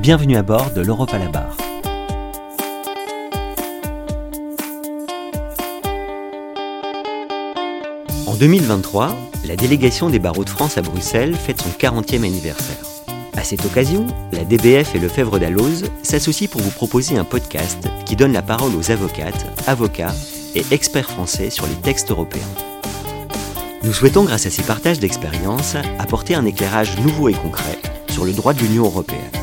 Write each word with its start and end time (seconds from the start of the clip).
Bienvenue 0.00 0.38
à 0.38 0.42
bord 0.42 0.70
de 0.70 0.80
l'Europe 0.80 1.12
à 1.12 1.18
la 1.18 1.28
barre. 1.28 1.58
En 8.26 8.34
2023, 8.34 9.14
la 9.44 9.56
délégation 9.56 10.08
des 10.08 10.18
barreaux 10.18 10.44
de 10.44 10.48
France 10.48 10.78
à 10.78 10.80
Bruxelles 10.80 11.34
fête 11.34 11.60
son 11.60 11.68
40e 11.68 12.24
anniversaire. 12.24 12.78
À 13.36 13.44
cette 13.44 13.62
occasion, 13.66 14.06
la 14.32 14.44
DBF 14.44 14.94
et 14.94 14.98
le 14.98 15.08
Fèvre 15.08 15.38
d'Alloz 15.38 15.84
s'associent 16.02 16.48
pour 16.48 16.62
vous 16.62 16.70
proposer 16.70 17.18
un 17.18 17.24
podcast 17.24 17.86
qui 18.06 18.16
donne 18.16 18.32
la 18.32 18.40
parole 18.40 18.74
aux 18.74 18.90
avocates, 18.90 19.44
avocats 19.66 20.14
et 20.54 20.64
experts 20.70 21.10
français 21.10 21.50
sur 21.50 21.66
les 21.66 21.74
textes 21.74 22.10
européens. 22.10 22.40
Nous 23.82 23.92
souhaitons, 23.92 24.24
grâce 24.24 24.46
à 24.46 24.50
ces 24.50 24.62
partages 24.62 24.98
d'expériences, 24.98 25.76
apporter 25.98 26.34
un 26.34 26.46
éclairage 26.46 26.98
nouveau 27.00 27.28
et 27.28 27.34
concret 27.34 27.78
sur 28.08 28.24
le 28.24 28.32
droit 28.32 28.54
de 28.54 28.60
l'Union 28.60 28.86
européenne. 28.86 29.39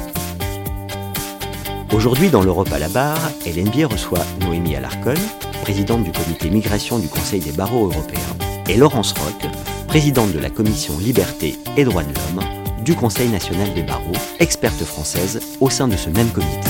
Aujourd'hui, 1.97 2.29
dans 2.29 2.43
l'Europe 2.43 2.71
à 2.71 2.77
la 2.77 2.89
barre, 2.89 3.31
LNB 3.43 3.91
reçoit 3.91 4.23
Noémie 4.41 4.75
Alarcon, 4.75 5.15
présidente 5.63 6.03
du 6.03 6.11
comité 6.11 6.51
migration 6.51 6.99
du 6.99 7.07
Conseil 7.07 7.39
des 7.39 7.51
barreaux 7.51 7.87
européens, 7.87 8.37
et 8.69 8.77
Laurence 8.77 9.13
Roch, 9.13 9.49
présidente 9.87 10.31
de 10.31 10.37
la 10.37 10.51
commission 10.51 10.99
Liberté 10.99 11.55
et 11.75 11.83
Droits 11.85 12.03
de 12.03 12.13
l'Homme 12.13 12.45
du 12.85 12.93
Conseil 12.93 13.29
national 13.29 13.73
des 13.73 13.81
barreaux, 13.81 14.13
experte 14.39 14.83
française 14.83 15.41
au 15.59 15.71
sein 15.71 15.87
de 15.87 15.97
ce 15.97 16.11
même 16.11 16.29
comité. 16.29 16.69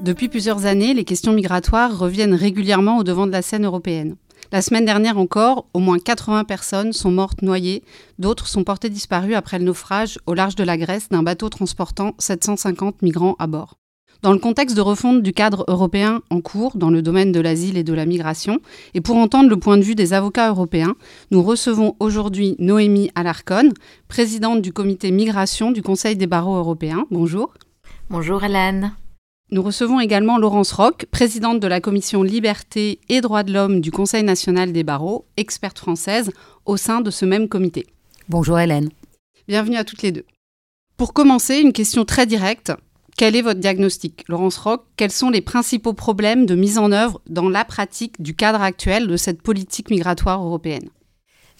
Depuis 0.00 0.30
plusieurs 0.30 0.64
années, 0.64 0.94
les 0.94 1.04
questions 1.04 1.34
migratoires 1.34 1.98
reviennent 1.98 2.34
régulièrement 2.34 2.96
au 2.96 3.04
devant 3.04 3.26
de 3.26 3.32
la 3.32 3.42
scène 3.42 3.66
européenne. 3.66 4.16
La 4.52 4.62
semaine 4.62 4.84
dernière 4.84 5.18
encore, 5.18 5.66
au 5.74 5.80
moins 5.80 5.98
80 5.98 6.44
personnes 6.44 6.92
sont 6.92 7.10
mortes 7.10 7.42
noyées, 7.42 7.82
d'autres 8.18 8.46
sont 8.46 8.64
portées 8.64 8.90
disparues 8.90 9.34
après 9.34 9.58
le 9.58 9.64
naufrage 9.64 10.18
au 10.26 10.34
large 10.34 10.54
de 10.54 10.64
la 10.64 10.76
Grèce 10.76 11.08
d'un 11.08 11.22
bateau 11.22 11.48
transportant 11.48 12.14
750 12.18 13.02
migrants 13.02 13.36
à 13.38 13.46
bord. 13.46 13.74
Dans 14.22 14.32
le 14.32 14.38
contexte 14.38 14.76
de 14.76 14.80
refonte 14.80 15.22
du 15.22 15.32
cadre 15.32 15.64
européen 15.68 16.22
en 16.30 16.40
cours 16.40 16.76
dans 16.76 16.90
le 16.90 17.02
domaine 17.02 17.32
de 17.32 17.40
l'asile 17.40 17.76
et 17.76 17.84
de 17.84 17.92
la 17.92 18.06
migration, 18.06 18.60
et 18.94 19.00
pour 19.00 19.16
entendre 19.16 19.50
le 19.50 19.58
point 19.58 19.76
de 19.76 19.82
vue 19.82 19.94
des 19.94 20.14
avocats 20.14 20.48
européens, 20.48 20.94
nous 21.30 21.42
recevons 21.42 21.96
aujourd'hui 22.00 22.56
Noémie 22.58 23.10
Alarcon, 23.14 23.70
présidente 24.08 24.62
du 24.62 24.72
comité 24.72 25.10
migration 25.10 25.70
du 25.70 25.82
Conseil 25.82 26.16
des 26.16 26.26
barreaux 26.26 26.56
européens. 26.56 27.04
Bonjour. 27.10 27.52
Bonjour 28.08 28.42
Hélène. 28.42 28.92
Nous 29.52 29.62
recevons 29.62 30.00
également 30.00 30.38
Laurence 30.38 30.72
Roch, 30.72 31.06
présidente 31.12 31.60
de 31.60 31.68
la 31.68 31.80
commission 31.80 32.24
Liberté 32.24 32.98
et 33.08 33.20
Droits 33.20 33.44
de 33.44 33.52
l'Homme 33.52 33.80
du 33.80 33.92
Conseil 33.92 34.24
national 34.24 34.72
des 34.72 34.82
barreaux, 34.82 35.24
experte 35.36 35.78
française 35.78 36.32
au 36.64 36.76
sein 36.76 37.00
de 37.00 37.12
ce 37.12 37.24
même 37.24 37.48
comité. 37.48 37.86
Bonjour 38.28 38.58
Hélène. 38.58 38.88
Bienvenue 39.46 39.76
à 39.76 39.84
toutes 39.84 40.02
les 40.02 40.10
deux. 40.10 40.24
Pour 40.96 41.12
commencer, 41.12 41.60
une 41.60 41.72
question 41.72 42.04
très 42.04 42.26
directe. 42.26 42.72
Quel 43.16 43.36
est 43.36 43.42
votre 43.42 43.60
diagnostic? 43.60 44.24
Laurence 44.26 44.58
Roch, 44.58 44.80
quels 44.96 45.12
sont 45.12 45.30
les 45.30 45.42
principaux 45.42 45.92
problèmes 45.92 46.44
de 46.44 46.56
mise 46.56 46.76
en 46.76 46.90
œuvre 46.90 47.20
dans 47.28 47.48
la 47.48 47.64
pratique 47.64 48.20
du 48.20 48.34
cadre 48.34 48.60
actuel 48.60 49.06
de 49.06 49.16
cette 49.16 49.42
politique 49.42 49.90
migratoire 49.90 50.42
européenne? 50.42 50.88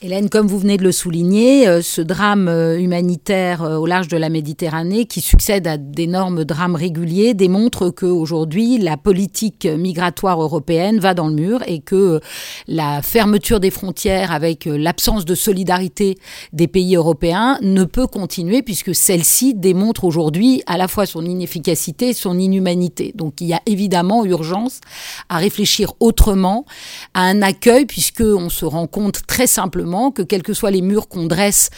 Hélène, 0.02 0.28
comme 0.28 0.46
vous 0.46 0.58
venez 0.58 0.76
de 0.76 0.82
le 0.82 0.92
souligner, 0.92 1.66
euh, 1.66 1.80
ce 1.80 2.02
drame 2.02 2.48
euh, 2.48 2.78
humanitaire 2.78 3.62
euh, 3.62 3.78
au 3.78 3.86
large 3.86 4.08
de 4.08 4.18
la 4.18 4.28
Méditerranée, 4.28 5.06
qui 5.06 5.22
succède 5.22 5.66
à 5.66 5.78
d'énormes 5.78 6.44
drames 6.44 6.74
réguliers, 6.74 7.32
démontre 7.32 7.88
qu'aujourd'hui, 7.88 8.76
la 8.76 8.98
politique 8.98 9.64
migratoire 9.64 10.42
européenne 10.42 10.98
va 11.00 11.14
dans 11.14 11.28
le 11.28 11.34
mur 11.34 11.60
et 11.66 11.80
que 11.80 12.20
la 12.68 13.00
fermeture 13.00 13.58
des 13.58 13.70
frontières 13.70 14.32
avec 14.32 14.66
l'absence 14.66 15.24
de 15.24 15.34
solidarité 15.34 16.18
des 16.52 16.68
pays 16.68 16.94
européens 16.94 17.58
ne 17.62 17.84
peut 17.84 18.06
continuer 18.06 18.60
puisque 18.60 18.94
celle-ci 18.94 19.54
démontre 19.54 20.04
aujourd'hui 20.04 20.62
à 20.66 20.76
la 20.76 20.88
fois 20.88 21.06
son 21.06 21.24
inefficacité 21.24 22.10
et 22.10 22.14
son 22.14 22.38
inhumanité. 22.38 23.12
Donc 23.14 23.40
il 23.40 23.46
y 23.46 23.54
a 23.54 23.62
évidemment 23.64 24.26
urgence 24.26 24.82
à 25.30 25.38
réfléchir 25.38 25.94
autrement 26.00 26.66
à 27.14 27.22
un 27.22 27.40
accueil 27.40 27.86
puisqu'on 27.86 28.50
se 28.50 28.66
rend 28.66 28.86
compte 28.86 29.26
très 29.26 29.46
simplement 29.46 29.85
que 30.14 30.22
quels 30.22 30.42
que 30.42 30.52
soient 30.52 30.70
les 30.70 30.82
murs 30.82 31.08
qu'on 31.08 31.26
dresse 31.26 31.70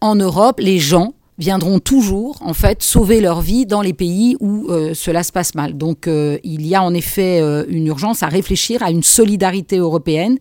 en 0.00 0.14
Europe, 0.14 0.60
les 0.60 0.78
gens 0.78 1.14
viendront 1.38 1.78
toujours 1.78 2.38
en 2.40 2.54
fait 2.54 2.82
sauver 2.82 3.20
leur 3.20 3.40
vie 3.40 3.66
dans 3.66 3.82
les 3.82 3.92
pays 3.92 4.36
où 4.40 4.68
euh, 4.70 4.94
cela 4.94 5.22
se 5.22 5.32
passe 5.32 5.54
mal. 5.54 5.76
Donc 5.76 6.06
euh, 6.06 6.38
il 6.44 6.66
y 6.66 6.74
a 6.74 6.82
en 6.82 6.94
effet 6.94 7.40
euh, 7.40 7.64
une 7.68 7.86
urgence 7.86 8.22
à 8.22 8.28
réfléchir 8.28 8.82
à 8.82 8.90
une 8.90 9.02
solidarité 9.02 9.78
européenne 9.78 10.38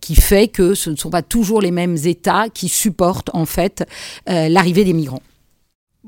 qui 0.00 0.14
fait 0.14 0.48
que 0.48 0.74
ce 0.74 0.90
ne 0.90 0.96
sont 0.96 1.10
pas 1.10 1.22
toujours 1.22 1.60
les 1.60 1.72
mêmes 1.72 1.96
États 1.96 2.48
qui 2.48 2.68
supportent 2.68 3.30
en 3.34 3.46
fait 3.46 3.84
l'arrivée 4.26 4.84
des 4.84 4.92
migrants. 4.92 5.22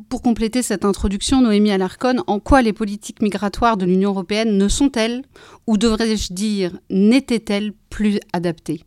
Pour 0.09 0.23
compléter 0.23 0.63
cette 0.63 0.85
introduction, 0.85 1.43
Noémie 1.43 1.73
Alarcon, 1.73 2.23
en 2.29 2.39
quoi 2.39 2.63
les 2.63 2.73
politiques 2.73 3.21
migratoires 3.21 3.77
de 3.77 3.85
l'Union 3.85 4.11
européenne 4.11 4.57
ne 4.57 4.69
sont-elles, 4.69 5.23
ou 5.67 5.77
devrais-je 5.77 6.33
dire, 6.33 6.79
n'étaient-elles 6.89 7.73
plus 7.91 8.21
adaptées? 8.33 8.85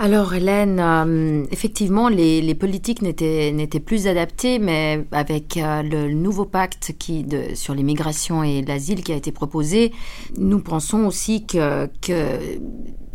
Alors 0.00 0.32
Hélène, 0.32 0.80
euh, 0.80 1.44
effectivement, 1.50 2.08
les, 2.08 2.54
politiques 2.54 3.02
n'étaient 3.02 3.82
plus 3.84 4.06
adaptées, 4.06 4.58
mais 4.58 5.04
avec 5.12 5.58
euh, 5.58 5.82
le 5.82 6.10
nouveau 6.14 6.46
pacte 6.46 6.94
qui, 6.98 7.26
sur 7.52 7.74
l'immigration 7.74 8.42
et 8.42 8.62
l'asile 8.62 9.04
qui 9.04 9.12
a 9.12 9.14
été 9.14 9.30
proposé, 9.30 9.92
nous 10.38 10.60
pensons 10.60 11.04
aussi 11.04 11.44
que, 11.44 11.86
que 12.00 12.38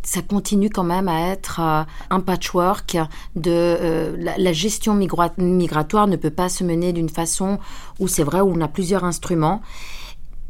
ça 0.03 0.21
continue 0.21 0.69
quand 0.69 0.83
même 0.83 1.07
à 1.07 1.29
être 1.31 1.59
euh, 1.59 1.83
un 2.11 2.19
patchwork 2.19 2.97
de 3.35 4.15
la, 4.19 4.53
gestion 4.53 4.93
migratoire 4.93 6.05
ne 6.05 6.17
peut 6.17 6.29
pas 6.29 6.49
se 6.49 6.63
mener 6.63 6.93
d'une 6.93 7.09
façon 7.09 7.57
où 7.99 8.07
c'est 8.07 8.23
vrai 8.23 8.41
où 8.41 8.53
on 8.55 8.61
a 8.61 8.67
plusieurs 8.67 9.05
instruments, 9.05 9.63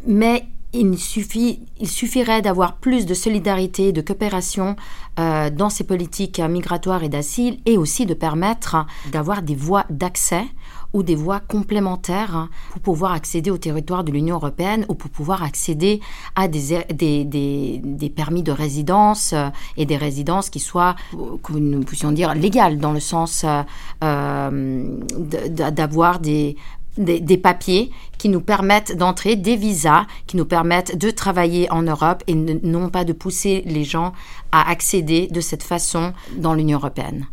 mais 0.05 0.45
il, 0.75 1.87
suffirait 1.87 2.41
d'avoir 2.41 2.77
plus 2.77 3.05
de 3.05 3.13
solidarité, 3.13 3.91
de 3.91 4.01
coopération 4.01 4.75
euh, 5.19 5.49
dans 5.49 5.69
ces 5.69 5.83
politiques 5.83 6.39
migratoires 6.39 7.03
et 7.03 7.09
d'asile 7.09 7.59
et 7.65 7.77
aussi 7.77 8.05
de 8.05 8.13
permettre 8.13 8.85
d'avoir 9.11 9.41
des 9.41 9.55
voies 9.55 9.85
d'accès 9.89 10.43
ou 10.93 11.03
des 11.03 11.15
voies 11.15 11.39
complémentaires 11.41 12.47
pour 12.71 12.81
pouvoir 12.81 13.11
accéder 13.11 13.51
au 13.51 13.57
territoire 13.57 14.03
de 14.03 14.11
l'Union 14.11 14.35
européenne 14.35 14.85
ou 14.87 14.95
pour 14.95 15.09
pouvoir 15.09 15.43
accéder 15.43 15.99
à 16.35 16.47
des, 16.47 16.81
permis 18.15 18.43
de 18.43 18.51
résidence 18.51 19.33
euh, 19.33 19.49
et 19.77 19.85
des 19.85 19.97
résidences 19.97 20.49
qui 20.49 20.59
soient, 20.59 20.95
que 21.43 21.53
nous 21.53 21.81
puissions 21.81 22.11
dire, 22.11 22.33
légales 22.33 22.77
dans 22.77 22.93
le 22.93 22.99
sens 22.99 23.45
euh, 24.03 24.97
d'avoir 25.19 26.19
des 26.19 26.55
des, 26.97 27.37
papiers 27.37 27.91
qui 28.17 28.29
nous 28.29 28.41
permettent 28.41 28.97
d'entrer, 28.97 29.35
des 29.35 29.55
visas 29.55 30.05
qui 30.27 30.37
nous 30.37 30.45
permettent 30.45 30.97
de 30.97 31.09
travailler 31.09 31.71
en 31.71 31.83
Europe 31.83 32.23
et 32.27 32.35
non 32.35 32.89
pas 32.89 33.03
de 33.03 33.13
pousser 33.13 33.63
les 33.65 33.83
gens 33.83 34.13
à 34.51 34.69
accéder 34.69 35.27
de 35.27 35.41
cette 35.41 35.63
façon 35.63 36.13
dans 36.37 36.53
l'Union 36.53 36.77
européenne. 36.79 37.27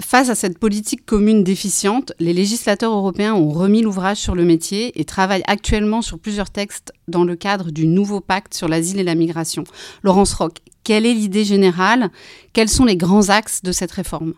Face 0.00 0.30
à 0.30 0.34
cette 0.34 0.58
politique 0.58 1.04
commune 1.04 1.44
déficiente, 1.44 2.12
les 2.18 2.32
législateurs 2.32 2.92
européens 2.92 3.34
ont 3.34 3.50
remis 3.50 3.82
l'ouvrage 3.82 4.16
sur 4.16 4.34
le 4.34 4.44
métier 4.44 4.98
et 4.98 5.04
travaillent 5.04 5.44
actuellement 5.46 6.00
sur 6.00 6.18
plusieurs 6.18 6.50
textes 6.50 6.92
dans 7.08 7.24
le 7.24 7.36
cadre 7.36 7.70
du 7.70 7.86
nouveau 7.86 8.20
pacte 8.20 8.54
sur 8.54 8.68
l'asile 8.68 9.00
et 9.00 9.04
la 9.04 9.14
migration. 9.14 9.64
Laurence 10.02 10.32
Roch, 10.32 10.54
quelle 10.82 11.04
est 11.04 11.14
l'idée 11.14 11.44
générale? 11.44 12.10
Quels 12.54 12.70
sont 12.70 12.86
les 12.86 12.96
grands 12.96 13.28
axes 13.28 13.62
de 13.62 13.70
cette 13.70 13.92
réforme? 13.92 14.32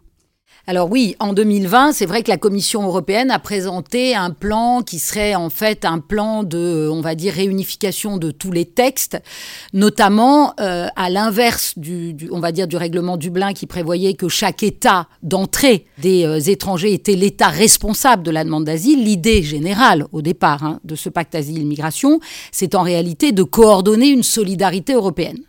Alors 0.67 0.91
oui, 0.91 1.15
en 1.19 1.35
2020, 1.35 1.93
c'est 1.93 2.07
vrai 2.07 2.23
que 2.23 2.31
la 2.31 2.39
Commission 2.39 2.85
européenne 2.85 3.31
a 3.31 3.39
présenté 3.39 4.15
un 4.15 4.31
plan 4.31 4.81
qui 4.81 4.99
serait 4.99 5.35
en 5.35 5.51
fait 5.51 5.85
un 5.85 5.99
plan 5.99 6.43
de, 6.43 6.89
on 6.91 7.03
va 7.03 7.15
dire, 7.15 7.35
réunification 7.35 8.17
de 8.17 8.31
tous 8.31 8.51
les 8.51 8.65
textes, 8.65 9.19
notamment 9.75 10.55
euh, 10.61 10.87
à 10.97 11.11
l'inverse 11.11 11.75
du, 11.77 12.17
on 12.31 12.41
va 12.41 12.51
dire, 12.51 12.67
du 12.67 12.79
règlement 12.79 13.19
Dublin 13.19 13.53
qui 13.53 13.67
prévoyait 13.67 14.15
que 14.15 14.29
chaque 14.29 14.63
État 14.63 15.07
d'entrée 15.23 15.85
des 15.99 16.25
euh, 16.25 16.39
étrangers 16.39 16.95
était 16.95 17.15
l'État 17.15 17.49
responsable 17.49 18.23
de 18.23 18.31
la 18.31 18.43
demande 18.43 18.65
d'asile. 18.65 19.05
L'idée 19.05 19.43
générale 19.43 20.07
au 20.13 20.23
départ 20.23 20.65
hein, 20.65 20.81
de 20.83 20.95
ce 20.95 21.11
pacte 21.11 21.35
asile-migration, 21.35 22.21
c'est 22.53 22.75
en 22.75 22.83
réalité 22.83 23.33
de 23.33 23.43
coordonner 23.43 24.09
une 24.09 24.23
solidarité 24.23 24.95
européenne 24.95 25.41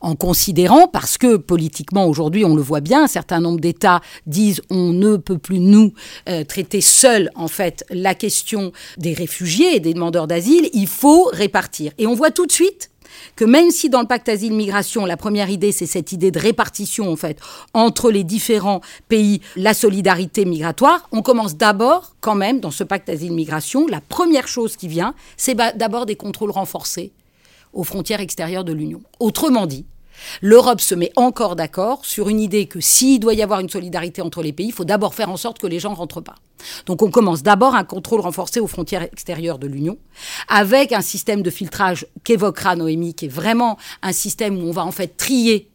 en 0.00 0.14
considérant, 0.14 0.88
parce 0.88 1.18
que 1.18 1.36
politiquement 1.36 2.06
aujourd'hui 2.06 2.44
on 2.44 2.54
le 2.54 2.62
voit 2.62 2.80
bien, 2.80 3.04
un 3.04 3.08
certain 3.08 3.40
nombre 3.40 3.60
d'États 3.60 4.00
disent 4.26 4.60
on 4.70 4.92
ne 4.92 5.16
peut 5.16 5.38
plus 5.38 5.58
nous 5.58 5.92
euh, 6.28 6.44
traiter 6.44 6.80
seuls 6.80 7.30
en 7.34 7.48
fait 7.48 7.84
la 7.90 8.14
question 8.14 8.72
des 8.98 9.14
réfugiés 9.14 9.76
et 9.76 9.80
des 9.80 9.94
demandeurs 9.94 10.26
d'asile, 10.26 10.68
il 10.72 10.86
faut 10.86 11.24
répartir. 11.32 11.92
Et 11.98 12.06
on 12.06 12.14
voit 12.14 12.30
tout 12.30 12.46
de 12.46 12.52
suite 12.52 12.90
que 13.36 13.44
même 13.44 13.70
si 13.70 13.88
dans 13.88 14.00
le 14.00 14.06
pacte 14.06 14.28
asile-migration, 14.28 15.06
la 15.06 15.16
première 15.16 15.50
idée, 15.50 15.72
c'est 15.72 15.86
cette 15.86 16.12
idée 16.12 16.30
de 16.30 16.38
répartition, 16.38 17.10
en 17.10 17.16
fait, 17.16 17.38
entre 17.74 18.10
les 18.10 18.24
différents 18.24 18.80
pays, 19.08 19.40
la 19.56 19.74
solidarité 19.74 20.44
migratoire, 20.44 21.08
on 21.12 21.22
commence 21.22 21.56
d'abord, 21.56 22.14
quand 22.20 22.34
même, 22.34 22.60
dans 22.60 22.70
ce 22.70 22.84
pacte 22.84 23.08
asile-migration, 23.08 23.86
la 23.86 24.00
première 24.00 24.48
chose 24.48 24.76
qui 24.76 24.88
vient, 24.88 25.14
c'est 25.36 25.54
d'abord 25.76 26.06
des 26.06 26.16
contrôles 26.16 26.50
renforcés 26.50 27.12
aux 27.72 27.84
frontières 27.84 28.20
extérieures 28.20 28.64
de 28.64 28.72
l'Union. 28.72 29.02
Autrement 29.20 29.66
dit, 29.66 29.86
L'Europe 30.40 30.80
se 30.80 30.94
met 30.94 31.12
encore 31.16 31.56
d'accord 31.56 32.04
sur 32.04 32.28
une 32.28 32.40
idée 32.40 32.66
que 32.66 32.80
s'il 32.80 33.20
doit 33.20 33.34
y 33.34 33.42
avoir 33.42 33.60
une 33.60 33.68
solidarité 33.68 34.22
entre 34.22 34.42
les 34.42 34.52
pays, 34.52 34.68
il 34.68 34.72
faut 34.72 34.84
d'abord 34.84 35.14
faire 35.14 35.30
en 35.30 35.36
sorte 35.36 35.58
que 35.58 35.66
les 35.66 35.80
gens 35.80 35.94
rentrent 35.94 36.20
pas. 36.20 36.36
Donc 36.86 37.02
on 37.02 37.10
commence 37.10 37.42
d'abord 37.42 37.74
un 37.74 37.84
contrôle 37.84 38.20
renforcé 38.20 38.60
aux 38.60 38.66
frontières 38.66 39.02
extérieures 39.02 39.58
de 39.58 39.66
l'Union, 39.66 39.98
avec 40.48 40.92
un 40.92 41.00
système 41.00 41.42
de 41.42 41.50
filtrage 41.50 42.06
qu'évoquera 42.24 42.76
Noémie, 42.76 43.14
qui 43.14 43.26
est 43.26 43.28
vraiment 43.28 43.78
un 44.02 44.12
système 44.12 44.62
où 44.62 44.68
on 44.68 44.72
va 44.72 44.84
en 44.84 44.92
fait 44.92 45.16
trier 45.16 45.70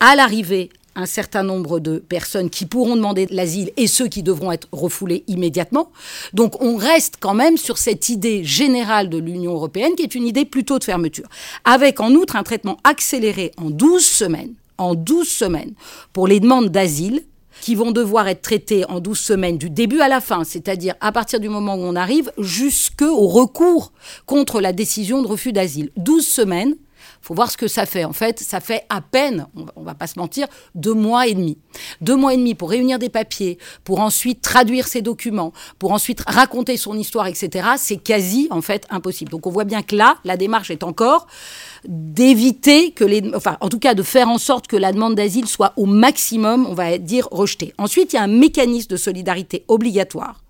à 0.00 0.16
l'arrivée 0.16 0.70
un 0.94 1.06
certain 1.06 1.42
nombre 1.42 1.80
de 1.80 1.98
personnes 1.98 2.50
qui 2.50 2.66
pourront 2.66 2.96
demander 2.96 3.26
l'asile 3.30 3.72
et 3.76 3.86
ceux 3.86 4.08
qui 4.08 4.22
devront 4.22 4.52
être 4.52 4.68
refoulés 4.72 5.24
immédiatement. 5.26 5.90
Donc 6.32 6.60
on 6.62 6.76
reste 6.76 7.16
quand 7.20 7.34
même 7.34 7.56
sur 7.56 7.78
cette 7.78 8.08
idée 8.08 8.44
générale 8.44 9.08
de 9.08 9.18
l'Union 9.18 9.52
européenne 9.52 9.94
qui 9.96 10.02
est 10.02 10.14
une 10.14 10.26
idée 10.26 10.44
plutôt 10.44 10.78
de 10.78 10.84
fermeture, 10.84 11.28
avec 11.64 12.00
en 12.00 12.12
outre 12.12 12.36
un 12.36 12.42
traitement 12.42 12.78
accéléré 12.84 13.52
en 13.56 13.70
12 13.70 14.04
semaines, 14.04 14.54
en 14.78 14.94
12 14.94 15.28
semaines 15.28 15.72
pour 16.12 16.26
les 16.26 16.40
demandes 16.40 16.68
d'asile 16.68 17.22
qui 17.60 17.74
vont 17.74 17.92
devoir 17.92 18.28
être 18.28 18.42
traitées 18.42 18.84
en 18.90 18.98
12 18.98 19.18
semaines 19.18 19.58
du 19.58 19.70
début 19.70 20.00
à 20.00 20.08
la 20.08 20.20
fin, 20.20 20.42
c'est-à-dire 20.44 20.94
à 21.00 21.12
partir 21.12 21.38
du 21.38 21.48
moment 21.48 21.76
où 21.76 21.82
on 21.82 21.94
arrive 21.94 22.32
jusqu'au 22.38 23.28
recours 23.28 23.92
contre 24.26 24.60
la 24.60 24.72
décision 24.72 25.22
de 25.22 25.28
refus 25.28 25.52
d'asile. 25.52 25.90
12 25.96 26.26
semaines 26.26 26.74
faut 27.22 27.34
voir 27.34 27.50
ce 27.50 27.56
que 27.56 27.68
ça 27.68 27.86
fait. 27.86 28.04
En 28.04 28.12
fait, 28.12 28.40
ça 28.40 28.60
fait 28.60 28.84
à 28.88 29.00
peine, 29.00 29.46
on 29.76 29.82
va 29.82 29.94
pas 29.94 30.06
se 30.06 30.18
mentir, 30.18 30.46
deux 30.74 30.92
mois 30.92 31.26
et 31.26 31.34
demi. 31.34 31.56
Deux 32.00 32.16
mois 32.16 32.34
et 32.34 32.36
demi 32.36 32.54
pour 32.54 32.70
réunir 32.70 32.98
des 32.98 33.08
papiers, 33.08 33.58
pour 33.84 34.00
ensuite 34.00 34.42
traduire 34.42 34.88
ces 34.88 35.02
documents, 35.02 35.52
pour 35.78 35.92
ensuite 35.92 36.22
raconter 36.26 36.76
son 36.76 36.98
histoire, 36.98 37.28
etc. 37.28 37.68
C'est 37.76 37.96
quasi, 37.96 38.48
en 38.50 38.60
fait, 38.60 38.86
impossible. 38.90 39.30
Donc 39.30 39.46
on 39.46 39.50
voit 39.50 39.64
bien 39.64 39.82
que 39.82 39.96
là, 39.96 40.18
la 40.24 40.36
démarche 40.36 40.70
est 40.70 40.82
encore 40.82 41.26
d'éviter 41.86 42.90
que 42.92 43.04
les, 43.04 43.22
enfin, 43.34 43.56
en 43.60 43.68
tout 43.68 43.78
cas, 43.78 43.94
de 43.94 44.02
faire 44.02 44.28
en 44.28 44.38
sorte 44.38 44.66
que 44.66 44.76
la 44.76 44.92
demande 44.92 45.14
d'asile 45.14 45.46
soit 45.46 45.72
au 45.76 45.86
maximum, 45.86 46.66
on 46.66 46.74
va 46.74 46.98
dire, 46.98 47.28
rejetée. 47.30 47.72
Ensuite, 47.78 48.12
il 48.12 48.16
y 48.16 48.18
a 48.18 48.22
un 48.22 48.28
mécanisme 48.28 48.88
de 48.88 48.96
solidarité 48.96 49.64
obligatoire 49.68 50.42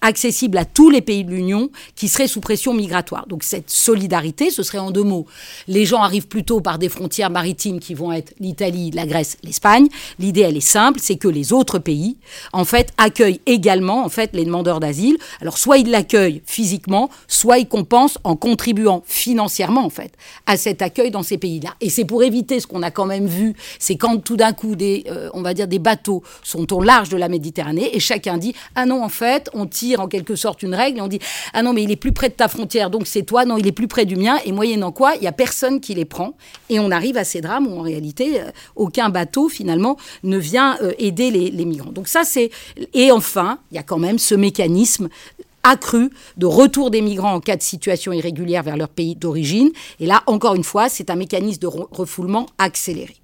accessible 0.00 0.58
à 0.58 0.64
tous 0.64 0.90
les 0.90 1.00
pays 1.00 1.24
de 1.24 1.30
l'Union 1.30 1.70
qui 1.94 2.08
seraient 2.08 2.28
sous 2.28 2.40
pression 2.40 2.74
migratoire. 2.74 3.26
Donc 3.26 3.42
cette 3.42 3.70
solidarité, 3.70 4.50
ce 4.50 4.62
serait 4.62 4.78
en 4.78 4.90
deux 4.90 5.02
mots. 5.02 5.26
Les 5.68 5.84
gens 5.84 6.02
arrivent 6.02 6.28
plutôt 6.28 6.60
par 6.60 6.78
des 6.78 6.88
frontières 6.88 7.30
maritimes 7.30 7.80
qui 7.80 7.94
vont 7.94 8.12
être 8.12 8.34
l'Italie, 8.40 8.90
la 8.90 9.06
Grèce, 9.06 9.38
l'Espagne. 9.42 9.88
L'idée, 10.18 10.42
elle 10.42 10.56
est 10.56 10.60
simple, 10.60 11.00
c'est 11.02 11.16
que 11.16 11.28
les 11.28 11.52
autres 11.52 11.78
pays, 11.78 12.16
en 12.52 12.64
fait, 12.64 12.92
accueillent 12.98 13.40
également, 13.46 14.04
en 14.04 14.08
fait, 14.08 14.30
les 14.32 14.44
demandeurs 14.44 14.80
d'asile. 14.80 15.16
Alors 15.40 15.58
soit 15.58 15.78
ils 15.78 15.90
l'accueillent 15.90 16.42
physiquement, 16.46 17.10
soit 17.28 17.58
ils 17.58 17.68
compensent 17.68 18.18
en 18.24 18.36
contribuant 18.36 19.02
financièrement, 19.06 19.84
en 19.84 19.90
fait, 19.90 20.12
à 20.46 20.56
cet 20.56 20.82
accueil 20.82 21.10
dans 21.10 21.22
ces 21.22 21.38
pays-là. 21.38 21.74
Et 21.80 21.90
c'est 21.90 22.04
pour 22.04 22.22
éviter 22.22 22.60
ce 22.60 22.66
qu'on 22.66 22.82
a 22.82 22.90
quand 22.90 23.06
même 23.06 23.26
vu, 23.26 23.54
c'est 23.78 23.96
quand 23.96 24.18
tout 24.18 24.36
d'un 24.36 24.52
coup 24.52 24.76
des, 24.76 25.04
euh, 25.10 25.28
on 25.34 25.42
va 25.42 25.54
dire, 25.54 25.68
des 25.68 25.78
bateaux 25.78 26.22
sont 26.42 26.72
au 26.72 26.82
large 26.82 27.08
de 27.08 27.16
la 27.16 27.28
Méditerranée 27.28 27.90
et 27.94 28.00
chacun 28.00 28.38
dit, 28.38 28.54
ah 28.74 28.86
non, 28.86 29.02
en 29.02 29.08
fait, 29.08 29.50
on 29.56 29.66
tire 29.66 30.00
en 30.00 30.08
quelque 30.08 30.36
sorte 30.36 30.62
une 30.62 30.74
règle 30.74 30.98
et 30.98 31.00
on 31.00 31.08
dit 31.08 31.18
ah 31.52 31.62
non 31.62 31.72
mais 31.72 31.82
il 31.82 31.90
est 31.90 31.96
plus 31.96 32.12
près 32.12 32.28
de 32.28 32.34
ta 32.34 32.48
frontière 32.48 32.90
donc 32.90 33.06
c'est 33.06 33.22
toi 33.22 33.44
non 33.44 33.56
il 33.56 33.66
est 33.66 33.72
plus 33.72 33.88
près 33.88 34.04
du 34.04 34.16
mien 34.16 34.38
et 34.44 34.52
moyennant 34.52 34.92
quoi 34.92 35.14
il 35.16 35.22
y 35.22 35.26
a 35.26 35.32
personne 35.32 35.80
qui 35.80 35.94
les 35.94 36.04
prend 36.04 36.34
et 36.68 36.78
on 36.78 36.90
arrive 36.90 37.16
à 37.16 37.24
ces 37.24 37.40
drames 37.40 37.66
où 37.66 37.78
en 37.78 37.82
réalité 37.82 38.40
euh, 38.40 38.50
aucun 38.76 39.08
bateau 39.08 39.48
finalement 39.48 39.96
ne 40.22 40.38
vient 40.38 40.76
euh, 40.82 40.92
aider 40.98 41.30
les, 41.30 41.50
les 41.50 41.64
migrants 41.64 41.92
donc 41.92 42.08
ça 42.08 42.22
c'est 42.24 42.50
et 42.94 43.10
enfin 43.10 43.58
il 43.70 43.76
y 43.76 43.78
a 43.78 43.82
quand 43.82 43.98
même 43.98 44.18
ce 44.18 44.34
mécanisme 44.34 45.08
accru 45.66 46.10
de 46.36 46.46
retour 46.46 46.90
des 46.90 47.02
migrants 47.02 47.34
en 47.34 47.40
cas 47.40 47.56
de 47.56 47.62
situation 47.62 48.12
irrégulière 48.12 48.62
vers 48.62 48.76
leur 48.76 48.88
pays 48.88 49.16
d'origine. 49.16 49.70
Et 49.98 50.06
là, 50.06 50.22
encore 50.26 50.54
une 50.54 50.64
fois, 50.64 50.88
c'est 50.88 51.10
un 51.10 51.16
mécanisme 51.16 51.60
de 51.60 51.66
refoulement 51.66 52.46
accéléré. 52.58 53.16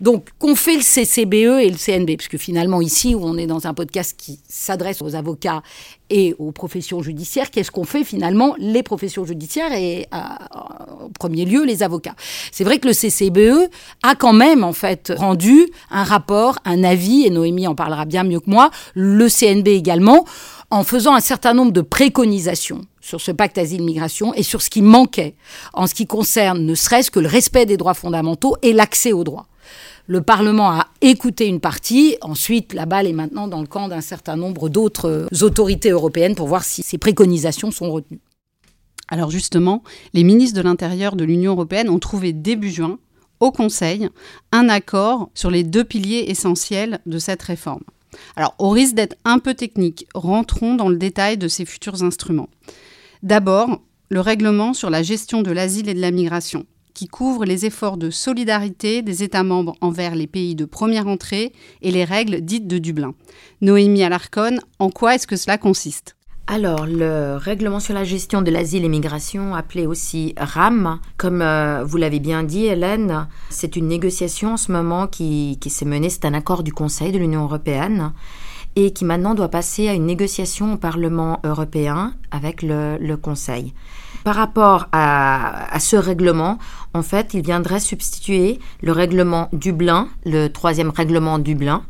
Donc, 0.00 0.28
qu'on 0.38 0.54
fait 0.54 0.76
le 0.76 0.82
CCBE 0.82 1.60
et 1.60 1.70
le 1.70 1.76
CNB, 1.76 2.16
puisque 2.16 2.38
finalement, 2.38 2.80
ici, 2.80 3.14
où 3.14 3.24
on 3.24 3.36
est 3.36 3.46
dans 3.46 3.66
un 3.66 3.74
podcast 3.74 4.14
qui 4.16 4.40
s'adresse 4.48 5.02
aux 5.02 5.14
avocats 5.14 5.62
et 6.08 6.34
aux 6.38 6.52
professions 6.52 7.02
judiciaires, 7.02 7.50
qu'est-ce 7.50 7.70
qu'on 7.70 7.84
fait 7.84 8.04
finalement 8.04 8.54
les 8.58 8.82
professions 8.82 9.24
judiciaires 9.24 9.72
et 9.72 10.06
en 10.12 11.10
premier 11.18 11.44
lieu 11.44 11.64
les 11.64 11.82
avocats? 11.82 12.16
C'est 12.52 12.64
vrai 12.64 12.78
que 12.78 12.88
le 12.88 12.94
CCBE 12.94 13.70
a 14.02 14.14
quand 14.14 14.32
même 14.32 14.64
en 14.64 14.72
fait 14.72 15.12
rendu 15.16 15.66
un 15.90 16.04
rapport, 16.04 16.58
un 16.64 16.82
avis, 16.82 17.26
et 17.26 17.30
Noémie 17.30 17.66
en 17.66 17.74
parlera 17.74 18.04
bien 18.04 18.24
mieux 18.24 18.40
que 18.40 18.50
moi, 18.50 18.70
le 18.94 19.28
CNB 19.28 19.68
également, 19.68 20.24
en 20.70 20.84
faisant 20.84 21.14
un 21.14 21.20
certain 21.20 21.54
nombre 21.54 21.72
de 21.72 21.80
préconisations 21.80 22.82
sur 23.00 23.20
ce 23.20 23.32
pacte 23.32 23.58
asile-migration 23.58 24.34
et 24.34 24.42
sur 24.42 24.62
ce 24.62 24.70
qui 24.70 24.82
manquait 24.82 25.34
en 25.72 25.86
ce 25.86 25.94
qui 25.94 26.06
concerne 26.06 26.64
ne 26.64 26.74
serait-ce 26.74 27.10
que 27.10 27.20
le 27.20 27.28
respect 27.28 27.66
des 27.66 27.76
droits 27.76 27.94
fondamentaux 27.94 28.56
et 28.62 28.72
l'accès 28.72 29.12
aux 29.12 29.24
droits. 29.24 29.46
Le 30.06 30.22
Parlement 30.22 30.70
a 30.70 30.88
écouté 31.02 31.46
une 31.46 31.60
partie. 31.60 32.16
Ensuite, 32.20 32.72
la 32.74 32.86
balle 32.86 33.06
est 33.06 33.12
maintenant 33.12 33.46
dans 33.46 33.60
le 33.60 33.66
camp 33.66 33.88
d'un 33.88 34.00
certain 34.00 34.36
nombre 34.36 34.68
d'autres 34.68 35.28
autorités 35.42 35.90
européennes 35.90 36.34
pour 36.34 36.48
voir 36.48 36.64
si 36.64 36.82
ces 36.82 36.98
préconisations 36.98 37.70
sont 37.70 37.92
retenues. 37.92 38.20
Alors 39.08 39.30
justement, 39.30 39.82
les 40.12 40.24
ministres 40.24 40.56
de 40.56 40.62
l'Intérieur 40.62 41.16
de 41.16 41.24
l'Union 41.24 41.52
européenne 41.52 41.88
ont 41.88 41.98
trouvé 41.98 42.32
début 42.32 42.70
juin, 42.70 42.98
au 43.40 43.50
Conseil, 43.50 44.08
un 44.52 44.68
accord 44.68 45.30
sur 45.34 45.50
les 45.50 45.64
deux 45.64 45.84
piliers 45.84 46.26
essentiels 46.28 47.00
de 47.06 47.18
cette 47.18 47.42
réforme. 47.42 47.82
Alors, 48.36 48.54
au 48.58 48.70
risque 48.70 48.94
d'être 48.94 49.16
un 49.24 49.38
peu 49.38 49.54
technique, 49.54 50.06
rentrons 50.14 50.74
dans 50.74 50.88
le 50.88 50.96
détail 50.96 51.38
de 51.38 51.48
ces 51.48 51.64
futurs 51.64 52.02
instruments. 52.02 52.48
D'abord, 53.22 53.82
le 54.08 54.20
règlement 54.20 54.72
sur 54.72 54.88
la 54.88 55.02
gestion 55.02 55.42
de 55.42 55.50
l'asile 55.50 55.90
et 55.90 55.94
de 55.94 56.00
la 56.00 56.10
migration, 56.10 56.64
qui 56.94 57.06
couvre 57.06 57.44
les 57.44 57.66
efforts 57.66 57.98
de 57.98 58.08
solidarité 58.08 59.02
des 59.02 59.22
États 59.22 59.42
membres 59.42 59.76
envers 59.82 60.14
les 60.14 60.26
pays 60.26 60.54
de 60.54 60.64
première 60.64 61.06
entrée 61.06 61.52
et 61.82 61.90
les 61.90 62.04
règles 62.04 62.40
dites 62.40 62.66
de 62.66 62.78
Dublin. 62.78 63.12
Noémie 63.60 64.04
Alarcon, 64.04 64.56
en 64.78 64.88
quoi 64.88 65.16
est-ce 65.16 65.26
que 65.26 65.36
cela 65.36 65.58
consiste? 65.58 66.16
Alors, 66.46 66.86
le 66.86 67.36
règlement 67.36 67.78
sur 67.78 67.92
la 67.92 68.04
gestion 68.04 68.40
de 68.40 68.50
l'asile 68.50 68.86
et 68.86 68.88
migration, 68.88 69.54
appelé 69.54 69.86
aussi 69.86 70.34
RAM, 70.38 70.98
comme 71.18 71.42
euh, 71.42 71.84
vous 71.84 71.98
l'avez 71.98 72.20
bien 72.20 72.42
dit, 72.42 72.64
Hélène, 72.64 73.28
c'est 73.50 73.76
une 73.76 73.86
négociation 73.86 74.54
en 74.54 74.56
ce 74.56 74.72
moment 74.72 75.06
qui, 75.06 75.58
qui 75.60 75.68
s'est 75.68 75.84
menée, 75.84 76.08
c'est 76.08 76.24
un 76.24 76.34
accord 76.34 76.62
du 76.62 76.72
Conseil 76.72 77.12
de 77.12 77.18
l'Union 77.18 77.44
européenne 77.44 78.14
et 78.76 78.92
qui 78.92 79.04
maintenant 79.04 79.34
doit 79.34 79.48
passer 79.48 79.88
à 79.88 79.94
une 79.94 80.06
négociation 80.06 80.74
au 80.74 80.76
Parlement 80.76 81.40
européen 81.44 82.14
avec 82.30 82.62
le, 82.62 83.14
Conseil. 83.16 83.74
Par 84.24 84.36
rapport 84.36 84.86
à, 84.92 85.72
à, 85.74 85.80
ce 85.80 85.96
règlement, 85.96 86.58
en 86.94 87.02
fait, 87.02 87.34
il 87.34 87.42
viendrait 87.42 87.80
substituer 87.80 88.60
le 88.82 88.92
règlement 88.92 89.48
Dublin, 89.52 90.08
le 90.24 90.48
troisième 90.48 90.90
règlement 90.90 91.38
Dublin, 91.38 91.82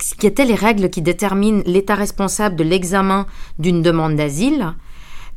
ce 0.00 0.14
qui 0.14 0.26
étaient 0.26 0.44
les 0.44 0.54
règles 0.54 0.90
qui 0.90 1.02
déterminent 1.02 1.62
l'État 1.66 1.94
responsable 1.94 2.56
de 2.56 2.64
l'examen 2.64 3.26
d'une 3.58 3.82
demande 3.82 4.16
d'asile. 4.16 4.74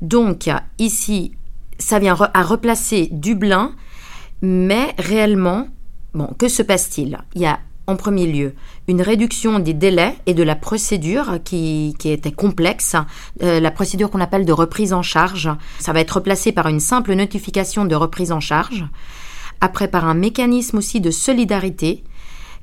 Donc 0.02 0.50
ici, 0.78 1.32
ça 1.80 2.00
vient 2.00 2.18
à 2.34 2.44
replacer 2.44 3.10
Dublin, 3.12 3.74
mais 4.42 4.94
réellement, 4.98 5.68
bon, 6.14 6.28
que 6.38 6.48
se 6.48 6.62
passe-t-il? 6.62 7.18
Il 7.36 7.42
y 7.42 7.46
a 7.46 7.60
en 7.88 7.96
premier 7.96 8.28
lieu. 8.28 8.54
Une 8.90 9.02
réduction 9.02 9.60
des 9.60 9.74
délais 9.74 10.16
et 10.26 10.34
de 10.34 10.44
la 10.44 10.56
procédure 10.56 11.40
qui, 11.44 11.96
était 12.04 12.34
complexe, 12.34 12.98
euh, 13.42 13.62
la 13.62 13.72
procédure 13.72 14.12
qu'on 14.12 14.20
appelle 14.20 14.46
de 14.46 14.52
reprise 14.52 14.92
en 14.92 15.02
charge. 15.02 15.50
Ça 15.80 15.94
va 15.94 16.02
être 16.02 16.12
replacé 16.12 16.52
par 16.52 16.68
une 16.68 16.82
simple 16.82 17.14
notification 17.14 17.86
de 17.86 17.96
reprise 17.96 18.34
en 18.34 18.42
charge, 18.42 18.86
après 19.62 19.88
par 19.88 20.06
un 20.06 20.14
mécanisme 20.14 20.78
aussi 20.78 21.00
de 21.00 21.12
solidarité. 21.12 22.04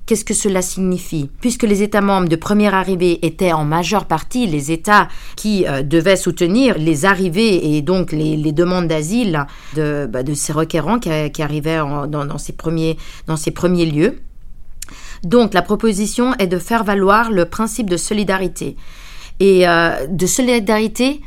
Qu'est-ce 0.05 0.27
que 0.27 0.35
cela 0.35 0.61
signifie? 0.61 1.31
Puisque 1.41 1.63
les 1.63 1.83
États 1.83 2.03
membres 2.03 2.29
de 2.29 2.37
première 2.37 2.75
arrivée 2.75 3.25
étaient 3.25 3.55
en 3.55 3.65
majeure 3.65 4.05
partie 4.05 4.47
les 4.47 4.71
États 4.71 5.09
qui 5.37 5.67
euh, 5.67 5.83
devaient 5.83 6.17
soutenir 6.17 6.77
les 6.77 7.07
arrivées 7.07 7.75
et 7.75 7.81
donc 7.81 8.13
les, 8.13 8.53
demandes 8.53 8.89
d'asile 8.89 9.47
de, 9.75 10.05
bah, 10.05 10.21
ces 10.35 10.53
requérants 10.53 10.99
qui, 10.99 11.09
arrivaient 11.43 11.81
dans 12.09 12.37
ces 12.37 12.53
premiers 12.53 13.87
lieux. 13.87 14.19
Donc 15.25 15.55
la 15.55 15.63
proposition 15.63 16.35
est 16.39 16.47
de 16.47 16.59
faire 16.59 16.85
valoir 16.85 17.31
le 17.31 17.47
principe 17.47 17.89
de 17.89 17.97
solidarité 17.97 18.77
et 19.41 19.67
euh, 19.67 20.07
de 20.07 20.27
solidarité 20.27 21.21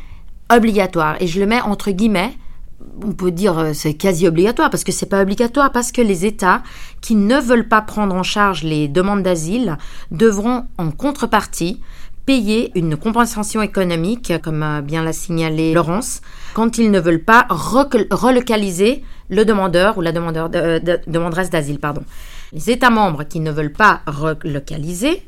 obligatoire. 0.54 1.18
Et 1.20 1.28
je 1.28 1.40
le 1.40 1.46
mets 1.46 1.62
entre 1.62 1.92
guillemets 1.92 2.34
on 3.04 3.12
peut 3.12 3.32
dire 3.32 3.58
euh, 3.58 3.74
c'est 3.74 3.94
quasi 3.94 4.28
obligatoire 4.28 4.70
parce 4.70 4.84
que 4.84 4.92
c'est 4.92 5.08
pas 5.08 5.22
obligatoire 5.22 5.72
parce 5.72 5.92
que 5.92 6.02
les 6.02 6.26
États 6.26 6.62
qui 7.02 7.16
ne 7.16 7.38
veulent 7.40 7.68
pas 7.68 7.82
prendre 7.82 8.16
en 8.16 8.24
charge 8.24 8.64
les 8.64 8.88
demandes 8.88 9.24
d'asile 9.24 9.78
devront 10.12 10.66
en 10.78 10.92
contrepartie 10.92 11.82
payer 12.28 12.72
une 12.76 12.98
compensation 12.98 13.64
économique, 13.64 14.34
comme 14.44 14.82
bien 14.84 15.02
l'a 15.02 15.14
signalé 15.14 15.74
Laurence, 15.74 16.22
quand 16.54 16.78
ils 16.78 16.92
ne 16.92 17.00
veulent 17.00 17.24
pas 17.24 17.48
relocaliser 17.50 19.04
le 19.30 19.46
demandeur 19.46 19.98
ou 19.98 20.02
la 20.02 20.12
demandeur 20.12 20.50
de, 20.50 20.80
demanderesse 21.08 21.50
d'asile. 21.50 21.80
Pardon. 21.80 22.04
Les 22.54 22.70
États 22.70 22.90
membres 22.90 23.24
qui 23.24 23.40
ne 23.40 23.52
veulent 23.52 23.74
pas 23.74 24.02
relocaliser 24.06 25.24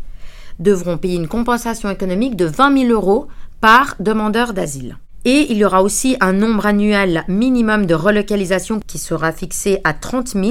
devront 0.59 0.97
payer 0.97 1.15
une 1.15 1.27
compensation 1.27 1.89
économique 1.89 2.35
de 2.35 2.45
20 2.45 2.87
000 2.87 2.91
euros 2.91 3.27
par 3.61 3.95
demandeur 3.99 4.53
d'asile. 4.53 4.97
Et 5.25 5.47
il 5.51 5.57
y 5.57 5.65
aura 5.65 5.83
aussi 5.83 6.15
un 6.21 6.31
nombre 6.31 6.65
annuel 6.65 7.25
minimum 7.27 7.85
de 7.85 7.93
relocalisation 7.93 8.79
qui 8.79 8.97
sera 8.97 9.33
fixé 9.33 9.81
à 9.83 9.93
30 9.93 10.29
000. 10.29 10.45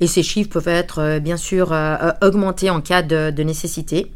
Et 0.00 0.06
ces 0.06 0.22
chiffres 0.22 0.50
peuvent 0.50 0.68
être 0.68 1.00
euh, 1.00 1.18
bien 1.18 1.38
sûr 1.38 1.72
euh, 1.72 1.96
euh, 2.02 2.12
augmentés 2.20 2.68
en 2.68 2.82
cas 2.82 3.02
de, 3.02 3.42
nécessité. 3.42 4.12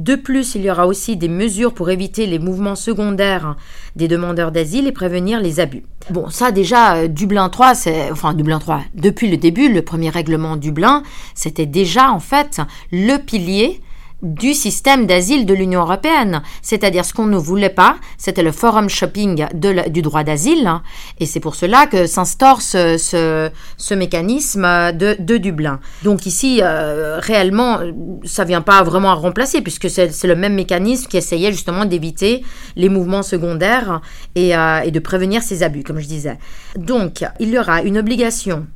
De 0.00 0.14
plus, 0.14 0.54
il 0.54 0.62
y 0.62 0.70
aura 0.70 0.86
aussi 0.86 1.18
des 1.18 1.28
mesures 1.28 1.74
pour 1.74 1.90
éviter 1.90 2.24
les 2.24 2.38
mouvements 2.38 2.74
secondaires 2.74 3.56
des 3.96 4.08
demandeurs 4.08 4.50
d'asile 4.50 4.86
et 4.86 4.92
prévenir 4.92 5.42
les 5.42 5.60
abus. 5.60 5.82
Bon, 6.08 6.30
ça 6.30 6.52
déjà, 6.52 7.06
Dublin 7.06 7.50
3, 7.50 7.74
c'est, 7.74 8.10
enfin 8.10 8.32
Dublin 8.32 8.60
3, 8.60 8.80
depuis 8.94 9.30
le 9.30 9.36
début, 9.36 9.70
le 9.70 9.82
premier 9.82 10.08
règlement 10.08 10.56
Dublin, 10.56 11.02
c'était 11.34 11.66
déjà 11.66 12.10
en 12.10 12.18
fait 12.18 12.62
le 12.90 13.18
pilier 13.18 13.82
du 14.22 14.54
système 14.54 15.06
d'asile 15.06 15.46
de 15.46 15.54
l'Union 15.54 15.80
européenne. 15.80 16.42
C'est-à-dire 16.62 17.04
ce 17.04 17.14
qu'on 17.14 17.26
ne 17.26 17.36
voulait 17.36 17.70
pas, 17.70 17.96
c'était 18.18 18.42
le 18.42 18.52
forum 18.52 18.88
shopping 18.88 19.46
du 19.54 20.02
droit 20.02 20.24
d'asile. 20.24 20.70
Et 21.18 21.26
c'est 21.26 21.40
pour 21.40 21.54
cela 21.54 21.86
que 21.86 22.06
s'instaure 22.06 22.62
ce, 22.62 22.96
ce, 22.98 23.94
mécanisme 23.94 24.92
de, 24.92 25.16
de, 25.18 25.36
Dublin. 25.36 25.80
Donc 26.02 26.26
ici, 26.26 26.60
euh, 26.62 27.18
réellement, 27.20 27.80
ça 28.24 28.44
vient 28.44 28.60
pas 28.60 28.82
vraiment 28.82 29.10
à 29.10 29.14
remplacer, 29.14 29.62
puisque 29.62 29.88
c'est 29.88 30.24
le 30.24 30.36
même 30.36 30.54
mécanisme 30.54 31.08
qui 31.08 31.16
essayait 31.16 31.52
justement 31.52 31.84
d'éviter 31.84 32.44
les 32.76 32.88
mouvements 32.88 33.22
secondaires 33.22 34.00
et, 34.34 34.56
euh, 34.56 34.80
et 34.80 34.90
de 34.90 34.98
prévenir 35.00 35.42
ces 35.42 35.62
abus, 35.62 35.82
comme 35.82 35.98
je 35.98 36.06
disais. 36.06 36.38
Donc, 36.76 37.24
il 37.40 37.48
y 37.48 37.58
aura 37.58 37.82
une 37.82 37.98
obligation 37.98 38.66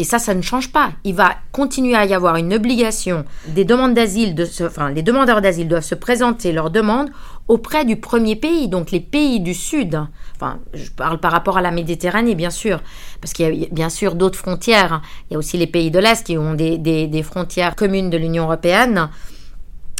et 0.00 0.04
ça, 0.04 0.18
ça 0.18 0.34
ne 0.34 0.40
change 0.40 0.72
pas. 0.72 0.92
Il 1.04 1.14
va 1.14 1.34
continuer 1.52 1.94
à 1.94 2.06
y 2.06 2.14
avoir 2.14 2.36
une 2.36 2.54
obligation 2.54 3.26
des 3.48 3.66
demandes 3.66 3.92
d'asile, 3.92 4.34
de 4.34 4.48
enfin, 4.62 4.88
les 4.88 5.02
demandeurs 5.02 5.42
d'asile 5.42 5.68
doivent 5.68 5.84
se 5.84 5.94
présenter 5.94 6.52
leurs 6.52 6.70
demandes 6.70 7.10
auprès 7.48 7.84
du 7.84 7.96
premier 7.96 8.34
pays, 8.34 8.68
donc 8.68 8.92
les 8.92 9.00
pays 9.00 9.40
du 9.40 9.52
Sud. 9.52 10.00
Enfin, 10.36 10.58
je 10.72 10.90
parle 10.90 11.20
par 11.20 11.32
rapport 11.32 11.58
à 11.58 11.60
la 11.60 11.70
Méditerranée, 11.70 12.34
bien 12.34 12.48
sûr, 12.48 12.80
parce 13.20 13.34
qu'il 13.34 13.54
y 13.54 13.64
a 13.66 13.68
bien 13.70 13.90
sûr 13.90 14.14
d'autres 14.14 14.38
frontières. 14.38 15.02
Il 15.28 15.34
y 15.34 15.36
a 15.36 15.38
aussi 15.38 15.58
les 15.58 15.66
pays 15.66 15.90
de 15.90 15.98
l'Est 15.98 16.24
qui 16.24 16.38
ont 16.38 16.54
des, 16.54 16.78
des, 16.78 17.22
frontières 17.22 17.76
communes 17.76 18.08
de 18.08 18.16
l'Union 18.16 18.44
européenne, 18.44 19.10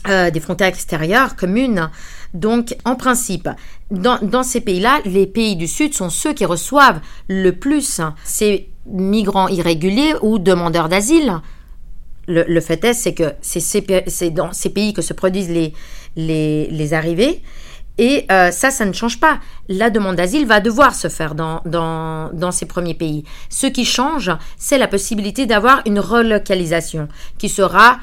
euh, 0.09 0.31
des 0.31 0.41
frontières 0.41 0.69
extérieures 0.69 1.37
communes. 1.37 1.91
Donc, 2.33 2.77
en 2.85 2.97
principe, 2.97 3.49
dans, 3.91 4.43
ces 4.43 4.61
pays-là, 4.61 5.01
les 5.05 5.27
pays 5.27 5.57
du 5.57 5.67
Sud 5.67 5.95
sont 5.95 6.11
ceux 6.11 6.33
qui 6.33 6.45
reçoivent 6.45 7.01
le 7.29 7.51
plus 7.51 8.01
ces 8.25 8.69
migrants 8.87 9.49
irréguliers 9.49 10.15
ou 10.23 10.39
demandeurs 10.39 10.89
d'asile. 10.89 11.41
Le, 12.29 12.61
fait 12.61 12.85
est, 12.85 12.95
c'est 12.95 13.15
que 13.15 13.35
c'est 13.43 14.31
dans 14.31 14.53
ces 14.53 14.71
pays 14.71 14.93
que 14.93 15.03
se 15.03 15.13
produisent 15.13 15.73
les, 16.17 16.95
arrivées. 16.95 17.43
Et 17.99 18.25
euh, 18.33 18.51
ça, 18.51 18.71
ça 18.71 18.87
ne 18.87 18.93
change 18.93 19.21
pas. 19.21 19.41
La 19.69 19.91
demande 19.91 20.17
d'asile 20.17 20.47
va 20.47 20.61
devoir 20.61 20.95
se 20.95 21.09
faire 21.09 21.35
dans, 21.35 22.51
ces 22.53 22.67
premiers 22.67 22.95
pays. 22.95 23.25
Ce 23.51 23.67
qui 23.67 23.85
change, 23.85 24.31
c'est 24.57 24.79
la 24.79 24.89
possibilité 24.89 25.45
d'avoir 25.45 25.83
une 25.85 25.99
relocalisation 25.99 27.09
qui 27.37 27.49
sera 27.49 27.99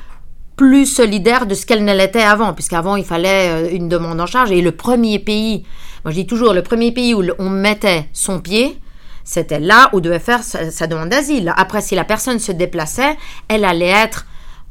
plus 0.57 0.87
solidaire 0.87 1.45
de 1.45 1.53
ce 1.53 1.65
qu'elle 1.65 1.85
ne 1.85 1.93
l'était 1.93 2.23
avant, 2.23 2.53
puisqu'avant, 2.53 2.95
il 2.97 3.05
fallait 3.05 3.49
euh, 3.49 3.69
une 3.71 3.87
demande 3.87 4.19
en 4.19 4.25
charge. 4.25 4.51
Et 4.51 4.61
le 4.61 4.73
premier 4.73 5.19
pays, 5.19 5.63
moi 6.03 6.11
je 6.11 6.15
dis 6.15 6.27
toujours, 6.27 6.53
le 6.53 6.63
premier 6.63 6.91
pays 6.91 7.13
où 7.13 7.23
on 7.39 7.49
mettait 7.49 8.09
son 8.11 8.41
pied, 8.41 8.81
c'était 9.23 9.59
là 9.59 9.89
où 9.93 10.01
devait 10.01 10.19
faire 10.19 10.41
sa, 10.43 10.87
demande 10.87 11.09
d'asile. 11.09 11.53
Après, 11.55 11.81
si 11.81 11.95
la 11.95 12.03
personne 12.03 12.39
se 12.39 12.51
déplaçait, 12.51 13.17
elle 13.47 13.63
allait 13.63 13.85
être 13.85 14.25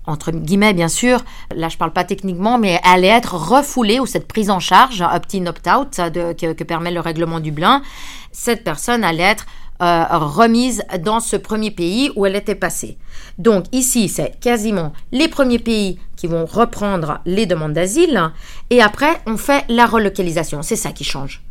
entre 0.08 0.30
guillemets 0.30 0.72
bien 0.72 0.86
sûr, 0.86 1.24
là 1.52 1.68
je 1.68 1.76
parle 1.76 1.92
pas 1.92 2.04
techniquement, 2.04 2.58
mais 2.58 2.80
elle 2.84 2.90
allait 2.92 3.08
être 3.08 3.34
refoulée 3.34 3.98
ou 3.98 4.06
cette 4.06 4.28
prise 4.28 4.50
en 4.50 4.60
charge, 4.60 5.02
opt-in, 5.02 5.46
opt-out, 5.46 5.96
que, 6.36 6.52
que, 6.52 6.62
permet 6.62 6.92
le 6.92 7.00
règlement 7.00 7.40
Dublin, 7.40 7.82
cette 8.30 8.62
personne 8.62 9.02
allait 9.02 9.24
être 9.24 9.46
euh, 9.82 10.04
remise 10.10 10.82
dans 11.02 11.20
ce 11.20 11.36
premier 11.36 11.70
pays 11.70 12.10
où 12.16 12.26
elle 12.26 12.36
était 12.36 12.54
passée. 12.54 12.98
Donc 13.38 13.64
ici, 13.72 14.08
c'est 14.08 14.38
quasiment 14.40 14.92
les 15.12 15.28
premiers 15.28 15.58
pays 15.58 15.98
qui 16.16 16.26
vont 16.26 16.46
reprendre 16.46 17.20
les 17.26 17.46
demandes 17.46 17.72
d'asile 17.72 18.32
et 18.70 18.82
après, 18.82 19.20
on 19.26 19.36
fait 19.36 19.64
la 19.68 19.86
relocalisation. 19.86 20.62
C'est 20.62 20.76
ça 20.76 20.92
qui 20.92 21.04
change. 21.04 21.42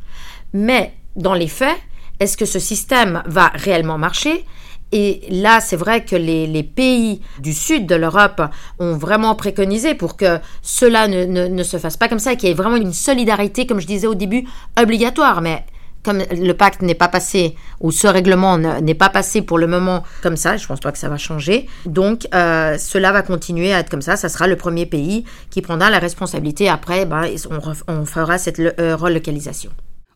Mais 0.53 0.93
dans 1.15 1.33
les 1.33 1.47
faits, 1.47 1.77
est-ce 2.19 2.37
que 2.37 2.45
ce 2.45 2.59
système 2.59 3.23
va 3.25 3.51
réellement 3.53 3.97
marcher? 3.97 4.45
Et 4.91 5.21
là, 5.29 5.59
c'est 5.59 5.75
vrai 5.75 6.05
que 6.05 6.15
les, 6.15 6.63
pays 6.63 7.21
du 7.39 7.53
sud 7.53 7.85
de 7.85 7.95
l'Europe 7.95 8.41
ont 8.79 8.95
vraiment 8.95 9.35
préconisé 9.35 9.95
pour 9.95 10.15
que 10.15 10.39
cela 10.61 11.07
ne, 11.07 11.63
se 11.63 11.77
fasse 11.77 11.97
pas 11.97 12.07
comme 12.07 12.19
ça, 12.19 12.35
qu'il 12.35 12.49
y 12.49 12.51
ait 12.51 12.55
vraiment 12.55 12.77
une 12.77 12.93
solidarité, 12.93 13.65
comme 13.65 13.79
je 13.79 13.87
disais 13.87 14.07
au 14.07 14.15
début, 14.15 14.47
obligatoire. 14.79 15.41
Mais 15.41 15.65
comme 16.05 16.21
le 16.31 16.53
pacte 16.53 16.83
n'est 16.83 16.95
pas 16.95 17.07
passé, 17.07 17.55
ou 17.81 17.91
ce 17.91 18.07
règlement 18.07 18.57
n'est 18.57 18.93
pas 18.93 19.09
passé 19.09 19.41
pour 19.41 19.57
le 19.57 19.67
moment 19.67 20.03
comme 20.21 20.37
ça, 20.37 20.55
je 20.55 20.65
pense 20.67 20.79
pas 20.79 20.91
que 20.91 20.97
ça 20.97 21.09
va 21.09 21.17
changer. 21.17 21.67
Donc, 21.85 22.27
euh, 22.33 22.77
cela 22.77 23.11
va 23.11 23.23
continuer 23.23 23.73
à 23.73 23.79
être 23.79 23.89
comme 23.89 24.03
ça. 24.03 24.15
Ça 24.15 24.29
sera 24.29 24.47
le 24.47 24.55
premier 24.55 24.85
pays 24.85 25.25
qui 25.49 25.61
prendra 25.61 25.89
la 25.89 25.99
responsabilité. 25.99 26.69
Après, 26.69 27.05
ben, 27.05 27.25
on, 27.87 28.05
fera 28.05 28.37
cette 28.37 28.59
euh, 28.59 28.95
relocalisation. 28.95 29.71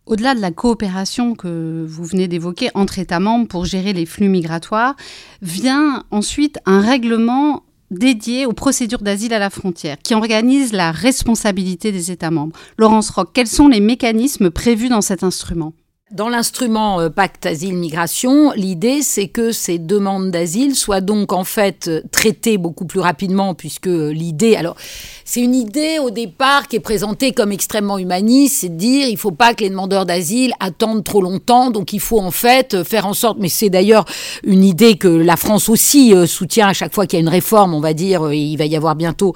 Au-delà 0.05 0.35
de 0.35 0.41
la 0.41 0.51
coopération 0.51 1.35
que 1.35 1.85
vous 1.87 2.03
venez 2.03 2.27
d'évoquer 2.27 2.69
entre 2.73 2.99
États 2.99 3.19
membres 3.19 3.47
pour 3.47 3.65
gérer 3.65 3.93
les 3.93 4.05
flux 4.05 4.29
migratoires, 4.29 4.95
vient 5.41 6.03
ensuite 6.11 6.59
un 6.65 6.81
règlement 6.81 7.63
dédié 7.91 8.45
aux 8.45 8.53
procédures 8.53 9.01
d'asile 9.01 9.33
à 9.33 9.39
la 9.39 9.49
frontière, 9.49 9.97
qui 10.01 10.13
organise 10.13 10.73
la 10.73 10.91
responsabilité 10.91 11.91
des 11.91 12.11
États 12.11 12.31
membres. 12.31 12.55
Laurence 12.77 13.09
Roch, 13.09 13.29
quels 13.33 13.47
sont 13.47 13.67
les 13.67 13.79
mécanismes 13.79 14.51
prévus 14.51 14.89
dans 14.89 15.01
cet 15.01 15.23
instrument? 15.23 15.73
Dans 16.11 16.27
l'instrument 16.27 16.99
euh, 16.99 17.09
pacte 17.09 17.45
asile-migration, 17.45 18.51
l'idée 18.55 19.03
c'est 19.03 19.27
que 19.27 19.51
ces 19.51 19.77
demandes 19.77 20.31
d'asile 20.31 20.75
soient 20.75 21.01
donc 21.01 21.33
en 21.33 21.43
fait 21.43 21.87
euh, 21.87 22.01
traitées 22.11 22.57
beaucoup 22.57 22.85
plus 22.85 22.99
rapidement 22.99 23.53
puisque 23.53 23.85
l'idée, 23.85 24.55
alors 24.55 24.75
c'est 25.23 25.41
une 25.41 25.53
idée 25.53 25.99
au 25.99 26.09
départ 26.09 26.67
qui 26.67 26.77
est 26.77 26.81
présentée 26.81 27.31
comme 27.31 27.51
extrêmement 27.51 27.99
humaniste, 27.99 28.57
c'est 28.61 28.69
de 28.69 28.77
dire 28.77 29.07
il 29.07 29.17
faut 29.17 29.31
pas 29.31 29.53
que 29.53 29.63
les 29.63 29.69
demandeurs 29.69 30.07
d'asile 30.07 30.53
attendent 30.59 31.03
trop 31.03 31.21
longtemps, 31.21 31.69
donc 31.69 31.93
il 31.93 31.99
faut 31.99 32.19
en 32.19 32.31
fait 32.31 32.83
faire 32.83 33.05
en 33.05 33.13
sorte, 33.13 33.37
mais 33.39 33.49
c'est 33.49 33.69
d'ailleurs 33.69 34.05
une 34.43 34.63
idée 34.63 34.97
que 34.97 35.07
la 35.07 35.37
France 35.37 35.69
aussi 35.69 36.15
euh, 36.15 36.25
soutient 36.25 36.69
à 36.69 36.73
chaque 36.73 36.95
fois 36.95 37.05
qu'il 37.05 37.17
y 37.17 37.19
a 37.19 37.23
une 37.23 37.29
réforme, 37.29 37.75
on 37.75 37.81
va 37.81 37.93
dire, 37.93 38.33
il 38.33 38.57
va 38.57 38.65
y 38.65 38.75
avoir 38.75 38.95
bientôt 38.95 39.35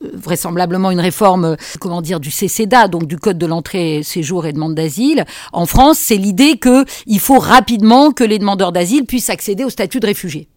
vraisemblablement 0.00 0.90
une 0.90 1.00
réforme, 1.00 1.44
euh, 1.44 1.56
comment 1.80 2.02
dire, 2.02 2.20
du 2.20 2.30
CCDA, 2.30 2.88
donc 2.88 3.06
du 3.06 3.16
Code 3.16 3.38
de 3.38 3.46
l'entrée, 3.46 4.02
séjour 4.02 4.46
et 4.46 4.52
demande 4.52 4.74
d'asile. 4.74 5.24
En 5.52 5.66
France, 5.66 5.98
c'est 5.98 6.16
l'idée 6.16 6.56
que 6.56 6.84
il 7.06 7.20
faut 7.20 7.38
rapidement 7.38 8.10
que 8.12 8.24
les 8.24 8.38
demandeurs 8.38 8.72
d'asile 8.72 9.04
puissent 9.04 9.30
accéder 9.30 9.64
au 9.64 9.70
statut 9.70 10.00
de 10.00 10.06
réfugié. 10.06 10.48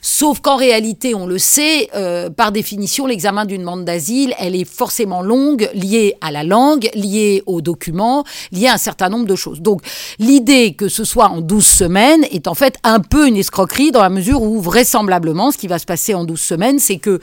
Sauf 0.00 0.40
qu'en 0.40 0.56
réalité, 0.56 1.14
on 1.14 1.26
le 1.26 1.38
sait, 1.38 1.88
euh, 1.94 2.30
par 2.30 2.52
définition, 2.52 3.06
l'examen 3.06 3.44
d'une 3.44 3.60
demande 3.60 3.84
d'asile, 3.84 4.34
elle 4.38 4.56
est 4.56 4.64
forcément 4.64 5.22
longue, 5.22 5.70
liée 5.74 6.14
à 6.20 6.30
la 6.30 6.42
langue, 6.44 6.88
liée 6.94 7.42
aux 7.46 7.60
documents, 7.60 8.24
liée 8.50 8.68
à 8.68 8.74
un 8.74 8.78
certain 8.78 9.08
nombre 9.08 9.26
de 9.26 9.36
choses. 9.36 9.60
Donc, 9.60 9.82
l'idée 10.18 10.74
que 10.74 10.88
ce 10.88 11.04
soit 11.04 11.28
en 11.28 11.40
12 11.40 11.64
semaines 11.64 12.24
est 12.30 12.48
en 12.48 12.54
fait 12.54 12.76
un 12.82 13.00
peu 13.00 13.28
une 13.28 13.36
escroquerie 13.36 13.92
dans 13.92 14.02
la 14.02 14.10
mesure 14.10 14.42
où 14.42 14.60
vraisemblablement, 14.60 15.50
ce 15.50 15.58
qui 15.58 15.66
va 15.66 15.78
se 15.78 15.86
passer 15.86 16.14
en 16.14 16.24
12 16.24 16.40
semaines, 16.40 16.78
c'est 16.78 16.98
que 16.98 17.20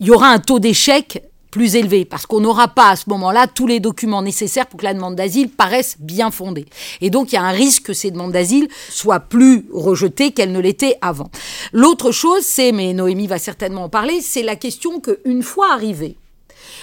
il 0.00 0.06
y 0.06 0.10
aura 0.10 0.28
un 0.28 0.38
taux 0.38 0.58
d'échec 0.58 1.22
plus 1.50 1.74
élevé, 1.74 2.04
parce 2.04 2.26
qu'on 2.26 2.40
n'aura 2.40 2.68
pas 2.68 2.90
à 2.90 2.96
ce 2.96 3.10
moment-là 3.10 3.46
tous 3.48 3.66
les 3.66 3.80
documents 3.80 4.22
nécessaires 4.22 4.66
pour 4.66 4.78
que 4.78 4.84
la 4.84 4.94
demande 4.94 5.16
d'asile 5.16 5.48
paraisse 5.48 5.96
bien 5.98 6.30
fondée. 6.30 6.66
Et 7.00 7.10
donc 7.10 7.32
il 7.32 7.34
y 7.34 7.38
a 7.38 7.42
un 7.42 7.50
risque 7.50 7.86
que 7.86 7.92
ces 7.92 8.10
demandes 8.10 8.32
d'asile 8.32 8.68
soient 8.88 9.20
plus 9.20 9.66
rejetées 9.72 10.30
qu'elles 10.30 10.52
ne 10.52 10.60
l'étaient 10.60 10.96
avant. 11.00 11.30
L'autre 11.72 12.12
chose, 12.12 12.44
c'est, 12.44 12.72
mais 12.72 12.92
Noémie 12.92 13.26
va 13.26 13.38
certainement 13.38 13.84
en 13.84 13.88
parler, 13.88 14.20
c'est 14.20 14.42
la 14.42 14.56
question 14.56 15.00
qu'une 15.00 15.42
fois 15.42 15.72
arrivée 15.72 16.16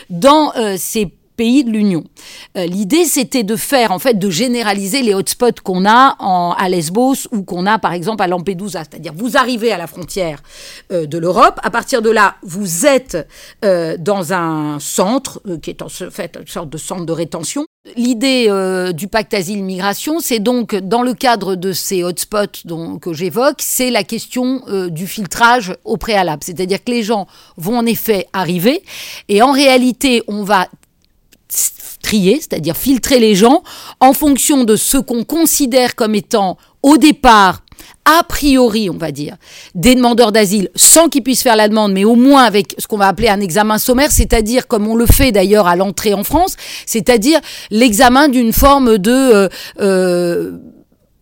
dans 0.09 0.53
euh, 0.55 0.75
ces 0.77 1.07
pays 1.37 1.63
de 1.63 1.69
l'Union. 1.69 2.03
Euh, 2.57 2.65
l'idée, 2.65 3.05
c'était 3.05 3.43
de 3.43 3.55
faire, 3.55 3.91
en 3.91 3.99
fait, 3.99 4.15
de 4.15 4.29
généraliser 4.29 5.03
les 5.03 5.13
hotspots 5.13 5.61
qu'on 5.63 5.85
a 5.85 6.15
en, 6.19 6.53
à 6.57 6.67
Lesbos 6.67 7.27
ou 7.31 7.43
qu'on 7.43 7.65
a, 7.65 7.77
par 7.77 7.93
exemple, 7.93 8.23
à 8.23 8.27
Lampedusa. 8.27 8.83
C'est-à-dire, 8.83 9.13
vous 9.15 9.37
arrivez 9.37 9.71
à 9.71 9.77
la 9.77 9.87
frontière 9.87 10.41
euh, 10.91 11.05
de 11.05 11.17
l'Europe. 11.17 11.59
À 11.63 11.69
partir 11.69 12.01
de 12.01 12.09
là, 12.09 12.35
vous 12.41 12.85
êtes 12.85 13.27
euh, 13.63 13.95
dans 13.97 14.33
un 14.33 14.79
centre 14.79 15.41
qui 15.61 15.69
est 15.69 15.81
en 15.81 15.89
fait 15.89 16.37
une 16.39 16.47
sorte 16.47 16.69
de 16.69 16.77
centre 16.77 17.05
de 17.05 17.13
rétention. 17.13 17.65
L'idée 17.95 18.51
du 18.93 19.07
pacte 19.07 19.33
asile-migration, 19.33 20.19
c'est 20.19 20.39
donc, 20.39 20.75
dans 20.75 21.03
le 21.03 21.13
cadre 21.13 21.55
de 21.55 21.71
ces 21.71 22.03
hotspots 22.03 22.65
dont, 22.65 22.97
que 22.97 23.13
j'évoque, 23.13 23.59
c'est 23.59 23.91
la 23.91 24.03
question 24.03 24.61
du 24.89 25.07
filtrage 25.07 25.73
au 25.85 25.95
préalable. 25.95 26.43
C'est-à-dire 26.43 26.83
que 26.83 26.91
les 26.91 27.03
gens 27.03 27.27
vont 27.55 27.77
en 27.77 27.85
effet 27.85 28.27
arriver 28.33 28.83
et 29.29 29.41
en 29.41 29.53
réalité, 29.53 30.21
on 30.27 30.43
va 30.43 30.67
trier, 32.01 32.35
c'est-à-dire 32.39 32.77
filtrer 32.77 33.19
les 33.19 33.35
gens 33.35 33.63
en 33.99 34.13
fonction 34.13 34.63
de 34.63 34.75
ce 34.75 34.97
qu'on 34.97 35.23
considère 35.23 35.95
comme 35.95 36.15
étant 36.15 36.57
au 36.83 36.97
départ 36.97 37.61
a 38.05 38.23
priori, 38.23 38.89
on 38.89 38.97
va 38.97 39.11
dire, 39.11 39.35
des 39.75 39.93
demandeurs 39.93 40.31
d'asile 40.31 40.69
sans 40.75 41.09
qu'ils 41.09 41.23
puissent 41.23 41.43
faire 41.43 41.57
la 41.57 41.67
demande, 41.67 41.91
mais 41.91 42.05
au 42.05 42.15
moins 42.15 42.43
avec 42.43 42.73
ce 42.77 42.87
qu'on 42.87 42.97
va 42.97 43.07
appeler 43.07 43.27
un 43.27 43.41
examen 43.41 43.77
sommaire, 43.77 44.11
c'est-à-dire 44.11 44.67
comme 44.67 44.87
on 44.87 44.95
le 44.95 45.05
fait 45.05 45.33
d'ailleurs 45.33 45.67
à 45.67 45.75
l'entrée 45.75 46.13
en 46.13 46.23
France, 46.23 46.55
c'est-à-dire 46.85 47.41
l'examen 47.69 48.29
d'une 48.29 48.53
forme 48.53 48.97
de 48.97 49.11
euh, 49.11 49.49
euh, 49.81 50.57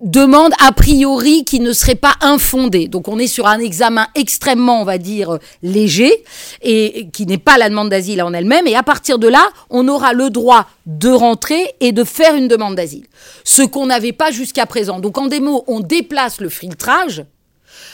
demande 0.05 0.53
a 0.65 0.71
priori 0.71 1.43
qui 1.43 1.59
ne 1.59 1.73
serait 1.73 1.95
pas 1.95 2.13
infondée. 2.21 2.87
Donc 2.87 3.07
on 3.07 3.19
est 3.19 3.27
sur 3.27 3.47
un 3.47 3.59
examen 3.59 4.07
extrêmement, 4.15 4.81
on 4.81 4.85
va 4.85 4.97
dire, 4.97 5.39
léger 5.63 6.23
et 6.61 7.09
qui 7.11 7.25
n'est 7.25 7.39
pas 7.39 7.57
la 7.57 7.69
demande 7.69 7.89
d'asile 7.89 8.21
en 8.21 8.31
elle-même. 8.31 8.67
Et 8.67 8.75
à 8.75 8.83
partir 8.83 9.19
de 9.19 9.27
là, 9.27 9.49
on 9.69 9.87
aura 9.87 10.13
le 10.13 10.29
droit 10.29 10.67
de 10.85 11.09
rentrer 11.09 11.75
et 11.79 11.91
de 11.91 12.03
faire 12.03 12.35
une 12.35 12.47
demande 12.47 12.75
d'asile. 12.75 13.07
Ce 13.43 13.63
qu'on 13.63 13.87
n'avait 13.87 14.13
pas 14.13 14.31
jusqu'à 14.31 14.67
présent. 14.67 14.99
Donc 14.99 15.17
en 15.17 15.25
des 15.25 15.39
mots, 15.39 15.63
on 15.67 15.79
déplace 15.79 16.39
le 16.39 16.49
filtrage. 16.49 17.25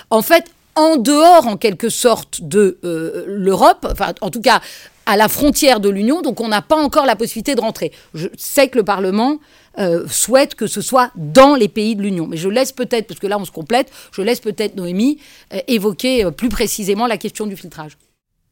En 0.10 0.22
fait, 0.22 0.46
en 0.76 0.98
dehors, 0.98 1.48
en 1.48 1.56
quelque 1.56 1.90
sorte, 1.90 2.42
de 2.42 2.78
euh, 2.84 3.24
l'Europe, 3.28 3.88
enfin, 3.90 4.14
en 4.20 4.30
tout 4.30 4.42
cas, 4.42 4.62
à 5.06 5.18
la 5.18 5.28
frontière 5.28 5.80
de 5.80 5.90
l'Union, 5.90 6.22
donc 6.22 6.42
on 6.42 6.48
n'a 6.48 6.62
pas 6.62 6.76
encore 6.76 7.06
la 7.06 7.16
possibilité 7.16 7.56
de 7.56 7.62
rentrer. 7.62 7.92
Je 8.14 8.28
sais 8.38 8.68
que 8.68 8.78
le 8.78 8.84
Parlement 8.84 9.40
euh, 9.80 10.06
souhaite 10.08 10.56
que 10.56 10.68
ce 10.68 10.82
soit 10.82 11.12
dans 11.16 11.56
les 11.56 11.70
pays 11.70 11.96
de 11.96 12.02
l'Union. 12.02 12.28
Mais 12.28 12.38
je 12.38 12.50
laisse 12.50 12.72
peut-être, 12.72 13.08
parce 13.08 13.20
que 13.20 13.28
là 13.28 13.38
on 13.40 13.46
se 13.46 13.52
complète, 13.52 13.92
je 14.12 14.22
laisse 14.22 14.40
peut-être 14.40 14.76
Noémie 14.76 15.20
euh, 15.54 15.60
évoquer 15.68 16.26
euh, 16.26 16.32
plus 16.32 16.50
précisément 16.50 17.08
la 17.08 17.18
question 17.18 17.46
du 17.46 17.56
filtrage. 17.56 17.98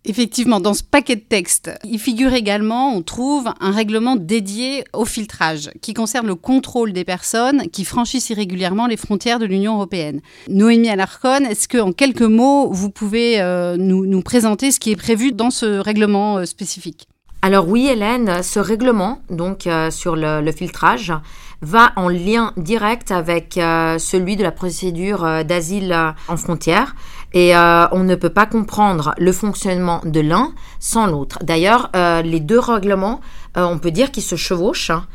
Effectivement, 0.06 0.62
dans 0.62 0.74
ce 0.74 0.82
paquet 0.82 1.18
de 1.18 1.22
textes, 1.22 1.70
il 1.84 2.00
figure 2.00 2.34
également, 2.34 2.96
on 2.96 3.02
trouve, 3.02 3.50
un 3.60 3.72
règlement 3.72 4.16
dédié 4.16 4.86
au 4.94 5.04
filtrage 5.04 5.72
qui 5.82 5.94
concerne 5.94 6.26
le 6.26 6.36
contrôle 6.36 6.94
des 6.94 7.04
personnes 7.04 7.70
qui 7.70 7.84
franchissent 7.84 8.30
irrégulièrement 8.30 8.88
les 8.88 8.96
frontières 8.96 9.40
de 9.40 9.46
l'Union 9.46 9.76
européenne. 9.76 10.22
Noémie 10.48 10.88
Alarcon, 10.88 11.44
est-ce 11.44 11.68
que 11.68 11.80
en 11.80 11.92
quelques 11.92 12.22
mots, 12.22 12.72
vous 12.72 12.90
pouvez 12.90 13.42
nous, 13.78 14.06
nous, 14.06 14.22
présenter 14.22 14.72
ce 14.72 14.80
qui 14.80 14.92
est 14.92 14.96
prévu 14.96 15.34
dans 15.34 15.52
ce 15.52 15.80
règlement 15.80 16.46
spécifique? 16.46 17.09
Alors 17.42 17.70
oui, 17.70 17.88
Hélène, 17.88 18.44
ce 18.44 18.60
règlement, 18.60 19.22
donc 19.30 19.66
euh, 19.66 19.92
sur 19.92 20.18
le, 20.18 20.52
filtrage, 20.52 21.14
va 21.62 21.94
en 21.96 22.10
lien 22.10 22.52
direct 22.58 23.12
avec 23.12 23.58
euh, 23.58 23.98
celui 23.98 24.36
de 24.36 24.44
la 24.44 24.52
procédure 24.52 25.24
euh, 25.24 25.44
d'asile 25.44 25.96
en 26.28 26.36
frontière. 26.36 26.96
Et 27.32 27.56
on 27.56 28.04
ne 28.04 28.16
peut 28.16 28.32
pas 28.32 28.48
comprendre 28.48 29.14
le 29.20 29.32
fonctionnement 29.32 30.02
de 30.04 30.20
l'un 30.20 30.52
sans 30.80 31.06
l'autre. 31.06 31.38
D'ailleurs, 31.44 31.92
les 31.94 32.40
deux 32.40 32.58
règlements, 32.58 33.22
on 33.56 33.78
peut 33.78 33.92
dire 33.92 34.10
qu'ils 34.10 34.24
se 34.24 34.36
chevauchent. 34.36 34.90
Hein. 34.90 35.06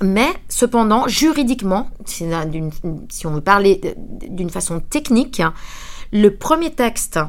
Mais 0.00 0.28
cependant, 0.48 1.06
juridiquement, 1.06 1.90
si 2.06 2.24
on 3.26 3.30
veut 3.30 3.42
parler 3.42 3.78
d'une 4.26 4.48
façon 4.48 4.80
technique, 4.80 5.42
le 6.14 6.30
premier 6.30 6.70
texte, 6.70 7.20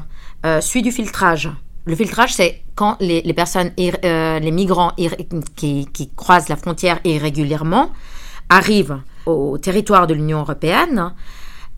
celui 0.42 0.80
du 0.80 0.90
filtrage, 0.90 1.50
le 1.84 1.96
filtrage, 1.96 2.34
c'est 2.34 2.62
quand 2.74 2.96
les, 3.00 3.22
personnes, 3.32 3.72
euh, 3.78 4.38
les 4.38 4.50
migrants 4.50 4.92
qui, 5.56 6.10
croisent 6.16 6.48
la 6.48 6.56
frontière 6.56 7.00
irrégulièrement 7.04 7.90
arrivent 8.48 9.00
au 9.26 9.58
territoire 9.58 10.06
de 10.06 10.14
l'Union 10.14 10.40
européenne. 10.40 11.12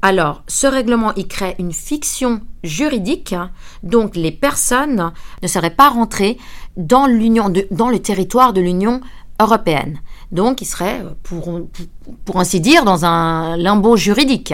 Alors, 0.02 0.42
ce 0.46 0.66
règlement, 0.66 1.14
il 1.14 1.26
crée 1.26 1.54
une 1.58 1.72
fiction 1.72 2.42
juridique, 2.62 3.34
donc 3.82 4.16
les 4.16 4.32
personnes 4.32 5.12
ne 5.42 5.48
seraient 5.48 5.70
pas 5.70 5.88
rentrées 5.88 6.36
dans 6.76 7.06
l'union, 7.06 7.50
dans 7.70 7.88
le 7.88 7.98
territoire 7.98 8.52
de 8.52 8.60
l'Union 8.60 9.00
européenne. 9.40 9.98
Donc, 10.30 10.60
ils 10.60 10.66
seraient, 10.66 11.02
pour, 11.22 11.62
pour 12.26 12.38
ainsi 12.38 12.60
dire, 12.60 12.84
dans 12.84 13.06
un 13.06 13.56
limbo 13.56 13.96
juridique. 13.96 14.52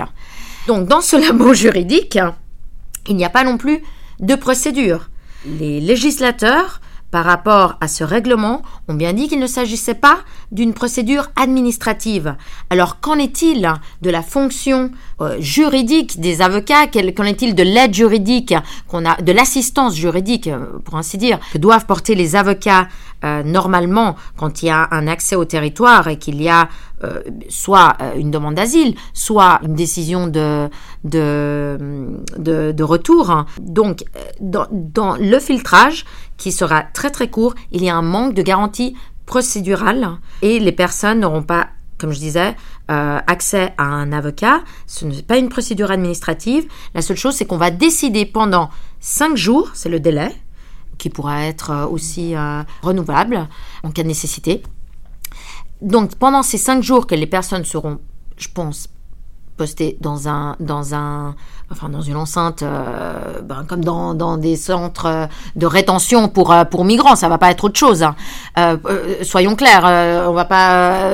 Donc, 0.68 0.86
dans 0.86 1.00
ce 1.00 1.16
limbo 1.28 1.52
juridique, 1.52 2.18
il 3.08 3.16
n'y 3.16 3.24
a 3.24 3.30
pas 3.30 3.42
non 3.42 3.58
plus 3.58 3.82
de 4.20 4.36
procédure 4.36 5.10
les 5.44 5.80
législateurs, 5.80 6.80
par 7.10 7.24
rapport 7.24 7.76
à 7.80 7.88
ce 7.88 8.04
règlement, 8.04 8.62
ont 8.88 8.94
bien 8.94 9.12
dit 9.12 9.28
qu'il 9.28 9.40
ne 9.40 9.46
s'agissait 9.46 9.94
pas 9.94 10.20
d'une 10.52 10.74
procédure 10.74 11.28
administrative. 11.36 12.36
Alors 12.70 13.00
qu'en 13.00 13.18
est-il 13.18 13.72
de 14.02 14.10
la 14.10 14.22
fonction 14.22 14.90
euh, 15.20 15.36
juridique 15.40 16.20
des 16.20 16.40
avocats 16.40 16.86
Qu'en 16.86 17.24
est-il 17.24 17.54
de 17.54 17.62
l'aide 17.62 17.94
juridique 17.94 18.54
qu'on 18.88 19.04
a, 19.04 19.20
de 19.20 19.32
l'assistance 19.32 19.94
juridique, 19.94 20.48
euh, 20.48 20.78
pour 20.84 20.96
ainsi 20.96 21.18
dire, 21.18 21.38
que 21.52 21.58
doivent 21.58 21.86
porter 21.86 22.14
les 22.14 22.36
avocats 22.36 22.88
euh, 23.22 23.42
normalement 23.42 24.16
quand 24.36 24.62
il 24.62 24.66
y 24.66 24.70
a 24.70 24.88
un 24.90 25.06
accès 25.06 25.36
au 25.36 25.44
territoire 25.44 26.08
et 26.08 26.18
qu'il 26.18 26.40
y 26.40 26.48
a 26.48 26.68
soit 27.48 27.96
une 28.18 28.30
demande 28.30 28.56
d'asile, 28.56 28.94
soit 29.14 29.58
une 29.62 29.74
décision 29.74 30.26
de, 30.26 30.68
de, 31.04 31.78
de, 32.36 32.82
retour. 32.82 33.46
Donc, 33.58 34.04
dans, 34.38 34.66
dans 34.70 35.16
le 35.16 35.38
filtrage, 35.38 36.04
qui 36.36 36.52
sera 36.52 36.82
très 36.82 37.08
très 37.08 37.30
court, 37.30 37.54
il 37.72 37.82
y 37.82 37.88
a 37.88 37.96
un 37.96 38.02
manque 38.02 38.34
de 38.34 38.42
garantie 38.42 38.94
procédurale 39.24 40.10
et 40.42 40.58
les 40.58 40.72
personnes 40.72 41.20
n'auront 41.20 41.42
pas 41.42 41.68
comme 42.00 42.12
je 42.12 42.18
disais, 42.18 42.56
euh, 42.90 43.20
accès 43.26 43.74
à 43.78 43.84
un 43.84 44.10
avocat. 44.12 44.62
Ce 44.86 45.04
n'est 45.04 45.22
pas 45.22 45.36
une 45.36 45.48
procédure 45.48 45.90
administrative. 45.90 46.66
La 46.94 47.02
seule 47.02 47.16
chose, 47.16 47.34
c'est 47.34 47.44
qu'on 47.44 47.58
va 47.58 47.70
décider 47.70 48.24
pendant 48.26 48.70
cinq 48.98 49.36
jours, 49.36 49.70
c'est 49.74 49.90
le 49.90 50.00
délai, 50.00 50.34
qui 50.98 51.10
pourra 51.10 51.44
être 51.44 51.70
euh, 51.70 51.86
aussi 51.86 52.34
euh, 52.34 52.62
renouvelable 52.82 53.48
en 53.82 53.90
cas 53.90 54.02
de 54.02 54.08
nécessité. 54.08 54.62
Donc, 55.82 56.14
pendant 56.16 56.42
ces 56.42 56.58
cinq 56.58 56.82
jours 56.82 57.06
que 57.06 57.14
les 57.14 57.26
personnes 57.26 57.64
seront, 57.64 58.00
je 58.36 58.48
pense, 58.52 58.88
postées 59.56 59.98
dans 60.00 60.26
un, 60.26 60.56
dans 60.58 60.94
un, 60.94 61.36
enfin 61.72 61.88
dans 61.88 62.00
une 62.00 62.16
enceinte, 62.16 62.62
euh, 62.62 63.40
ben, 63.44 63.64
comme 63.66 63.84
dans, 63.84 64.14
dans, 64.14 64.36
des 64.36 64.56
centres 64.56 65.28
de 65.54 65.66
rétention 65.66 66.28
pour, 66.28 66.52
euh, 66.52 66.64
pour 66.64 66.84
migrants, 66.84 67.14
ça 67.14 67.28
va 67.28 67.38
pas 67.38 67.50
être 67.50 67.62
autre 67.62 67.78
chose. 67.78 68.02
Hein. 68.02 68.16
Euh, 68.58 68.76
soyons 69.22 69.54
clairs, 69.54 69.84
on 70.28 70.32
va 70.32 70.44
pas 70.44 71.10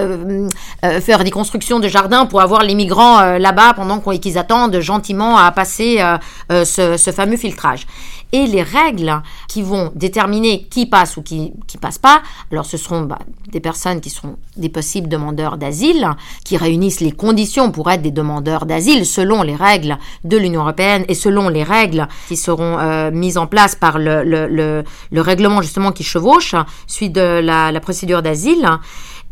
faire 1.01 1.25
des 1.25 1.31
constructions 1.31 1.79
de 1.79 1.89
jardins 1.89 2.25
pour 2.25 2.41
avoir 2.41 2.63
les 2.63 2.75
migrants 2.75 3.37
là-bas 3.39 3.75
pendant 3.75 4.01
qu'ils 4.01 4.39
attendent 4.39 4.81
gentiment 4.81 5.37
à 5.37 5.51
passer 5.53 6.03
ce, 6.51 6.97
ce, 6.97 7.13
fameux 7.13 7.37
filtrage. 7.37 7.87
Et 8.33 8.47
les 8.47 8.63
règles 8.63 9.23
qui 9.49 9.63
vont 9.63 9.93
déterminer 9.95 10.67
qui 10.69 10.87
passe 10.87 11.17
ou 11.17 11.23
qui 11.23 11.53
qui 11.67 11.79
passe 11.79 11.99
pas, 11.99 12.23
alors 12.51 12.67
ce 12.67 12.77
seront 12.77 13.03
bah, 13.03 13.19
des 13.51 13.61
personnes 13.61 14.01
qui 14.01 14.11
seront 14.11 14.37
des 14.57 14.69
possibles 14.69 15.09
demandeurs 15.09 15.57
d'asile, 15.57 16.09
qui 16.45 16.57
réunissent 16.57 17.01
les 17.01 17.13
conditions 17.13 17.71
pour 17.71 17.91
être 17.91 18.03
des 18.03 18.11
demandeurs 18.11 18.67
d'asile 18.67 19.07
selon 19.07 19.43
les 19.43 19.55
règles 19.55 19.97
de 20.25 20.37
l'Union 20.37 20.63
européenne 20.63 21.05
et 21.09 21.15
selon 21.15 21.49
les 21.49 21.63
règles 21.63 22.09
qui 22.29 22.37
seront 22.37 22.79
euh, 22.79 23.11
mises 23.11 23.39
en 23.39 23.47
place 23.47 23.75
par 23.75 23.99
le, 23.99 24.25
le, 24.25 24.47
le, 24.49 25.21
règlement 25.21 25.63
justement 25.63 25.93
qui 25.93 26.05
chevauche, 26.05 26.55
suite 26.87 27.13
de 27.13 27.41
la 27.41 27.81
procédure 27.81 28.23
d'asile. 28.23 28.69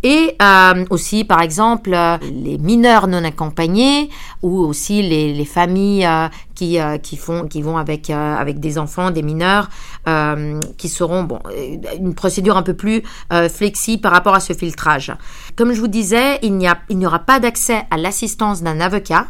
Et 0.04 0.36
euh, 0.42 0.84
aussi, 0.90 1.24
par 1.24 1.40
exemple, 1.40 1.94
euh, 1.94 2.18
les 2.20 2.58
mineurs 2.58 3.06
non 3.08 3.24
accompagnés 3.24 4.10
ou 4.42 4.58
aussi 4.58 5.00
les, 5.00 5.32
les 5.32 5.44
familles 5.46 6.04
euh, 6.04 6.28
qui, 6.54 6.78
qui, 7.02 7.16
font, 7.16 7.48
qui 7.48 7.62
vont 7.62 7.78
avec, 7.78 8.10
avec 8.10 8.60
des 8.60 8.78
enfants, 8.78 9.10
des 9.10 9.22
mineurs, 9.22 9.68
qui 10.78 10.88
seront 10.88 11.24
bon, 11.24 11.40
une 11.98 12.14
procédure 12.14 12.56
un 12.56 12.62
peu 12.62 12.74
plus 12.74 13.02
flexible 13.50 14.00
par 14.00 14.12
rapport 14.12 14.34
à 14.34 14.40
ce 14.40 14.52
filtrage. 14.52 15.12
Comme 15.56 15.72
je 15.72 15.80
vous 15.80 15.88
disais, 15.88 16.38
il 16.42 16.56
n'y 16.56 17.06
aura 17.06 17.18
pas 17.18 17.40
d'accès 17.40 17.82
à 17.90 17.96
l'assistance 17.96 18.62
d'un 18.62 18.80
avocat 18.80 19.26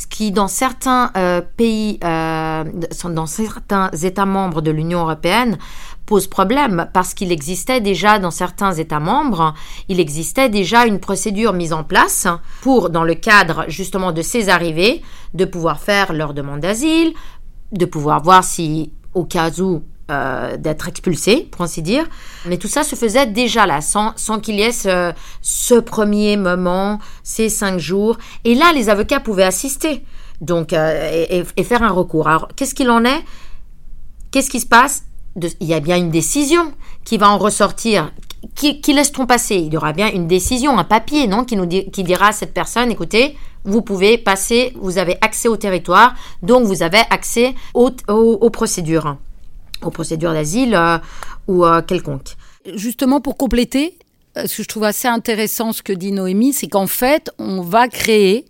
ce 0.00 0.06
qui 0.06 0.32
dans 0.32 0.48
certains 0.48 1.10
euh, 1.14 1.42
pays, 1.42 1.98
euh, 2.02 2.64
dans 3.04 3.26
certains 3.26 3.90
États 3.90 4.24
membres 4.24 4.62
de 4.62 4.70
l'Union 4.70 5.00
européenne, 5.00 5.58
pose 6.06 6.26
problème 6.26 6.88
parce 6.94 7.12
qu'il 7.12 7.30
existait 7.30 7.82
déjà 7.82 8.18
dans 8.18 8.30
certains 8.30 8.72
États 8.72 8.98
membres, 8.98 9.52
il 9.88 10.00
existait 10.00 10.48
déjà 10.48 10.86
une 10.86 11.00
procédure 11.00 11.52
mise 11.52 11.74
en 11.74 11.84
place 11.84 12.26
pour, 12.62 12.88
dans 12.88 13.04
le 13.04 13.12
cadre 13.14 13.66
justement 13.68 14.12
de 14.12 14.22
ces 14.22 14.48
arrivées, 14.48 15.02
de 15.34 15.44
pouvoir 15.44 15.78
faire 15.78 16.14
leur 16.14 16.32
demande 16.32 16.60
d'asile, 16.60 17.12
de 17.72 17.84
pouvoir 17.84 18.22
voir 18.22 18.42
si 18.42 18.94
au 19.12 19.24
cas 19.24 19.50
où 19.60 19.82
euh, 20.10 20.56
d'être 20.56 20.88
expulsé, 20.88 21.48
pour 21.50 21.62
ainsi 21.62 21.82
dire. 21.82 22.04
Mais 22.46 22.56
tout 22.56 22.68
ça 22.68 22.82
se 22.82 22.96
faisait 22.96 23.26
déjà 23.26 23.66
là, 23.66 23.80
sans, 23.80 24.14
qu'il 24.40 24.56
y 24.56 24.62
ait 24.62 24.72
ce, 24.72 25.80
premier 25.80 26.36
moment, 26.36 26.98
ces 27.22 27.48
cinq 27.48 27.78
jours. 27.78 28.18
Et 28.44 28.54
là, 28.54 28.72
les 28.74 28.88
avocats 28.88 29.20
pouvaient 29.20 29.44
assister 29.44 30.04
donc, 30.40 30.72
euh, 30.72 31.44
et, 31.56 31.64
faire 31.64 31.82
un 31.82 31.90
recours. 31.90 32.28
Alors, 32.28 32.48
qu'est-ce 32.56 32.74
qu'il 32.74 32.90
en 32.90 33.04
est? 33.04 33.24
Qu'est-ce 34.30 34.50
qui 34.50 34.60
se 34.60 34.66
passe? 34.66 35.04
Il 35.60 35.66
y 35.66 35.74
a 35.74 35.80
bien 35.80 35.96
une 35.96 36.10
décision 36.10 36.72
qui 37.04 37.18
va 37.18 37.30
en 37.30 37.38
ressortir. 37.38 38.12
Qui, 38.54 38.80
qui 38.80 38.92
laisse-t-on 38.92 39.26
passer? 39.26 39.56
Il 39.56 39.72
y 39.72 39.76
aura 39.76 39.92
bien 39.92 40.10
une 40.10 40.26
décision, 40.26 40.78
un 40.78 40.84
papier, 40.84 41.26
non? 41.26 41.44
Qui, 41.44 41.56
nous 41.56 41.68
qui 41.68 42.02
dira 42.02 42.28
à 42.28 42.32
cette 42.32 42.54
personne, 42.54 42.90
écoutez, 42.90 43.36
vous 43.64 43.82
pouvez 43.82 44.18
passer, 44.18 44.72
vous 44.80 44.98
avez 44.98 45.18
accès 45.20 45.48
au 45.48 45.56
territoire, 45.56 46.14
donc 46.42 46.64
vous 46.64 46.82
avez 46.82 47.02
accès 47.10 47.54
aux 47.74 48.50
procédures 48.50 49.16
aux 49.82 50.16
d'asile 50.16 50.74
euh, 50.74 50.98
ou 51.46 51.64
euh, 51.64 51.82
quelconque. 51.82 52.36
Justement, 52.74 53.20
pour 53.20 53.36
compléter, 53.36 53.98
euh, 54.36 54.46
ce 54.46 54.58
que 54.58 54.62
je 54.62 54.68
trouve 54.68 54.84
assez 54.84 55.08
intéressant, 55.08 55.72
ce 55.72 55.82
que 55.82 55.92
dit 55.92 56.12
Noémie, 56.12 56.52
c'est 56.52 56.68
qu'en 56.68 56.86
fait, 56.86 57.30
on 57.38 57.62
va 57.62 57.88
créer 57.88 58.44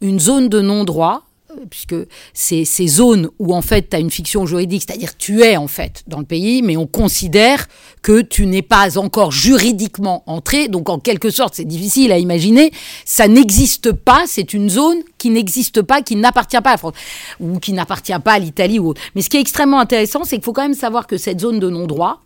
une 0.00 0.20
zone 0.20 0.48
de 0.48 0.60
non-droit 0.60 1.22
puisque 1.68 1.96
c'est 2.32 2.64
ces 2.64 2.86
zones 2.86 3.30
où 3.38 3.54
en 3.54 3.62
fait 3.62 3.90
tu 3.90 3.96
as 3.96 4.00
une 4.00 4.10
fiction 4.10 4.46
juridique, 4.46 4.84
c'est-à-dire 4.86 5.16
tu 5.16 5.42
es 5.42 5.56
en 5.56 5.68
fait 5.68 6.02
dans 6.06 6.18
le 6.18 6.24
pays, 6.24 6.62
mais 6.62 6.76
on 6.76 6.86
considère 6.86 7.66
que 8.02 8.20
tu 8.20 8.46
n'es 8.46 8.62
pas 8.62 8.98
encore 8.98 9.32
juridiquement 9.32 10.22
entré, 10.26 10.68
donc 10.68 10.88
en 10.88 10.98
quelque 10.98 11.30
sorte 11.30 11.54
c'est 11.54 11.64
difficile 11.64 12.12
à 12.12 12.18
imaginer, 12.18 12.72
ça 13.04 13.28
n'existe 13.28 13.92
pas, 13.92 14.24
c'est 14.26 14.54
une 14.54 14.68
zone 14.68 14.98
qui 15.18 15.30
n'existe 15.30 15.82
pas, 15.82 16.02
qui 16.02 16.16
n'appartient 16.16 16.60
pas 16.60 16.70
à 16.70 16.74
la 16.74 16.78
France, 16.78 16.94
ou 17.40 17.58
qui 17.58 17.72
n'appartient 17.72 18.18
pas 18.22 18.32
à 18.32 18.38
l'Italie 18.38 18.78
ou 18.78 18.88
autre. 18.88 19.00
Mais 19.14 19.22
ce 19.22 19.30
qui 19.30 19.36
est 19.36 19.40
extrêmement 19.40 19.80
intéressant, 19.80 20.24
c'est 20.24 20.36
qu'il 20.36 20.44
faut 20.44 20.52
quand 20.52 20.62
même 20.62 20.74
savoir 20.74 21.06
que 21.06 21.16
cette 21.16 21.40
zone 21.40 21.60
de 21.60 21.70
non-droit, 21.70 22.20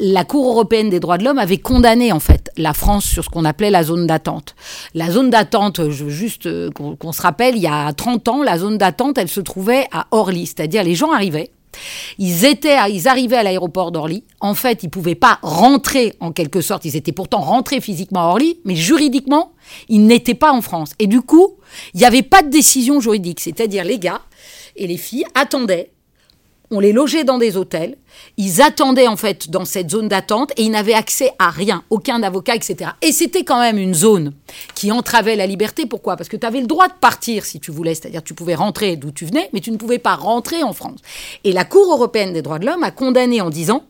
la 0.00 0.24
Cour 0.24 0.48
européenne 0.48 0.90
des 0.90 1.00
droits 1.00 1.18
de 1.18 1.24
l'homme 1.24 1.38
avait 1.38 1.58
condamné 1.58 2.12
en 2.12 2.20
fait 2.20 2.50
la 2.56 2.72
France 2.72 3.04
sur 3.04 3.24
ce 3.24 3.28
qu'on 3.28 3.44
appelait 3.44 3.70
la 3.70 3.82
zone 3.82 4.06
d'attente. 4.06 4.54
La 4.94 5.10
zone 5.10 5.30
d'attente, 5.30 5.88
juste 5.90 6.46
euh, 6.46 6.70
qu'on 6.70 7.12
se 7.12 7.22
rappelle, 7.22 7.56
il 7.56 7.62
y 7.62 7.66
a 7.66 7.92
30 7.92 8.28
ans, 8.28 8.42
la 8.42 8.58
zone 8.58 8.78
d'attente, 8.78 9.18
elle 9.18 9.28
se 9.28 9.40
trouvait 9.40 9.86
à 9.92 10.06
Orly, 10.10 10.46
c'est-à-dire 10.46 10.84
les 10.84 10.94
gens 10.94 11.12
arrivaient, 11.12 11.50
ils 12.18 12.44
étaient, 12.44 12.76
ils 12.90 13.08
arrivaient 13.08 13.36
à 13.36 13.42
l'aéroport 13.42 13.92
d'Orly. 13.92 14.24
En 14.40 14.54
fait, 14.54 14.82
ils 14.82 14.90
pouvaient 14.90 15.14
pas 15.14 15.38
rentrer 15.42 16.14
en 16.20 16.32
quelque 16.32 16.60
sorte. 16.60 16.84
Ils 16.84 16.96
étaient 16.96 17.12
pourtant 17.12 17.40
rentrés 17.40 17.80
physiquement 17.80 18.20
à 18.20 18.26
Orly, 18.26 18.58
mais 18.64 18.76
juridiquement, 18.76 19.52
ils 19.88 20.04
n'étaient 20.04 20.34
pas 20.34 20.52
en 20.52 20.62
France. 20.62 20.90
Et 20.98 21.06
du 21.06 21.20
coup, 21.20 21.56
il 21.94 22.00
n'y 22.00 22.06
avait 22.06 22.22
pas 22.22 22.42
de 22.42 22.48
décision 22.48 23.00
juridique. 23.00 23.40
C'est-à-dire 23.40 23.84
les 23.84 23.98
gars 23.98 24.22
et 24.76 24.86
les 24.86 24.96
filles 24.96 25.24
attendaient 25.34 25.90
on 26.70 26.80
les 26.80 26.92
logeait 26.92 27.24
dans 27.24 27.38
des 27.38 27.56
hôtels, 27.56 27.96
ils 28.36 28.60
attendaient 28.60 29.08
en 29.08 29.16
fait 29.16 29.50
dans 29.50 29.64
cette 29.64 29.90
zone 29.90 30.08
d'attente 30.08 30.52
et 30.56 30.62
ils 30.62 30.70
n'avaient 30.70 30.94
accès 30.94 31.30
à 31.38 31.50
rien, 31.50 31.82
aucun 31.90 32.22
avocat, 32.22 32.54
etc. 32.54 32.90
Et 33.02 33.12
c'était 33.12 33.44
quand 33.44 33.60
même 33.60 33.78
une 33.78 33.94
zone 33.94 34.34
qui 34.74 34.92
entravait 34.92 35.36
la 35.36 35.46
liberté. 35.46 35.86
Pourquoi? 35.86 36.16
Parce 36.16 36.28
que 36.28 36.36
tu 36.36 36.46
avais 36.46 36.60
le 36.60 36.66
droit 36.66 36.88
de 36.88 36.94
partir 37.00 37.44
si 37.44 37.60
tu 37.60 37.70
voulais, 37.70 37.94
c'est-à-dire 37.94 38.22
tu 38.22 38.34
pouvais 38.34 38.54
rentrer 38.54 38.96
d'où 38.96 39.10
tu 39.10 39.24
venais, 39.24 39.48
mais 39.52 39.60
tu 39.60 39.70
ne 39.70 39.76
pouvais 39.76 39.98
pas 39.98 40.14
rentrer 40.14 40.62
en 40.62 40.72
France. 40.72 41.00
Et 41.44 41.52
la 41.52 41.64
Cour 41.64 41.92
européenne 41.92 42.32
des 42.32 42.42
droits 42.42 42.58
de 42.58 42.66
l'homme 42.66 42.82
a 42.82 42.90
condamné 42.90 43.40
en 43.40 43.50
disant, 43.50 43.84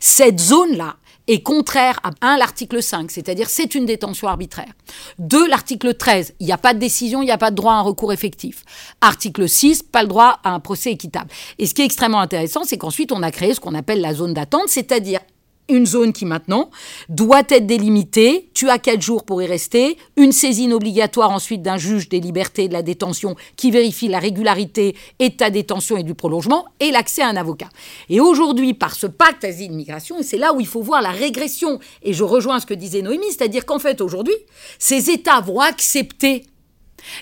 cette 0.00 0.40
zone-là, 0.40 0.96
est 1.26 1.42
contraire 1.42 1.98
à 2.02 2.10
1 2.20 2.36
l'article 2.36 2.82
5, 2.82 3.10
c'est-à-dire 3.10 3.48
c'est 3.48 3.74
une 3.74 3.86
détention 3.86 4.28
arbitraire. 4.28 4.72
2 5.18 5.48
l'article 5.48 5.94
13, 5.94 6.34
il 6.40 6.46
n'y 6.46 6.52
a 6.52 6.58
pas 6.58 6.74
de 6.74 6.78
décision, 6.78 7.22
il 7.22 7.26
n'y 7.26 7.30
a 7.30 7.38
pas 7.38 7.50
de 7.50 7.56
droit 7.56 7.72
à 7.72 7.76
un 7.76 7.82
recours 7.82 8.12
effectif. 8.12 8.64
Article 9.00 9.48
6, 9.48 9.82
pas 9.84 10.02
le 10.02 10.08
droit 10.08 10.40
à 10.44 10.50
un 10.50 10.60
procès 10.60 10.90
équitable. 10.92 11.30
Et 11.58 11.66
ce 11.66 11.74
qui 11.74 11.82
est 11.82 11.86
extrêmement 11.86 12.20
intéressant, 12.20 12.64
c'est 12.64 12.78
qu'ensuite 12.78 13.12
on 13.12 13.22
a 13.22 13.30
créé 13.30 13.54
ce 13.54 13.60
qu'on 13.60 13.74
appelle 13.74 14.00
la 14.00 14.14
zone 14.14 14.34
d'attente, 14.34 14.68
c'est-à-dire 14.68 15.20
une 15.68 15.86
zone 15.86 16.12
qui 16.12 16.26
maintenant 16.26 16.70
doit 17.08 17.42
être 17.48 17.66
délimitée. 17.66 18.50
Tu 18.54 18.68
as 18.68 18.78
quatre 18.78 19.00
jours 19.00 19.24
pour 19.24 19.42
y 19.42 19.46
rester. 19.46 19.96
Une 20.16 20.32
saisine 20.32 20.72
obligatoire 20.72 21.30
ensuite 21.30 21.62
d'un 21.62 21.76
juge 21.76 22.08
des 22.08 22.20
libertés 22.20 22.64
et 22.64 22.68
de 22.68 22.72
la 22.72 22.82
détention 22.82 23.36
qui 23.56 23.70
vérifie 23.70 24.08
la 24.08 24.18
régularité 24.18 24.94
et 25.18 25.30
de 25.30 25.34
ta 25.34 25.50
détention 25.50 25.96
et 25.96 26.02
du 26.02 26.14
prolongement 26.14 26.66
et 26.80 26.90
l'accès 26.90 27.22
à 27.22 27.28
un 27.28 27.36
avocat. 27.36 27.68
Et 28.08 28.20
aujourd'hui, 28.20 28.74
par 28.74 28.94
ce 28.94 29.06
pacte 29.06 29.44
asile-migration, 29.44 30.16
c'est 30.22 30.38
là 30.38 30.52
où 30.52 30.60
il 30.60 30.66
faut 30.66 30.82
voir 30.82 31.02
la 31.02 31.10
régression, 31.10 31.78
et 32.02 32.12
je 32.12 32.24
rejoins 32.24 32.60
ce 32.60 32.66
que 32.66 32.74
disait 32.74 33.02
Noémie, 33.02 33.30
c'est-à-dire 33.30 33.64
qu'en 33.64 33.78
fait 33.78 34.00
aujourd'hui, 34.00 34.34
ces 34.78 35.10
États 35.10 35.40
vont 35.40 35.60
accepter 35.60 36.44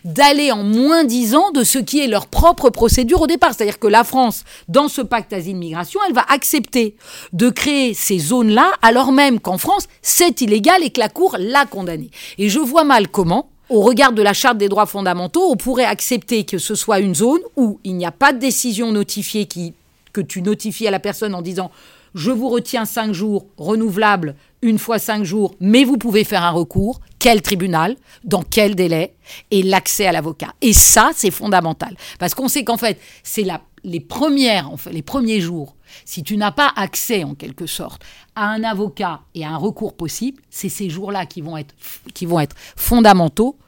d'aller 0.05 0.53
en 0.53 0.63
moins 0.63 1.05
disant 1.05 1.51
de 1.51 1.65
ce 1.65 1.79
qui 1.79 2.01
est 2.01 2.07
leur 2.07 2.27
propre 2.27 2.71
procédure 2.71 3.23
au 3.23 3.27
départ. 3.27 3.53
C'est-à-dire 3.55 3.79
que 3.79 3.87
la 3.87 4.05
France, 4.05 4.45
dans 4.69 4.89
ce 4.89 5.03
pacte 5.03 5.33
asile-migration, 5.33 6.01
elle 6.07 6.15
va 6.15 6.25
accepter 6.29 6.97
de 7.33 7.51
créer 7.51 7.95
ces 7.95 8.19
zones-là, 8.19 8.73
alors 8.83 9.13
même 9.13 9.41
qu'en 9.41 9.59
France, 9.59 9.89
c'est 10.03 10.41
illégal 10.41 10.83
et 10.83 10.91
que 10.91 11.01
la 11.01 11.09
Cour 11.09 11.37
l'a 11.39 11.67
condamné. 11.67 12.11
Et 12.39 12.49
je 12.49 12.59
vois 12.59 12.85
mal 12.85 13.09
comment, 13.09 13.49
au 13.69 13.81
regard 13.81 14.13
de 14.13 14.23
la 14.23 14.33
Charte 14.33 14.59
des 14.59 14.69
droits 14.69 14.87
fondamentaux, 14.87 15.51
on 15.51 15.57
pourrait 15.57 15.85
accepter 15.85 16.45
que 16.45 16.59
ce 16.59 16.75
soit 16.75 17.01
une 17.01 17.15
zone 17.15 17.41
où 17.57 17.79
il 17.85 17.97
n'y 17.97 18.07
a 18.07 18.13
pas 18.13 18.33
de 18.33 18.39
décision 18.39 18.93
notifiée 18.93 19.47
qui, 19.47 19.73
que 20.13 20.21
tu 20.21 20.43
notifies 20.43 20.89
à 20.89 20.91
la 20.91 21.01
personne 21.01 21.35
en 21.35 21.43
disant 21.43 21.71
je 22.15 22.31
vous 22.31 22.49
retiens 22.49 22.85
cinq 22.85 23.13
jours 23.13 23.47
renouvelables 23.57 24.35
une 24.63 24.79
fois 24.79 24.99
cinq 24.99 25.25
jours, 25.25 25.55
mais 25.61 25.85
vous 25.85 25.99
pouvez 25.99 26.25
faire 26.25 26.45
un 26.45 26.51
recours. 26.51 27.01
Quel 27.19 27.43
tribunal 27.43 27.97
Dans 28.25 28.43
quel 28.43 28.75
délai 28.75 29.15
Et 29.51 29.63
l'accès 29.63 30.07
à 30.07 30.13
l'avocat. 30.13 30.55
Et 30.61 30.73
ça, 30.73 31.11
c'est 31.15 31.31
fondamental. 31.31 31.97
Parce 32.19 32.35
qu'on 32.35 32.49
sait 32.49 32.65
qu'en 32.65 32.77
fait, 32.77 32.99
c'est 33.23 33.45
les 33.85 34.01
premières, 34.01 34.71
en 34.71 34.77
les 34.91 35.03
premiers 35.03 35.41
jours. 35.41 35.77
Si 36.05 36.23
tu 36.23 36.37
n'as 36.37 36.53
pas 36.53 36.73
accès, 36.75 37.25
en 37.25 37.35
quelque 37.35 37.67
sorte, 37.67 38.03
à 38.35 38.47
un 38.49 38.65
avocat 38.65 39.21
et 39.35 39.45
à 39.45 39.51
un 39.51 39.57
recours 39.57 39.95
possible, 39.95 40.41
c'est 40.49 40.69
ces 40.69 40.89
jours-là 40.89 41.27
qui 41.27 41.43
vont 41.43 41.57
être, 41.57 41.75
qui 42.15 42.25
vont 42.25 42.41
être 42.41 42.57
fondamentaux 42.77 43.59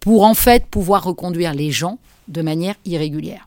pour, 0.00 0.24
en 0.24 0.34
fait, 0.34 0.66
pouvoir 0.66 1.02
reconduire 1.04 1.54
les 1.54 1.70
gens 1.70 1.98
de 2.28 2.42
manière 2.42 2.74
irrégulière. 2.84 3.44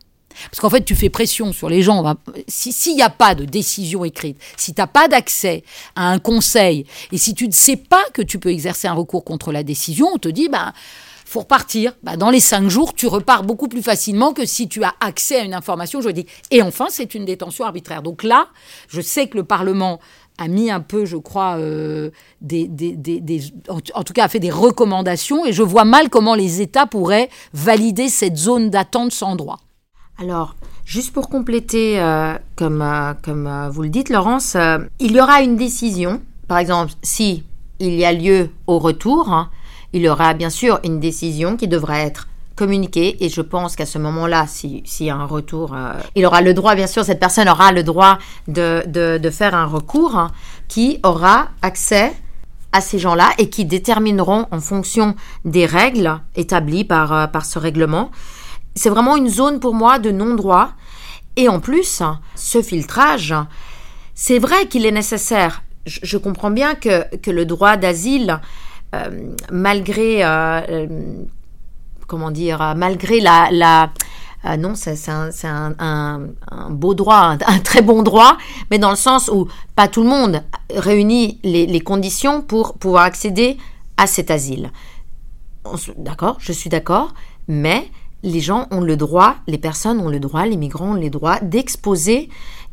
Parce 0.50 0.60
qu'en 0.60 0.70
fait, 0.70 0.84
tu 0.84 0.94
fais 0.94 1.10
pression 1.10 1.52
sur 1.52 1.68
les 1.68 1.82
gens. 1.82 2.16
S'il 2.48 2.96
n'y 2.96 3.02
a 3.02 3.10
pas 3.10 3.34
de 3.34 3.44
décision 3.44 4.04
écrite, 4.04 4.38
si 4.56 4.74
tu 4.74 4.80
n'as 4.80 4.86
pas 4.86 5.08
d'accès 5.08 5.64
à 5.94 6.10
un 6.10 6.18
conseil, 6.18 6.86
et 7.12 7.18
si 7.18 7.34
tu 7.34 7.46
ne 7.46 7.52
sais 7.52 7.76
pas 7.76 8.04
que 8.12 8.22
tu 8.22 8.38
peux 8.38 8.50
exercer 8.50 8.88
un 8.88 8.94
recours 8.94 9.24
contre 9.24 9.52
la 9.52 9.62
décision, 9.62 10.08
on 10.14 10.18
te 10.18 10.28
dit, 10.28 10.48
bah, 10.48 10.72
faut 11.26 11.40
repartir. 11.40 11.92
Bah, 12.02 12.16
dans 12.16 12.30
les 12.30 12.40
cinq 12.40 12.68
jours, 12.68 12.94
tu 12.94 13.06
repars 13.06 13.42
beaucoup 13.42 13.68
plus 13.68 13.82
facilement 13.82 14.32
que 14.32 14.46
si 14.46 14.68
tu 14.68 14.84
as 14.84 14.94
accès 15.00 15.40
à 15.40 15.44
une 15.44 15.54
information 15.54 16.00
juridique. 16.00 16.28
Et 16.50 16.62
enfin, 16.62 16.86
c'est 16.88 17.14
une 17.14 17.24
détention 17.24 17.64
arbitraire. 17.64 18.02
Donc 18.02 18.22
là, 18.22 18.46
je 18.88 19.00
sais 19.00 19.26
que 19.26 19.36
le 19.36 19.44
Parlement 19.44 20.00
a 20.38 20.48
mis 20.48 20.70
un 20.70 20.80
peu, 20.80 21.04
je 21.04 21.16
crois, 21.16 21.56
euh, 21.56 22.10
en 23.68 24.02
tout 24.04 24.12
cas 24.12 24.24
a 24.24 24.28
fait 24.28 24.38
des 24.38 24.50
recommandations, 24.50 25.46
et 25.46 25.52
je 25.52 25.62
vois 25.62 25.84
mal 25.84 26.10
comment 26.10 26.34
les 26.34 26.60
États 26.60 26.86
pourraient 26.86 27.30
valider 27.52 28.08
cette 28.08 28.36
zone 28.36 28.70
d'attente 28.70 29.12
sans 29.12 29.34
droit. 29.34 29.58
Alors, 30.18 30.54
juste 30.86 31.12
pour 31.12 31.28
compléter, 31.28 32.00
euh, 32.00 32.34
comme, 32.56 32.80
euh, 32.80 33.12
comme 33.22 33.46
euh, 33.46 33.68
vous 33.68 33.82
le 33.82 33.90
dites, 33.90 34.08
Laurence, 34.08 34.56
il 34.98 35.12
y 35.12 35.20
aura 35.20 35.42
une 35.42 35.56
décision. 35.56 36.22
Par 36.48 36.56
exemple, 36.56 36.92
si 37.02 37.44
il 37.80 37.94
y 37.94 38.04
a 38.04 38.12
lieu 38.12 38.50
au 38.66 38.78
retour, 38.78 39.30
hein, 39.30 39.50
il 39.92 40.00
y 40.00 40.08
aura 40.08 40.32
bien 40.32 40.48
sûr 40.48 40.80
une 40.84 41.00
décision 41.00 41.58
qui 41.58 41.68
devra 41.68 42.00
être 42.00 42.28
communiquée. 42.54 43.22
Et 43.22 43.28
je 43.28 43.42
pense 43.42 43.76
qu'à 43.76 43.84
ce 43.84 43.98
moment-là, 43.98 44.46
s'il 44.46 44.82
y 45.00 45.10
a 45.10 45.16
un 45.16 45.26
retour, 45.26 45.76
il 46.14 46.24
aura 46.24 46.40
le 46.40 46.54
droit, 46.54 46.74
bien 46.74 46.86
sûr, 46.86 47.04
cette 47.04 47.20
personne 47.20 47.50
aura 47.50 47.70
le 47.72 47.82
droit 47.82 48.18
de, 48.48 48.82
de, 48.86 49.18
de 49.18 49.30
faire 49.30 49.54
un 49.54 49.66
recours 49.66 50.16
hein, 50.16 50.30
qui 50.66 50.98
aura 51.02 51.48
accès 51.60 52.14
à 52.72 52.80
ces 52.80 52.98
gens-là 52.98 53.28
et 53.36 53.50
qui 53.50 53.66
détermineront 53.66 54.46
en 54.50 54.60
fonction 54.60 55.14
des 55.44 55.66
règles 55.66 56.18
établies 56.34 56.84
par, 56.84 57.30
par 57.30 57.44
ce 57.44 57.58
règlement 57.58 58.10
c'est 58.76 58.90
vraiment 58.90 59.16
une 59.16 59.28
zone 59.28 59.58
pour 59.58 59.74
moi 59.74 59.98
de 59.98 60.12
non-droit. 60.12 60.70
Et 61.36 61.48
en 61.48 61.60
plus, 61.60 62.02
ce 62.34 62.62
filtrage, 62.62 63.34
c'est 64.14 64.38
vrai 64.38 64.66
qu'il 64.68 64.86
est 64.86 64.92
nécessaire. 64.92 65.62
Je, 65.84 66.16
comprends 66.16 66.50
bien 66.50 66.74
que, 66.74 67.04
le 67.30 67.44
droit 67.44 67.76
d'asile, 67.76 68.40
euh, 68.94 69.32
malgré, 69.50 70.24
euh, 70.24 70.60
euh, 70.68 70.86
comment 72.06 72.30
dire, 72.30 72.74
malgré 72.76 73.20
la, 73.20 73.90
non, 74.58 74.74
c'est 74.74 74.96
un, 75.08 76.20
beau 76.70 76.94
droit, 76.94 77.36
un, 77.46 77.58
très 77.58 77.82
bon 77.82 78.02
droit, 78.02 78.36
mais 78.70 78.78
dans 78.78 78.90
le 78.90 78.96
sens 78.96 79.28
où 79.28 79.48
pas 79.74 79.88
tout 79.88 80.02
le 80.02 80.08
monde 80.08 80.42
réunit 80.74 81.38
les, 81.42 81.66
les 81.66 81.80
conditions 81.80 82.42
pour 82.42 82.74
pouvoir 82.74 83.04
accéder 83.04 83.58
à 83.96 84.06
cet 84.06 84.30
asile. 84.30 84.70
D'accord, 85.96 86.36
je 86.40 86.52
suis 86.52 86.70
d'accord, 86.70 87.12
mais 87.48 87.90
les 88.26 88.40
gens 88.40 88.66
ont 88.72 88.80
le 88.80 88.96
droit, 88.96 89.36
les 89.46 89.56
personnes 89.56 90.00
ont 90.00 90.08
le 90.08 90.18
droit, 90.18 90.44
les 90.46 90.56
migrants 90.56 90.90
ont 90.90 91.00
le 91.00 91.10
droit 91.10 91.38
d'exposer 91.40 92.28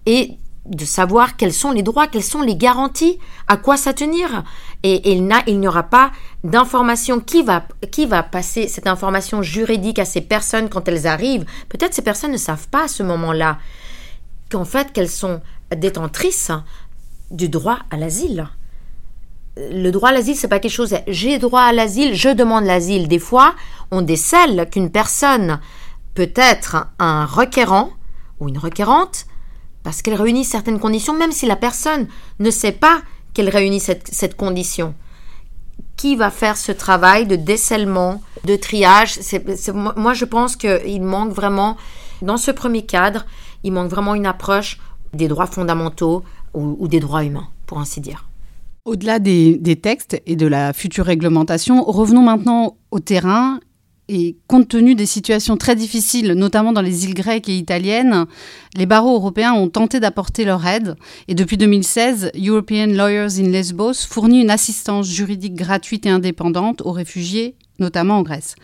et 0.07 0.31
de 0.65 0.83
savoir 0.83 1.37
quels 1.37 1.53
sont 1.53 1.71
les 1.71 1.83
droits, 1.83 2.07
quelles 2.07 2.23
sont 2.23 2.41
les 2.41 2.55
garanties, 2.55 3.19
à 3.47 3.57
quoi 3.57 3.77
s'attenir. 3.77 4.43
Et, 4.81 5.11
il 5.11 5.59
n'y 5.59 5.67
aura 5.67 5.83
pas 5.83 6.11
d'information 6.43 7.19
qui 7.19 7.43
va, 7.43 7.61
passer 8.23 8.67
cette 8.67 8.87
information 8.87 9.43
juridique 9.43 9.99
à 9.99 10.05
ces 10.05 10.21
personnes 10.21 10.69
quand 10.69 10.87
elles 10.87 11.05
arrivent. 11.05 11.45
Peut-être 11.69 11.93
ces 11.93 12.01
personnes 12.01 12.31
ne 12.31 12.37
savent 12.37 12.67
pas 12.69 12.85
à 12.85 12.87
ce 12.87 13.03
moment-là 13.03 13.59
qu'en 14.49 14.65
fait 14.65 14.91
qu'elles 14.91 15.09
sont 15.09 15.39
détentrices 15.75 16.51
du 17.29 17.47
droit 17.47 17.79
à 17.91 17.97
l'asile 17.97 18.47
le 19.57 19.91
droit 19.91 20.09
à 20.09 20.11
l'asile, 20.11 20.35
c'est 20.35 20.47
pas 20.47 20.59
quelque 20.59 20.71
chose. 20.71 20.95
J'ai 21.07 21.37
droit 21.37 21.61
à 21.61 21.73
l'asile, 21.73 22.15
je 22.15 22.29
demande 22.29 22.65
l'asile. 22.65 23.07
Des 23.07 23.19
fois, 23.19 23.55
on 23.91 24.01
décèle 24.01 24.67
qu'une 24.71 24.89
personne 24.89 25.59
peut 26.15 26.31
être 26.35 26.87
un 26.99 27.25
requérant 27.25 27.91
ou 28.39 28.49
une 28.49 28.57
requérante 28.57 29.25
parce 29.83 30.01
qu'elle 30.01 30.15
réunit 30.15 30.45
certaines 30.45 30.79
conditions, 30.79 31.13
même 31.13 31.31
si 31.31 31.45
la 31.45 31.55
personne 31.55 32.07
ne 32.39 32.51
sait 32.51 32.71
pas 32.71 33.01
qu'elle 33.33 33.49
réunit 33.49 33.79
cette, 33.79 34.35
condition. 34.35 34.95
Qui 35.97 36.15
va 36.15 36.31
faire 36.31 36.57
ce 36.57 36.71
travail 36.71 37.27
de 37.27 37.35
décèlement, 37.35 38.21
de 38.45 38.55
triage? 38.55 39.19
Moi, 39.73 40.13
je 40.13 40.25
pense 40.25 40.55
qu'il 40.55 41.03
manque 41.03 41.31
vraiment, 41.31 41.77
dans 42.21 42.37
ce 42.37 42.51
premier 42.51 42.85
cadre, 42.85 43.25
il 43.63 43.73
manque 43.73 43.89
vraiment 43.89 44.15
une 44.15 44.25
approche 44.25 44.79
des 45.13 45.27
droits 45.27 45.47
fondamentaux 45.47 46.23
ou 46.53 46.87
des 46.87 46.99
droits 46.99 47.23
humains, 47.23 47.47
pour 47.65 47.79
ainsi 47.79 47.99
dire. 47.99 48.25
Au-delà 48.85 49.19
des, 49.19 49.79
textes 49.81 50.21
et 50.25 50.35
de 50.35 50.45
la 50.45 50.73
future 50.73 51.05
réglementation, 51.05 51.83
revenons 51.85 52.21
maintenant 52.21 52.75
au 52.91 52.99
terrain 52.99 53.61
Et 54.09 54.35
compte 54.47 54.67
tenu 54.67 54.93
des 54.93 55.05
situations 55.05 55.55
très 55.55 55.77
difficiles, 55.77 56.33
notamment 56.33 56.73
dans 56.73 56.81
les 56.81 57.05
îles 57.05 57.13
grecques 57.13 57.47
et 57.47 57.57
italiennes, 57.57 58.25
les 58.75 58.85
barreaux 58.85 59.15
européens 59.15 59.53
ont 59.53 59.69
tenté 59.69 60.01
d'apporter 60.01 60.43
leur 60.43 60.67
aide. 60.67 60.95
Et 61.29 61.33
depuis 61.33 61.55
2016, 61.55 62.31
European 62.35 62.87
Lawyers 62.87 63.39
in 63.39 63.49
Lesbos 63.49 64.05
fournit 64.05 64.41
une 64.41 64.49
assistance 64.49 65.07
juridique 65.07 65.55
gratuite 65.55 66.05
et 66.05 66.09
indépendante 66.09 66.81
aux 66.81 66.91
réfugiés, 66.91 67.55
notamment 67.79 68.17
en 68.17 68.23
Grèce. 68.23 68.55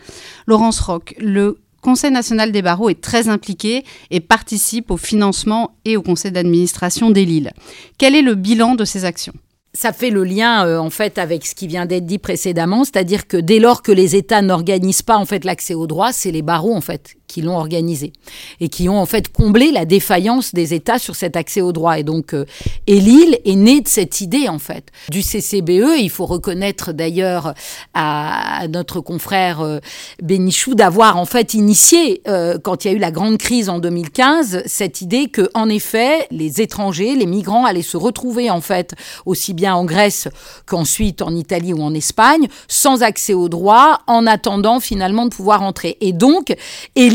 Laurence 0.46 0.80
Roch, 0.80 1.14
le 1.18 1.56
Conseil 1.80 2.10
national 2.10 2.52
des 2.52 2.60
barreaux 2.60 2.90
est 2.90 3.00
très 3.00 3.30
impliqué 3.30 3.84
et 4.10 4.20
participe 4.20 4.90
au 4.90 4.98
financement 4.98 5.78
et 5.86 5.96
au 5.96 6.02
conseil 6.02 6.30
d'administration 6.30 7.10
des 7.10 7.24
Lilles. 7.24 7.52
Quel 7.96 8.14
est 8.14 8.20
le 8.20 8.34
bilan 8.34 8.74
de 8.74 8.84
ces 8.84 9.06
actions? 9.06 9.32
Ça 9.72 9.92
fait 9.92 10.10
le 10.10 10.24
lien 10.24 10.66
euh, 10.66 10.78
en 10.78 10.90
fait 10.90 11.18
avec 11.18 11.46
ce 11.46 11.54
qui 11.54 11.66
vient 11.66 11.86
d'être 11.86 12.06
dit 12.06 12.18
précédemment, 12.18 12.84
c'est-à-dire 12.84 13.26
que 13.26 13.36
dès 13.36 13.58
lors 13.58 13.82
que 13.82 13.92
les 13.92 14.16
États 14.16 14.42
n'organisent 14.42 15.02
pas 15.02 15.16
en 15.16 15.24
fait 15.24 15.44
l'accès 15.44 15.74
aux 15.74 15.86
droits, 15.86 16.12
c'est 16.12 16.32
les 16.32 16.42
barreaux 16.42 16.74
en 16.74 16.80
fait 16.80 17.14
qui 17.30 17.42
l'ont 17.42 17.56
organisé 17.56 18.12
et 18.60 18.68
qui 18.68 18.88
ont 18.88 18.98
en 18.98 19.06
fait 19.06 19.32
comblé 19.32 19.70
la 19.70 19.84
défaillance 19.84 20.52
des 20.52 20.74
États 20.74 20.98
sur 20.98 21.14
cet 21.14 21.36
accès 21.36 21.60
aux 21.60 21.72
droits. 21.72 21.98
Et 21.98 22.02
donc, 22.02 22.34
euh, 22.34 22.44
est 22.86 23.56
né 23.56 23.80
de 23.80 23.88
cette 23.88 24.20
idée 24.20 24.48
en 24.48 24.58
fait 24.58 24.88
du 25.10 25.22
CCBE. 25.22 25.98
Il 25.98 26.10
faut 26.10 26.26
reconnaître 26.26 26.92
d'ailleurs 26.92 27.54
à, 27.94 28.66
notre 28.68 29.00
confrère 29.00 29.60
euh, 29.60 29.78
Bénichou 30.22 30.74
d'avoir 30.74 31.16
en 31.16 31.24
fait 31.24 31.54
initié 31.54 32.20
euh, 32.26 32.58
quand 32.62 32.84
il 32.84 32.88
y 32.88 32.90
a 32.90 32.96
eu 32.96 33.00
la 33.00 33.10
grande 33.10 33.38
crise 33.38 33.68
en 33.68 33.78
2015 33.78 34.62
cette 34.66 35.00
idée 35.00 35.28
que 35.28 35.48
en 35.54 35.68
effet 35.68 36.26
les 36.30 36.60
étrangers, 36.60 37.14
les 37.14 37.26
migrants 37.26 37.64
allaient 37.64 37.82
se 37.82 37.96
retrouver 37.96 38.50
en 38.50 38.60
fait 38.60 38.94
aussi 39.24 39.54
bien 39.54 39.74
en 39.74 39.84
Grèce 39.84 40.28
qu'ensuite 40.66 41.22
en 41.22 41.34
Italie 41.34 41.72
ou 41.72 41.82
en 41.82 41.94
Espagne 41.94 42.48
sans 42.68 43.02
accès 43.02 43.34
aux 43.34 43.48
droits 43.48 44.00
en 44.06 44.26
attendant 44.26 44.80
finalement 44.80 45.26
de 45.26 45.30
pouvoir 45.30 45.62
entrer. 45.62 45.96
Et 46.00 46.12
donc, 46.12 46.54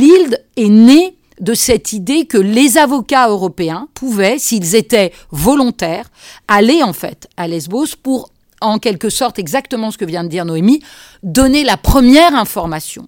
Elil 0.06 0.38
est 0.56 0.70
né 0.70 1.18
de 1.40 1.54
cette 1.54 1.94
idée 1.94 2.26
que 2.26 2.38
les 2.38 2.78
avocats 2.78 3.28
européens 3.28 3.88
pouvaient, 3.94 4.38
s'ils 4.38 4.76
étaient 4.76 5.12
volontaires, 5.32 6.10
aller 6.48 6.84
en 6.84 6.94
fait 6.94 7.28
à 7.38 7.48
Lesbos 7.48 7.96
pour, 8.02 8.30
en 8.62 8.78
quelque 8.78 9.10
sorte, 9.10 9.40
exactement 9.40 9.92
ce 9.92 9.98
que 9.98 10.06
vient 10.06 10.24
de 10.24 10.30
dire 10.30 10.46
Noémie, 10.46 10.82
donner 11.24 11.64
la 11.64 11.78
première 11.78 12.36
information, 12.36 13.08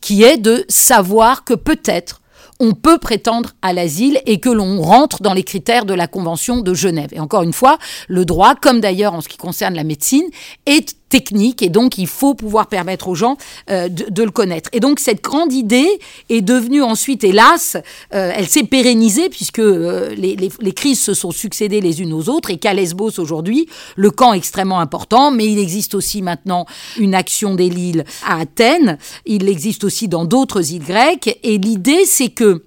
qui 0.00 0.22
est 0.22 0.38
de 0.38 0.64
savoir 0.68 1.44
que 1.44 1.54
peut-être 1.54 2.22
on 2.58 2.72
peut 2.72 2.98
prétendre 2.98 3.50
à 3.60 3.72
l'asile 3.72 4.20
et 4.24 4.40
que 4.40 4.48
l'on 4.48 4.80
rentre 4.80 5.20
dans 5.20 5.34
les 5.34 5.42
critères 5.42 5.84
de 5.84 5.92
la 5.92 6.06
Convention 6.06 6.60
de 6.60 6.72
Genève. 6.72 7.10
Et 7.12 7.20
encore 7.20 7.42
une 7.42 7.52
fois, 7.52 7.76
le 8.08 8.24
droit, 8.24 8.54
comme 8.54 8.80
d'ailleurs 8.80 9.12
en 9.12 9.20
ce 9.20 9.28
qui 9.28 9.36
concerne 9.36 9.74
la 9.74 9.84
médecine, 9.84 10.24
est 10.64 10.96
technique 11.16 11.62
et 11.62 11.70
donc 11.70 11.96
il 11.96 12.06
faut 12.06 12.34
pouvoir 12.34 12.66
permettre 12.66 13.08
aux 13.08 13.14
gens 13.14 13.38
euh, 13.70 13.88
de, 13.88 14.22
le 14.22 14.30
connaître. 14.30 14.68
Et 14.74 14.80
donc 14.80 15.00
cette 15.00 15.22
grande 15.22 15.50
idée 15.52 15.88
est 16.28 16.42
devenue 16.42 16.82
ensuite, 16.82 17.24
hélas, 17.24 17.78
euh, 18.12 18.32
elle 18.34 18.46
s'est 18.46 18.64
pérennisée 18.64 19.30
puisque 19.30 19.60
euh, 19.60 20.14
les, 20.14 20.36
les, 20.36 20.72
crises 20.72 21.00
se 21.00 21.14
sont 21.14 21.30
succédées 21.30 21.80
les 21.80 22.02
unes 22.02 22.12
aux 22.12 22.28
autres 22.28 22.50
et 22.50 22.58
qu'à 22.58 22.74
Lesbos 22.74 23.18
aujourd'hui, 23.18 23.66
le 23.96 24.10
camp 24.10 24.34
est 24.34 24.38
extrêmement 24.38 24.78
important, 24.78 25.30
mais 25.30 25.46
il 25.46 25.58
existe 25.58 25.94
aussi 25.94 26.20
maintenant 26.20 26.66
une 26.98 27.14
action 27.14 27.54
des 27.54 27.70
Lilles 27.70 28.04
à 28.26 28.40
Athènes, 28.40 28.98
il 29.24 29.48
existe 29.48 29.84
aussi 29.84 30.08
dans 30.08 30.26
d'autres 30.26 30.72
îles 30.72 30.84
grecques 30.84 31.38
et 31.42 31.56
l'idée 31.56 32.04
c'est 32.04 32.28
que 32.28 32.62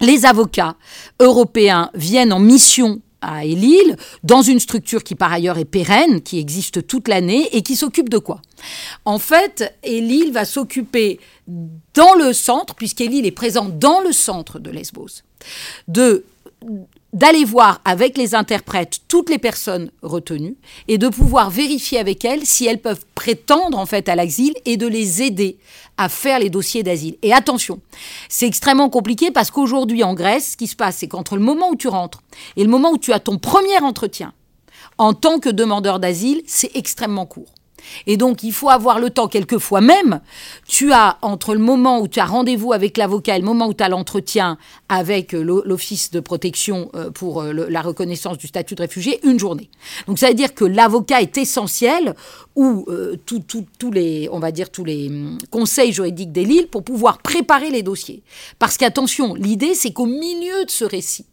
les 0.00 0.26
avocats 0.26 0.76
européens 1.18 1.90
viennent 1.94 2.32
en 2.32 2.40
mission 2.40 3.00
à 3.24 3.44
Elil, 3.44 3.96
dans 4.22 4.42
une 4.42 4.60
structure 4.60 5.02
qui 5.02 5.14
par 5.14 5.32
ailleurs 5.32 5.58
est 5.58 5.64
pérenne, 5.64 6.20
qui 6.22 6.38
existe 6.38 6.86
toute 6.86 7.08
l'année 7.08 7.48
et 7.56 7.62
qui 7.62 7.76
s'occupe 7.76 8.08
de 8.08 8.18
quoi? 8.18 8.40
En 9.04 9.18
fait, 9.18 9.74
Elil 9.82 10.32
va 10.32 10.44
s'occuper 10.44 11.20
dans 11.46 12.14
le 12.14 12.32
centre, 12.32 12.74
puisqu'Elil 12.74 13.26
est 13.26 13.30
présent 13.30 13.66
dans 13.66 14.00
le 14.00 14.12
centre 14.12 14.58
de 14.58 14.70
Lesbos, 14.70 15.22
de 15.88 16.24
d'aller 17.14 17.44
voir 17.44 17.80
avec 17.84 18.18
les 18.18 18.34
interprètes 18.34 19.00
toutes 19.08 19.30
les 19.30 19.38
personnes 19.38 19.90
retenues 20.02 20.56
et 20.88 20.98
de 20.98 21.08
pouvoir 21.08 21.48
vérifier 21.48 21.98
avec 21.98 22.24
elles 22.24 22.44
si 22.44 22.66
elles 22.66 22.80
peuvent 22.80 23.06
prétendre 23.14 23.78
en 23.78 23.86
fait 23.86 24.08
à 24.08 24.16
l'exil 24.16 24.52
et 24.66 24.76
de 24.76 24.86
les 24.86 25.22
aider 25.22 25.56
à 25.96 26.08
faire 26.08 26.40
les 26.40 26.50
dossiers 26.50 26.82
d'asile. 26.82 27.16
Et 27.22 27.32
attention, 27.32 27.80
c'est 28.28 28.48
extrêmement 28.48 28.90
compliqué 28.90 29.30
parce 29.30 29.52
qu'aujourd'hui 29.52 30.02
en 30.02 30.14
Grèce, 30.14 30.50
ce 30.52 30.56
qui 30.56 30.66
se 30.66 30.74
passe, 30.76 30.96
c'est 30.98 31.08
qu'entre 31.08 31.36
le 31.36 31.42
moment 31.42 31.70
où 31.70 31.76
tu 31.76 31.88
rentres 31.88 32.20
et 32.56 32.64
le 32.64 32.70
moment 32.70 32.90
où 32.90 32.98
tu 32.98 33.12
as 33.12 33.20
ton 33.20 33.38
premier 33.38 33.78
entretien 33.78 34.32
en 34.98 35.14
tant 35.14 35.38
que 35.38 35.48
demandeur 35.48 36.00
d'asile, 36.00 36.42
c'est 36.46 36.76
extrêmement 36.76 37.26
court. 37.26 37.54
Et 38.06 38.16
donc, 38.16 38.42
il 38.42 38.52
faut 38.52 38.70
avoir 38.70 38.98
le 38.98 39.10
temps, 39.10 39.28
quelquefois 39.28 39.80
même, 39.80 40.20
tu 40.66 40.92
as, 40.92 41.18
entre 41.22 41.54
le 41.54 41.60
moment 41.60 42.00
où 42.00 42.08
tu 42.08 42.20
as 42.20 42.24
rendez-vous 42.24 42.72
avec 42.72 42.96
l'avocat 42.96 43.36
et 43.36 43.40
le 43.40 43.44
moment 43.44 43.68
où 43.68 43.74
tu 43.74 43.82
as 43.82 43.88
l'entretien 43.88 44.58
avec 44.88 45.34
euh, 45.34 45.62
l'Office 45.64 46.10
de 46.10 46.20
protection 46.20 46.90
euh, 46.94 47.10
pour 47.10 47.42
euh, 47.42 47.52
la 47.52 47.82
reconnaissance 47.82 48.38
du 48.38 48.46
statut 48.46 48.74
de 48.74 48.82
réfugié, 48.82 49.20
une 49.26 49.38
journée. 49.38 49.70
Donc, 50.06 50.18
ça 50.18 50.28
veut 50.28 50.34
dire 50.34 50.54
que 50.54 50.64
l'avocat 50.64 51.22
est 51.22 51.38
essentiel 51.38 52.14
ou 52.56 52.86
tous 53.26 53.90
les, 53.90 54.28
on 54.30 54.38
va 54.38 54.52
dire, 54.52 54.70
tous 54.70 54.84
les 54.84 55.08
hum, 55.08 55.38
conseils 55.50 55.92
juridiques 55.92 56.32
des 56.32 56.44
Lilles 56.44 56.68
pour 56.68 56.84
pouvoir 56.84 57.18
préparer 57.18 57.70
les 57.70 57.82
dossiers. 57.82 58.22
Parce 58.58 58.76
qu'attention, 58.76 59.34
l'idée, 59.34 59.74
c'est 59.74 59.92
qu'au 59.92 60.06
milieu 60.06 60.64
de 60.64 60.70
ce 60.70 60.84
récit, 60.84 61.26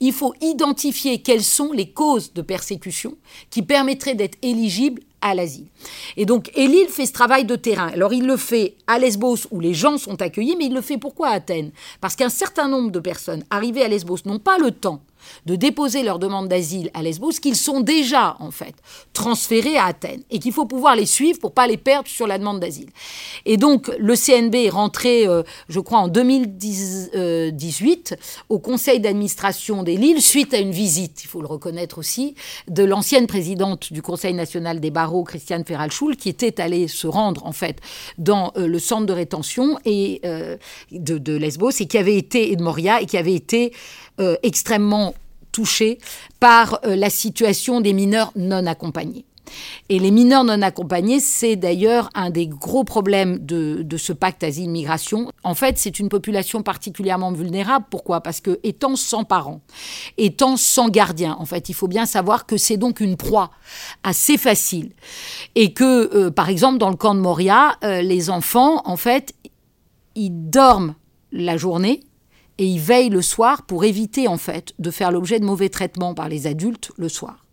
il 0.00 0.12
faut 0.12 0.34
identifier 0.40 1.22
quelles 1.22 1.44
sont 1.44 1.72
les 1.72 1.90
causes 1.90 2.32
de 2.32 2.42
persécution 2.42 3.16
qui 3.50 3.62
permettraient 3.62 4.14
d'être 4.14 4.38
éligibles 4.42 5.02
à 5.30 5.34
l'asile. 5.34 5.66
Et 6.16 6.26
donc, 6.26 6.50
Élile 6.54 6.88
fait 6.88 7.06
ce 7.06 7.12
travail 7.12 7.44
de 7.44 7.56
terrain. 7.56 7.88
Alors, 7.88 8.12
il 8.12 8.26
le 8.26 8.36
fait 8.36 8.74
à 8.86 8.98
Lesbos 8.98 9.46
où 9.50 9.60
les 9.60 9.74
gens 9.74 9.98
sont 9.98 10.20
accueillis, 10.22 10.56
mais 10.56 10.66
il 10.66 10.74
le 10.74 10.80
fait 10.80 10.98
pourquoi 10.98 11.28
à 11.28 11.34
Athènes? 11.34 11.72
Parce 12.00 12.16
qu'un 12.16 12.28
certain 12.28 12.68
nombre 12.68 12.90
de 12.90 13.00
personnes 13.00 13.44
arrivées 13.50 13.82
à 13.82 13.88
Lesbos 13.88 14.18
n'ont 14.24 14.38
pas 14.38 14.58
le 14.58 14.70
temps 14.70 15.02
de 15.46 15.56
déposer 15.56 16.02
leur 16.02 16.18
demande 16.18 16.48
d'asile 16.48 16.90
à 16.94 17.02
Lesbos, 17.02 17.32
qu'ils 17.40 17.56
sont 17.56 17.80
déjà, 17.80 18.36
en 18.40 18.50
fait, 18.50 18.74
transférés 19.12 19.76
à 19.76 19.86
Athènes 19.86 20.22
et 20.30 20.38
qu'il 20.38 20.52
faut 20.52 20.66
pouvoir 20.66 20.96
les 20.96 21.06
suivre 21.06 21.38
pour 21.38 21.52
pas 21.52 21.66
les 21.66 21.76
perdre 21.76 22.08
sur 22.08 22.26
la 22.26 22.38
demande 22.38 22.60
d'asile. 22.60 22.90
Et 23.44 23.56
donc, 23.56 23.90
le 23.98 24.14
CNB 24.14 24.54
est 24.54 24.70
rentré, 24.70 25.26
euh, 25.26 25.42
je 25.68 25.80
crois, 25.80 25.98
en 25.98 26.08
2018 26.08 28.16
au 28.48 28.58
conseil 28.58 29.00
d'administration 29.00 29.82
des 29.82 29.96
Lilles 29.96 30.22
suite 30.22 30.54
à 30.54 30.58
une 30.58 30.70
visite, 30.70 31.24
il 31.24 31.28
faut 31.28 31.40
le 31.40 31.46
reconnaître 31.46 31.98
aussi, 31.98 32.34
de 32.68 32.84
l'ancienne 32.84 33.26
présidente 33.26 33.92
du 33.92 34.02
Conseil 34.02 34.34
national 34.34 34.80
des 34.80 34.90
barreaux, 34.90 35.24
Christiane 35.24 35.64
Ferralschul, 35.64 36.16
qui 36.16 36.28
était 36.28 36.60
allée 36.60 36.88
se 36.88 37.06
rendre, 37.06 37.46
en 37.46 37.52
fait, 37.52 37.80
dans 38.18 38.52
euh, 38.56 38.66
le 38.66 38.78
centre 38.78 39.06
de 39.06 39.12
rétention 39.12 39.78
et, 39.84 40.20
euh, 40.24 40.56
de, 40.90 41.18
de, 41.18 41.36
Lesbos 41.36 41.70
et 41.80 41.86
qui 41.86 41.98
avait 41.98 42.16
été, 42.16 42.52
et 42.52 42.56
de 42.56 42.62
Moria, 42.62 43.00
et 43.00 43.06
qui 43.06 43.16
avait 43.16 43.34
été 43.34 43.72
extrêmement 44.42 45.14
touchés 45.56 45.98
par 46.38 46.80
euh, 46.84 46.96
la 46.96 47.08
situation 47.08 47.80
des 47.80 47.94
mineurs 47.94 48.30
non 48.36 48.66
accompagnés. 48.66 49.24
Et 49.88 49.98
les 49.98 50.10
mineurs 50.10 50.44
non 50.44 50.60
accompagnés, 50.60 51.20
c'est 51.20 51.56
d'ailleurs 51.56 52.10
un 52.14 52.28
des 52.30 52.46
gros 52.46 52.84
problèmes 52.84 53.38
de, 53.38 53.96
ce 53.96 54.12
pacte 54.12 54.42
asile-migration. 54.44 55.30
En 55.44 55.54
fait, 55.54 55.78
c'est 55.78 55.98
une 55.98 56.10
population 56.10 56.62
particulièrement 56.62 57.32
vulnérable. 57.32 57.86
Pourquoi? 57.88 58.20
Parce 58.20 58.40
que 58.40 58.58
étant 58.64 58.96
sans 58.96 59.24
parents, 59.24 59.62
étant 60.18 60.58
sans 60.58 60.88
gardien, 60.88 61.36
en 61.38 61.46
fait, 61.46 61.70
il 61.70 61.74
faut 61.74 61.88
bien 61.88 62.06
savoir 62.06 62.44
que 62.44 62.58
c'est 62.58 62.76
donc 62.76 63.00
une 63.00 63.16
proie 63.16 63.50
assez 64.02 64.36
facile. 64.36 64.90
Et 65.54 65.72
que, 65.72 66.14
euh, 66.14 66.30
par 66.30 66.50
exemple, 66.50 66.78
dans 66.78 66.90
le 66.90 66.96
camp 66.96 67.14
de 67.14 67.20
Moria, 67.20 67.76
euh, 67.82 68.02
les 68.02 68.28
enfants, 68.28 68.82
en 68.84 68.96
fait, 68.96 69.32
ils 70.16 70.50
dorment 70.50 70.96
la 71.32 71.56
journée 71.56 72.00
et 72.58 72.66
ils 72.66 72.80
veillent 72.80 73.10
le 73.10 73.22
soir 73.22 73.62
pour 73.62 73.84
éviter 73.84 74.28
en 74.28 74.38
fait 74.38 74.72
de 74.78 74.90
faire 74.90 75.12
l'objet 75.12 75.40
de 75.40 75.44
mauvais 75.44 75.68
traitements 75.68 76.14
par 76.14 76.28
les 76.28 76.46
adultes 76.46 76.92
le 76.96 77.08
soir. 77.08 77.44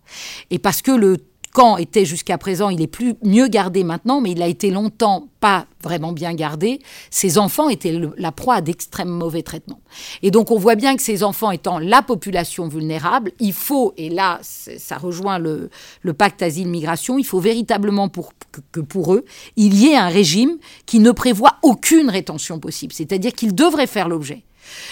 Et 0.51 0.59
parce 0.59 0.81
que 0.81 0.91
le 0.91 1.17
camp 1.53 1.77
était 1.77 2.03
jusqu'à 2.03 2.37
présent, 2.37 2.69
il 2.69 2.81
est 2.81 2.87
plus 2.87 3.13
mieux 3.23 3.47
gardé 3.47 3.83
maintenant, 3.83 4.21
mais 4.21 4.31
il 4.31 4.41
a 4.41 4.47
été 4.47 4.71
longtemps 4.71 5.27
pas 5.39 5.67
vraiment 5.81 6.11
bien 6.11 6.33
gardé. 6.33 6.79
Ces 7.11 7.37
enfants 7.37 7.69
étaient 7.69 8.01
la 8.17 8.31
proie 8.31 8.61
d'extrêmes 8.61 9.09
mauvais 9.09 9.43
traitements. 9.43 9.81
Et 10.23 10.31
donc 10.31 10.49
on 10.51 10.57
voit 10.57 10.75
bien 10.75 10.95
que 10.95 11.01
ces 11.01 11.23
enfants 11.23 11.51
étant 11.51 11.77
la 11.77 12.01
population 12.01 12.67
vulnérable, 12.67 13.31
il 13.39 13.53
faut, 13.53 13.93
et 13.97 14.09
là 14.09 14.39
ça 14.41 14.97
rejoint 14.97 15.37
le, 15.37 15.69
pacte 16.17 16.41
asile-migration, 16.41 17.19
il 17.19 17.25
faut 17.25 17.39
véritablement 17.39 18.09
pour, 18.09 18.33
que 18.71 18.79
pour 18.79 19.13
eux, 19.13 19.23
il 19.55 19.75
y 19.75 19.87
ait 19.87 19.95
un 19.95 20.09
régime 20.09 20.57
qui 20.85 20.99
ne 20.99 21.11
prévoit 21.11 21.57
aucune 21.61 22.09
rétention 22.09 22.59
possible. 22.59 22.93
C'est-à-dire 22.93 23.33
qu'ils 23.33 23.53
devraient 23.53 23.87
faire 23.87 24.09
l'objet 24.09 24.43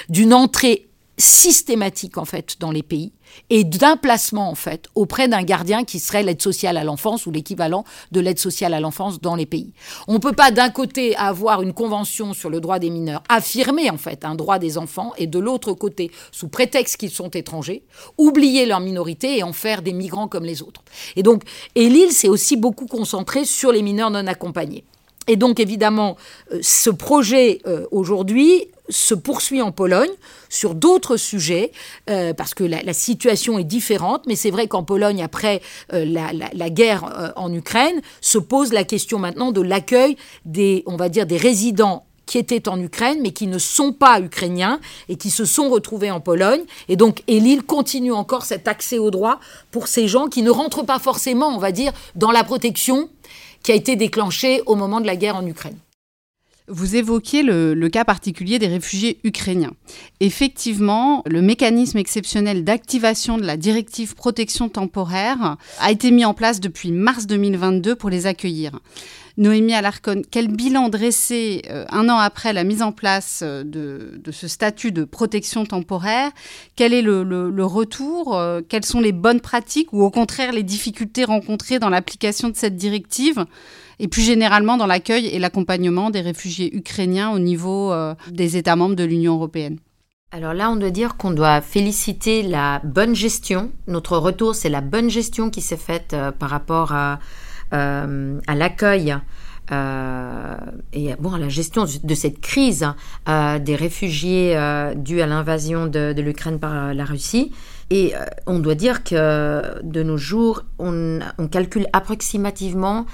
d'une 0.09 0.33
entrée 0.33 0.87
systématique 1.21 2.17
en 2.17 2.25
fait 2.25 2.55
dans 2.59 2.71
les 2.71 2.83
pays 2.83 3.11
et 3.49 3.63
d'un 3.63 3.95
placement 3.95 4.49
en 4.49 4.55
fait 4.55 4.87
auprès 4.95 5.27
d'un 5.27 5.43
gardien 5.43 5.83
qui 5.83 5.99
serait 5.99 6.23
l'aide 6.23 6.41
sociale 6.41 6.77
à 6.77 6.83
l'enfance 6.83 7.25
ou 7.25 7.31
l'équivalent 7.31 7.85
de 8.11 8.19
l'aide 8.19 8.39
sociale 8.39 8.73
à 8.73 8.79
l'enfance 8.79 9.21
dans 9.21 9.35
les 9.35 9.45
pays. 9.45 9.73
On 10.07 10.13
ne 10.13 10.17
peut 10.17 10.33
pas 10.33 10.51
d'un 10.51 10.69
côté 10.69 11.15
avoir 11.15 11.61
une 11.61 11.73
convention 11.73 12.33
sur 12.33 12.49
le 12.49 12.59
droit 12.59 12.79
des 12.79 12.89
mineurs, 12.89 13.23
affirmer 13.29 13.89
en 13.89 13.97
fait 13.97 14.25
un 14.25 14.35
droit 14.35 14.59
des 14.59 14.77
enfants 14.77 15.13
et 15.17 15.27
de 15.27 15.39
l'autre 15.39 15.73
côté, 15.73 16.11
sous 16.31 16.47
prétexte 16.47 16.97
qu'ils 16.97 17.11
sont 17.11 17.29
étrangers, 17.29 17.83
oublier 18.17 18.65
leur 18.65 18.79
minorité 18.79 19.37
et 19.37 19.43
en 19.43 19.53
faire 19.53 19.81
des 19.81 19.93
migrants 19.93 20.27
comme 20.27 20.45
les 20.45 20.61
autres. 20.61 20.81
Et 21.15 21.23
donc, 21.23 21.43
et 21.75 21.87
l'île 21.87 22.11
s'est 22.11 22.29
aussi 22.29 22.57
beaucoup 22.57 22.87
concentrée 22.87 23.45
sur 23.45 23.71
les 23.71 23.81
mineurs 23.81 24.09
non 24.09 24.27
accompagnés. 24.27 24.83
Et 25.27 25.35
donc 25.35 25.59
évidemment, 25.59 26.17
euh, 26.51 26.59
ce 26.61 26.89
projet 26.89 27.61
euh, 27.67 27.85
aujourd'hui 27.91 28.67
se 28.91 29.15
poursuit 29.15 29.61
en 29.61 29.71
Pologne 29.71 30.11
sur 30.49 30.75
d'autres 30.75 31.17
sujets, 31.17 31.71
euh, 32.09 32.33
parce 32.33 32.53
que 32.53 32.63
la, 32.63 32.93
situation 32.93 33.57
est 33.57 33.63
différente, 33.63 34.25
mais 34.27 34.35
c'est 34.35 34.51
vrai 34.51 34.67
qu'en 34.67 34.83
Pologne, 34.83 35.23
après 35.23 35.61
la, 35.91 36.69
guerre 36.69 37.33
en 37.35 37.51
Ukraine, 37.53 38.01
se 38.19 38.37
pose 38.37 38.73
la 38.73 38.83
question 38.83 39.17
maintenant 39.17 39.51
de 39.51 39.61
l'accueil 39.61 40.17
des, 40.45 40.83
on 40.85 40.97
va 40.97 41.09
dire, 41.09 41.25
des 41.25 41.37
résidents 41.37 42.05
qui 42.31 42.37
étaient 42.37 42.69
en 42.69 42.79
Ukraine, 42.79 43.19
mais 43.21 43.31
qui 43.31 43.45
ne 43.45 43.57
sont 43.57 43.91
pas 43.91 44.21
ukrainiens 44.21 44.79
et 45.09 45.17
qui 45.17 45.29
se 45.29 45.43
sont 45.43 45.69
retrouvés 45.69 46.11
en 46.11 46.21
Pologne. 46.21 46.61
Et 46.87 46.95
donc, 46.95 47.23
Elil 47.27 47.61
continue 47.61 48.13
encore 48.13 48.45
cet 48.45 48.69
accès 48.69 48.97
au 48.99 49.11
droit 49.11 49.41
pour 49.69 49.87
ces 49.87 50.07
gens 50.07 50.27
qui 50.27 50.41
ne 50.41 50.49
rentrent 50.49 50.85
pas 50.85 50.97
forcément, 50.97 51.49
on 51.49 51.57
va 51.57 51.73
dire, 51.73 51.91
dans 52.15 52.31
la 52.31 52.45
protection 52.45 53.09
qui 53.63 53.73
a 53.73 53.75
été 53.75 53.97
déclenché 53.97 54.61
au 54.65 54.75
moment 54.75 55.01
de 55.01 55.07
la 55.07 55.17
guerre 55.17 55.35
en 55.35 55.45
Ukraine. 55.45 55.77
Vous 56.67 56.95
évoquiez 56.95 57.43
le, 57.43 57.87
cas 57.89 58.05
particulier 58.05 58.59
des 58.59 58.67
réfugiés 58.67 59.19
ukrainiens. 59.23 59.73
Effectivement, 60.19 61.23
le 61.25 61.41
mécanisme 61.41 61.97
exceptionnel 61.97 62.63
d'activation 62.63 63.37
de 63.37 63.45
la 63.45 63.57
directive 63.57 64.15
protection 64.15 64.69
temporaire 64.69 65.57
a 65.79 65.91
été 65.91 66.11
mis 66.11 66.23
en 66.23 66.33
place 66.33 66.59
depuis 66.59 66.91
mars 66.91 67.27
2022 67.27 67.95
pour 67.95 68.09
les 68.09 68.27
accueillir. 68.27 68.79
Noémie 69.41 69.73
Alarcon, 69.73 70.21
quel 70.29 70.49
bilan 70.49 70.89
dresser 70.89 71.63
euh, 71.71 71.83
un 71.89 72.09
an 72.09 72.17
après 72.17 72.53
la 72.53 72.63
mise 72.63 72.83
en 72.83 72.91
place 72.91 73.41
euh, 73.43 73.63
de, 73.63 74.31
ce 74.31 74.47
statut 74.47 74.91
de 74.91 75.03
protection 75.03 75.65
temporaire? 75.65 76.29
Quel 76.75 76.93
est 76.93 77.01
le, 77.01 77.65
retour 77.65 78.37
euh, 78.37 78.61
Quelles 78.61 78.85
sont 78.85 79.01
les 79.01 79.11
bonnes 79.11 79.41
pratiques 79.41 79.93
ou 79.93 80.03
au 80.03 80.11
contraire 80.11 80.51
les 80.51 80.61
difficultés 80.61 81.23
rencontrées 81.23 81.79
dans 81.79 81.89
l'application 81.89 82.49
de 82.49 82.55
cette 82.55 82.75
directive? 82.75 83.45
Et 83.97 84.07
plus 84.07 84.21
généralement 84.21 84.77
dans 84.77 84.85
l'accueil 84.85 85.25
et 85.25 85.39
l'accompagnement 85.39 86.11
des 86.11 86.21
réfugiés 86.21 86.75
ukrainiens 86.75 87.31
au 87.31 87.39
niveau 87.39 87.93
des 88.31 88.57
États 88.57 88.75
membres 88.75 88.95
de 88.95 89.03
l'Union 89.03 89.35
européenne. 89.35 89.77
Alors 90.31 90.55
là, 90.55 90.71
on 90.71 90.75
doit 90.75 90.89
dire 90.89 91.17
qu'on 91.17 91.31
doit 91.31 91.61
féliciter 91.61 92.41
la 92.41 92.79
bonne 92.83 93.15
gestion. 93.15 93.71
Notre 93.85 94.17
retour, 94.17 94.55
c'est 94.55 94.69
la 94.69 94.81
bonne 94.81 95.11
gestion 95.11 95.51
qui 95.51 95.61
s'est 95.61 95.77
faite 95.77 96.15
par 96.39 96.49
rapport 96.49 96.93
à, 96.93 97.19
à 97.71 98.55
l'accueil 98.55 99.15
euh, 99.71 100.55
et 100.91 101.15
bon, 101.19 101.33
à 101.33 101.39
la 101.39 101.47
gestion 101.47 101.85
de 102.03 102.15
cette 102.15 102.41
crise 102.41 102.85
euh, 103.29 103.57
des 103.59 103.75
réfugiés 103.75 104.57
dus 104.95 105.21
à 105.21 105.27
l'invasion 105.27 105.87
de, 105.87 106.19
l'Ukraine 106.21 106.59
par 106.59 106.93
la 106.93 107.05
Russie. 107.05 107.51
Et 107.89 108.13
on 108.47 108.59
doit 108.59 108.75
dire 108.75 109.03
que 109.03 109.81
de 109.83 110.03
nos 110.03 110.17
jours, 110.17 110.63
on, 110.79 111.19
on 111.37 111.47
calcule 111.47 111.87
approximativement 111.93 113.05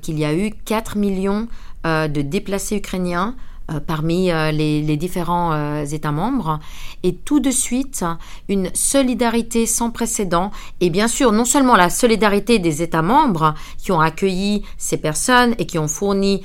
qu'il 0.00 0.18
y 0.18 0.24
a 0.24 0.34
eu 0.34 0.52
4 0.64 0.96
millions 0.96 1.48
de 1.84 2.22
déplacés 2.22 2.76
ukrainiens 2.76 3.34
euh, 3.34 3.55
parmi 3.86 4.30
euh, 4.30 4.52
les, 4.52 4.96
différents 4.96 5.52
euh, 5.52 5.84
États 5.84 6.12
membres. 6.12 6.60
Et 7.02 7.14
tout 7.14 7.40
de 7.40 7.50
suite, 7.50 8.04
une 8.48 8.70
solidarité 8.74 9.66
sans 9.66 9.90
précédent. 9.90 10.50
Et 10.80 10.90
bien 10.90 11.08
sûr, 11.08 11.32
non 11.32 11.44
seulement 11.44 11.76
la 11.76 11.90
solidarité 11.90 12.58
des 12.58 12.82
États 12.82 13.02
membres 13.02 13.54
qui 13.78 13.92
ont 13.92 14.00
accueilli 14.00 14.62
ces 14.78 14.96
personnes 14.96 15.54
et 15.58 15.66
qui 15.66 15.78
ont 15.78 15.88
fourni 15.88 16.42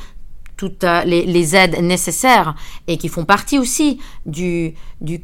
toutes 0.57 0.85
les, 1.05 1.55
aides 1.55 1.81
nécessaires 1.81 2.53
et 2.87 2.99
qui 2.99 3.07
font 3.07 3.25
partie 3.25 3.57
aussi 3.57 3.99
du, 4.27 4.75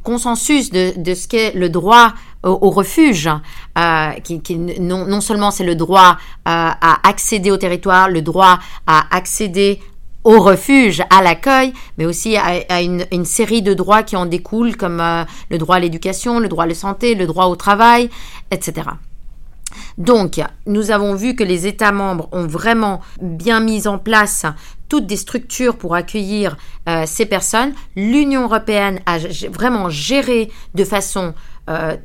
consensus 0.01 0.71
de, 0.71 1.13
ce 1.13 1.27
qu'est 1.27 1.53
le 1.53 1.69
droit 1.69 2.15
au, 2.41 2.71
refuge, 2.71 3.29
qui, 4.23 4.55
non, 4.55 5.05
non 5.05 5.21
seulement 5.21 5.51
c'est 5.51 5.63
le 5.63 5.75
droit 5.75 6.17
à 6.45 7.07
accéder 7.07 7.51
au 7.51 7.57
territoire, 7.57 8.09
le 8.09 8.23
droit 8.23 8.57
à 8.87 9.15
accéder 9.15 9.79
au 10.27 10.41
refuge, 10.41 11.01
à 11.09 11.21
l'accueil, 11.21 11.71
mais 11.97 12.05
aussi 12.05 12.35
à, 12.35 12.81
une, 12.81 13.23
série 13.23 13.61
de 13.61 13.73
droits 13.73 14.03
qui 14.03 14.17
en 14.17 14.25
découlent, 14.25 14.75
comme 14.75 14.99
euh, 14.99 15.23
le 15.49 15.57
droit 15.57 15.77
à 15.77 15.79
l'éducation, 15.79 16.41
le 16.41 16.49
droit 16.49 16.65
à 16.65 16.67
la 16.67 16.75
santé, 16.75 17.15
le 17.15 17.25
droit 17.25 17.45
au 17.45 17.55
travail, 17.55 18.09
etc. 18.51 18.89
Donc, 19.97 20.41
nous 20.65 20.91
avons 20.91 21.15
vu 21.15 21.33
que 21.33 21.45
les 21.45 21.65
États 21.65 21.93
membres 21.93 22.27
ont 22.33 22.45
vraiment 22.45 22.99
bien 23.21 23.61
mis 23.61 23.87
en 23.87 23.97
place 23.97 24.45
toutes 24.89 25.07
des 25.07 25.15
structures 25.15 25.77
pour 25.77 25.95
accueillir 25.95 26.57
euh, 26.89 27.05
ces 27.05 27.25
personnes. 27.25 27.71
L'Union 27.95 28.43
européenne 28.43 28.99
a 29.05 29.19
vraiment 29.49 29.89
géré 29.89 30.51
de 30.75 30.83
façon 30.83 31.35
euh, 31.69 31.95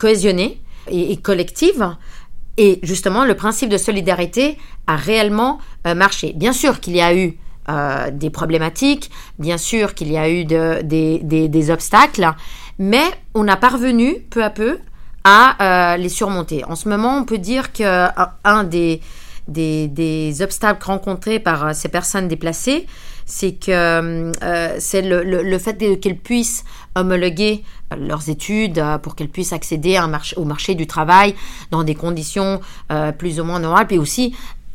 cohésionnée 0.00 0.60
et, 0.88 1.16
collective. 1.16 1.94
Et 2.56 2.80
justement, 2.82 3.24
le 3.24 3.36
principe 3.36 3.68
de 3.68 3.78
solidarité 3.78 4.58
a 4.88 4.96
réellement 4.96 5.60
marché. 5.84 6.32
Bien 6.34 6.52
sûr 6.52 6.80
qu'il 6.80 6.96
y 6.96 7.00
a 7.00 7.14
eu 7.14 7.38
euh, 7.68 8.10
des 8.10 8.28
problématiques, 8.28 9.08
bien 9.38 9.56
sûr 9.56 9.94
qu'il 9.94 10.10
y 10.10 10.18
a 10.18 10.28
eu 10.28 10.44
des, 10.44 11.70
obstacles, 11.70 12.28
mais 12.80 13.04
on 13.34 13.46
a 13.46 13.54
parvenu 13.54 14.16
peu 14.30 14.42
à 14.42 14.50
peu 14.50 14.78
à 15.22 15.92
euh, 15.92 15.96
les 15.96 16.08
surmonter. 16.08 16.64
En 16.64 16.74
ce 16.74 16.88
moment, 16.88 17.16
on 17.16 17.24
peut 17.24 17.38
dire 17.38 17.70
qu'un 17.70 18.12
euh, 18.46 18.62
des, 18.64 19.00
des, 19.46 20.42
obstacles 20.42 20.84
rencontrés 20.84 21.38
par 21.38 21.72
ces 21.72 21.88
personnes 21.88 22.26
déplacées, 22.26 22.88
c'est 23.26 23.52
que 23.52 24.32
c'est 24.80 25.02
le, 25.02 25.58
fait 25.60 26.00
qu'elles 26.00 26.18
puissent 26.18 26.64
homologuer 26.96 27.62
leurs 27.96 28.28
études 28.28 28.82
pour 29.04 29.14
qu'elles 29.14 29.28
puissent 29.28 29.52
accéder 29.52 29.96
un 29.96 30.10
au 30.34 30.44
marché 30.44 30.74
du 30.74 30.88
travail 30.88 31.36
dans 31.70 31.84
des 31.84 31.94
conditions 31.94 32.60
plus 33.18 33.38
ou 33.38 33.44
moins 33.44 33.60
normales, 33.60 33.86
puis 33.86 33.98
aussi 33.98 34.34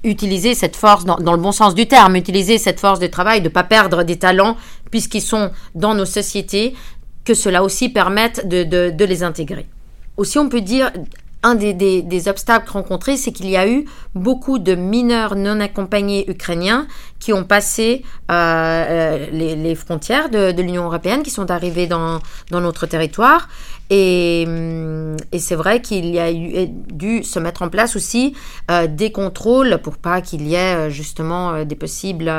utiliser 0.09 0.55
cette 0.55 0.75
force 0.75 1.05
dans, 1.05 1.17
le 1.17 1.37
bon 1.37 1.51
sens 1.51 1.75
du 1.75 1.87
terme, 1.87 2.15
utiliser 2.15 2.57
cette 2.57 2.79
force 2.79 2.99
de 2.99 3.07
travail, 3.07 3.41
de 3.41 3.45
ne 3.45 3.53
pas 3.53 3.63
perdre 3.63 4.03
des 4.03 4.17
talents 4.17 4.57
puisqu'ils 4.91 5.21
sont 5.21 5.51
dans 5.75 5.93
nos 5.93 6.05
sociétés, 6.05 6.73
que 7.25 7.33
cela 7.33 7.63
aussi 7.63 7.89
permette 7.89 8.47
de, 8.47 9.03
les 9.03 9.23
intégrer. 9.23 9.67
Aussi, 10.15 10.39
on 10.39 10.49
peut 10.49 10.61
dire 10.61 10.91
un 11.43 11.55
des, 11.55 12.27
obstacles 12.27 12.71
rencontrés, 12.71 13.17
c'est 13.17 13.31
qu'il 13.31 13.49
y 13.49 13.57
a 13.57 13.67
eu 13.67 13.85
beaucoup 14.17 14.59
de 14.59 14.75
mineurs 14.75 15.35
non 15.35 15.59
accompagnés 15.59 16.29
ukrainiens 16.29 16.87
qui 17.19 17.33
ont 17.33 17.43
passé 17.43 18.03
euh, 18.29 18.33
euh, 18.33 19.27
les, 19.31 19.75
frontières 19.75 20.29
de, 20.29 20.61
l'Union 20.61 20.85
européenne, 20.85 21.23
qui 21.23 21.31
sont 21.31 21.49
arrivés 21.49 21.87
dans, 21.87 22.19
notre 22.51 22.85
territoire. 22.85 23.47
Et, 23.89 24.43
hum, 24.47 25.15
c'est 25.37 25.55
vrai 25.55 25.81
qu'il 25.81 26.05
y 26.07 26.19
a 26.19 26.31
eu, 26.31 26.67
dû 26.67 27.23
se 27.23 27.39
mettre 27.39 27.61
en 27.61 27.69
place 27.69 27.95
aussi 27.95 28.35
euh, 28.69 28.87
des 28.87 29.11
contrôles 29.11 29.79
pour 29.81 29.97
pas 29.97 30.21
qu'il 30.21 30.45
y 30.45 30.55
ait 30.55 30.91
justement 30.91 31.63
des 31.63 31.75
possibles 31.75 32.31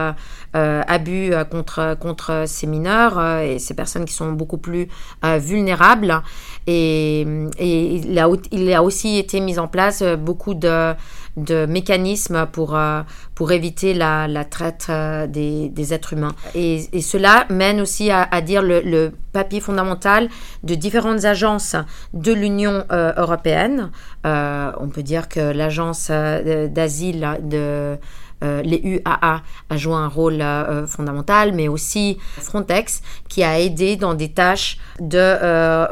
abus 0.52 1.32
contre, 1.50 1.96
contre 2.00 2.44
ces 2.46 2.66
mineurs 2.66 3.40
et 3.40 3.58
ces 3.58 3.74
personnes 3.74 4.04
qui 4.04 4.14
sont 4.14 4.32
beaucoup 4.32 4.58
plus 4.58 4.88
vulnérables. 5.22 6.22
Et, 6.66 7.26
a, 7.58 8.28
il 8.52 8.72
a 8.72 8.82
aussi 8.82 9.18
été 9.18 9.40
mis 9.40 9.58
en 9.58 9.68
place 9.68 10.02
beaucoup 10.02 10.54
de 10.54 10.94
de 11.44 11.66
mécanismes 11.66 12.46
pour, 12.52 12.76
euh, 12.76 13.02
pour 13.34 13.52
éviter 13.52 13.94
la, 13.94 14.28
traite 14.44 14.86
euh, 14.90 15.26
des, 15.26 15.68
des, 15.68 15.94
êtres 15.94 16.12
humains. 16.12 16.34
Et, 16.54 17.00
cela 17.00 17.46
mène 17.48 17.80
aussi 17.80 18.10
à, 18.10 18.40
dire 18.40 18.62
le, 18.62 19.12
papier 19.32 19.60
fondamental 19.60 20.28
de 20.64 20.74
différentes 20.74 21.24
agences 21.24 21.76
de 22.12 22.32
l'Union 22.32 22.84
euh, 22.90 23.12
européenne. 23.16 23.90
on 24.24 24.88
peut 24.92 25.02
dire 25.02 25.28
que 25.28 25.40
l'agence 25.52 26.10
d'asile 26.10 27.38
de... 27.42 27.96
UAA 28.40 29.42
a 29.68 29.76
joué 29.76 29.94
un 29.94 30.06
rôle 30.06 30.44
fondamental, 30.86 31.52
mais 31.52 31.66
aussi 31.66 32.18
Frontex 32.20 33.02
qui 33.28 33.42
a 33.42 33.58
aidé 33.58 33.96
dans 33.96 34.14
des 34.14 34.32
tâches 34.32 34.78
de 35.00 35.34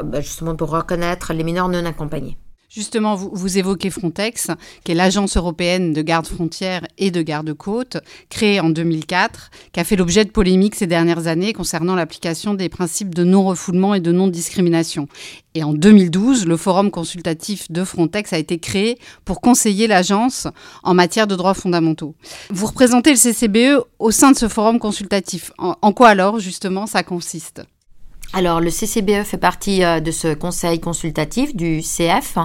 bah, 0.01 0.21
justement 0.21 0.55
pour 0.55 0.69
reconnaître 0.69 1.33
les 1.33 1.43
mineurs 1.43 1.67
non 1.67 1.85
accompagnés. 1.85 2.37
Justement, 2.77 3.15
vous, 3.15 3.57
évoquez 3.57 3.89
Frontex, 3.89 4.51
qui 4.83 4.91
est 4.91 4.95
l'agence 4.95 5.35
européenne 5.35 5.93
de 5.93 6.03
garde-frontières 6.03 6.85
et 6.99 7.09
de 7.09 7.23
garde-côtes, 7.23 7.97
créée 8.29 8.59
en 8.59 8.69
2004, 8.69 9.49
qui 9.71 9.79
a 9.79 9.83
fait 9.83 9.95
l'objet 9.95 10.25
de 10.25 10.29
polémiques 10.29 10.75
ces 10.75 10.85
dernières 10.85 11.25
années 11.25 11.53
concernant 11.53 11.95
l'application 11.95 12.53
des 12.53 12.69
principes 12.69 13.15
de 13.15 13.23
non-refoulement 13.23 13.95
et 13.95 13.99
de 13.99 14.11
non-discrimination. 14.11 15.07
Et 15.55 15.63
en 15.63 15.73
2012, 15.73 16.45
le 16.45 16.55
forum 16.55 16.91
consultatif 16.91 17.71
de 17.71 17.83
Frontex 17.83 18.31
a 18.31 18.37
été 18.37 18.59
créé 18.59 18.99
pour 19.25 19.41
conseiller 19.41 19.87
l'agence 19.87 20.45
en 20.83 20.93
matière 20.93 21.25
de 21.25 21.35
droits 21.35 21.55
fondamentaux. 21.55 22.13
Vous 22.51 22.67
représentez 22.67 23.09
le 23.09 23.17
CCBE 23.17 23.83
au 23.97 24.11
sein 24.11 24.33
de 24.33 24.37
ce 24.37 24.47
forum 24.47 24.77
consultatif. 24.77 25.51
en 25.57 25.93
quoi 25.93 26.09
alors, 26.09 26.37
justement, 26.37 26.85
ça 26.85 27.01
consiste? 27.01 27.63
Alors, 28.33 28.59
le 28.59 28.69
CCBE 28.69 29.23
fait 29.23 29.37
partie 29.37 29.83
euh, 29.83 29.99
de 29.99 30.11
ce 30.11 30.33
conseil 30.33 30.79
consultatif 30.79 31.55
du 31.55 31.81
CF. 31.81 32.37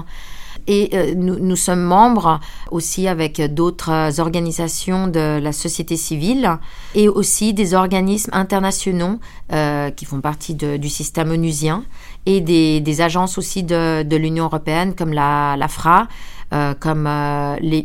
Et 0.68 0.90
euh, 0.94 1.14
nous, 1.16 1.56
sommes 1.56 1.82
membres 1.82 2.38
aussi 2.70 3.08
avec 3.08 3.40
d'autres 3.52 4.20
organisations 4.20 5.08
de 5.08 5.40
la 5.40 5.50
société 5.50 5.96
civile 5.96 6.58
et 6.94 7.08
aussi 7.08 7.52
des 7.52 7.74
organismes 7.74 8.30
internationaux 8.32 9.18
euh, 9.52 9.90
qui 9.90 10.04
font 10.04 10.20
partie 10.20 10.54
du 10.54 10.88
système 10.88 11.30
onusien 11.30 11.84
et 12.26 12.40
des, 12.40 13.00
agences 13.00 13.38
aussi 13.38 13.64
de, 13.64 14.16
l'Union 14.16 14.44
européenne 14.44 14.94
comme 14.94 15.12
la, 15.12 15.56
FRA, 15.68 16.06
comme 16.78 17.08
les 17.60 17.82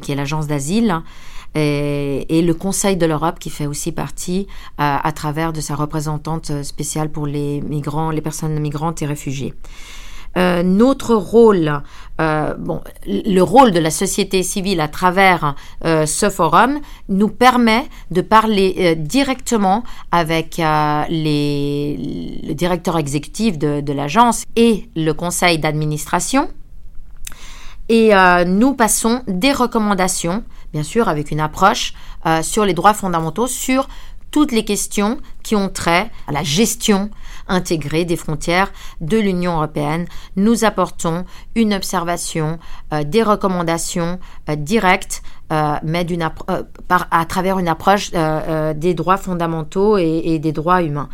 qui 0.00 0.12
est 0.12 0.16
l'agence 0.16 0.46
d'asile. 0.46 1.02
Et, 1.54 2.42
le 2.42 2.54
Conseil 2.54 2.96
de 2.96 3.06
l'Europe 3.06 3.38
qui 3.38 3.50
fait 3.50 3.66
aussi 3.66 3.92
partie 3.92 4.46
à 4.78 5.12
travers 5.12 5.52
de 5.52 5.60
sa 5.60 5.74
représentante 5.74 6.62
spéciale 6.62 7.10
pour 7.10 7.26
les 7.26 7.60
migrants, 7.60 8.10
les 8.10 8.20
personnes 8.20 8.58
migrantes 8.58 9.02
et 9.02 9.06
réfugiés. 9.06 9.54
Euh, 10.36 10.62
notre 10.62 11.14
rôle, 11.14 11.82
euh, 12.20 12.54
bon, 12.54 12.80
le 13.06 13.40
rôle 13.40 13.72
de 13.72 13.80
la 13.80 13.90
société 13.90 14.42
civile 14.42 14.80
à 14.80 14.86
travers 14.86 15.56
euh, 15.84 16.06
ce 16.06 16.30
forum 16.30 16.78
nous 17.08 17.28
permet 17.28 17.84
de 18.12 18.20
parler 18.20 18.94
directement 18.96 19.82
avec 20.12 20.58
les, 21.08 22.40
le 22.44 22.54
directeur 22.54 22.98
exécutif 22.98 23.58
de 23.58 23.92
l'agence 23.92 24.44
et 24.56 24.88
le 24.94 25.12
conseil 25.12 25.58
d'administration. 25.58 26.48
Et 27.92 28.12
nous 28.46 28.74
passons 28.74 29.22
des 29.26 29.52
recommandations, 29.52 30.44
bien 30.72 30.84
sûr 30.84 31.08
avec 31.08 31.32
une 31.32 31.40
approche 31.40 31.92
sur 32.40 32.64
les 32.64 32.72
droits 32.72 32.94
fondamentaux, 32.94 33.48
sur 33.48 33.88
toutes 34.30 34.52
les 34.52 34.64
questions 34.64 35.18
qui 35.42 35.56
ont 35.56 35.68
trait 35.68 36.10
à 36.26 36.32
la 36.32 36.42
gestion 36.42 37.10
intégrée 37.48 38.04
des 38.04 38.16
frontières 38.16 38.72
de 39.00 39.18
l'Union 39.18 39.56
européenne. 39.56 40.06
Nous 40.36 40.64
apportons 40.64 41.24
une 41.54 41.74
observation, 41.74 42.58
euh, 42.92 43.02
des 43.02 43.22
recommandations 43.22 44.18
euh, 44.48 44.56
directes, 44.56 45.22
euh, 45.52 45.74
mais 45.82 46.06
à 47.10 47.24
travers 47.26 47.58
une 47.58 47.68
approche 47.68 48.12
des 48.12 48.94
droits 48.94 49.16
fondamentaux 49.16 49.98
et, 49.98 50.38
des 50.38 50.52
droits 50.52 50.82
humains. 50.82 51.08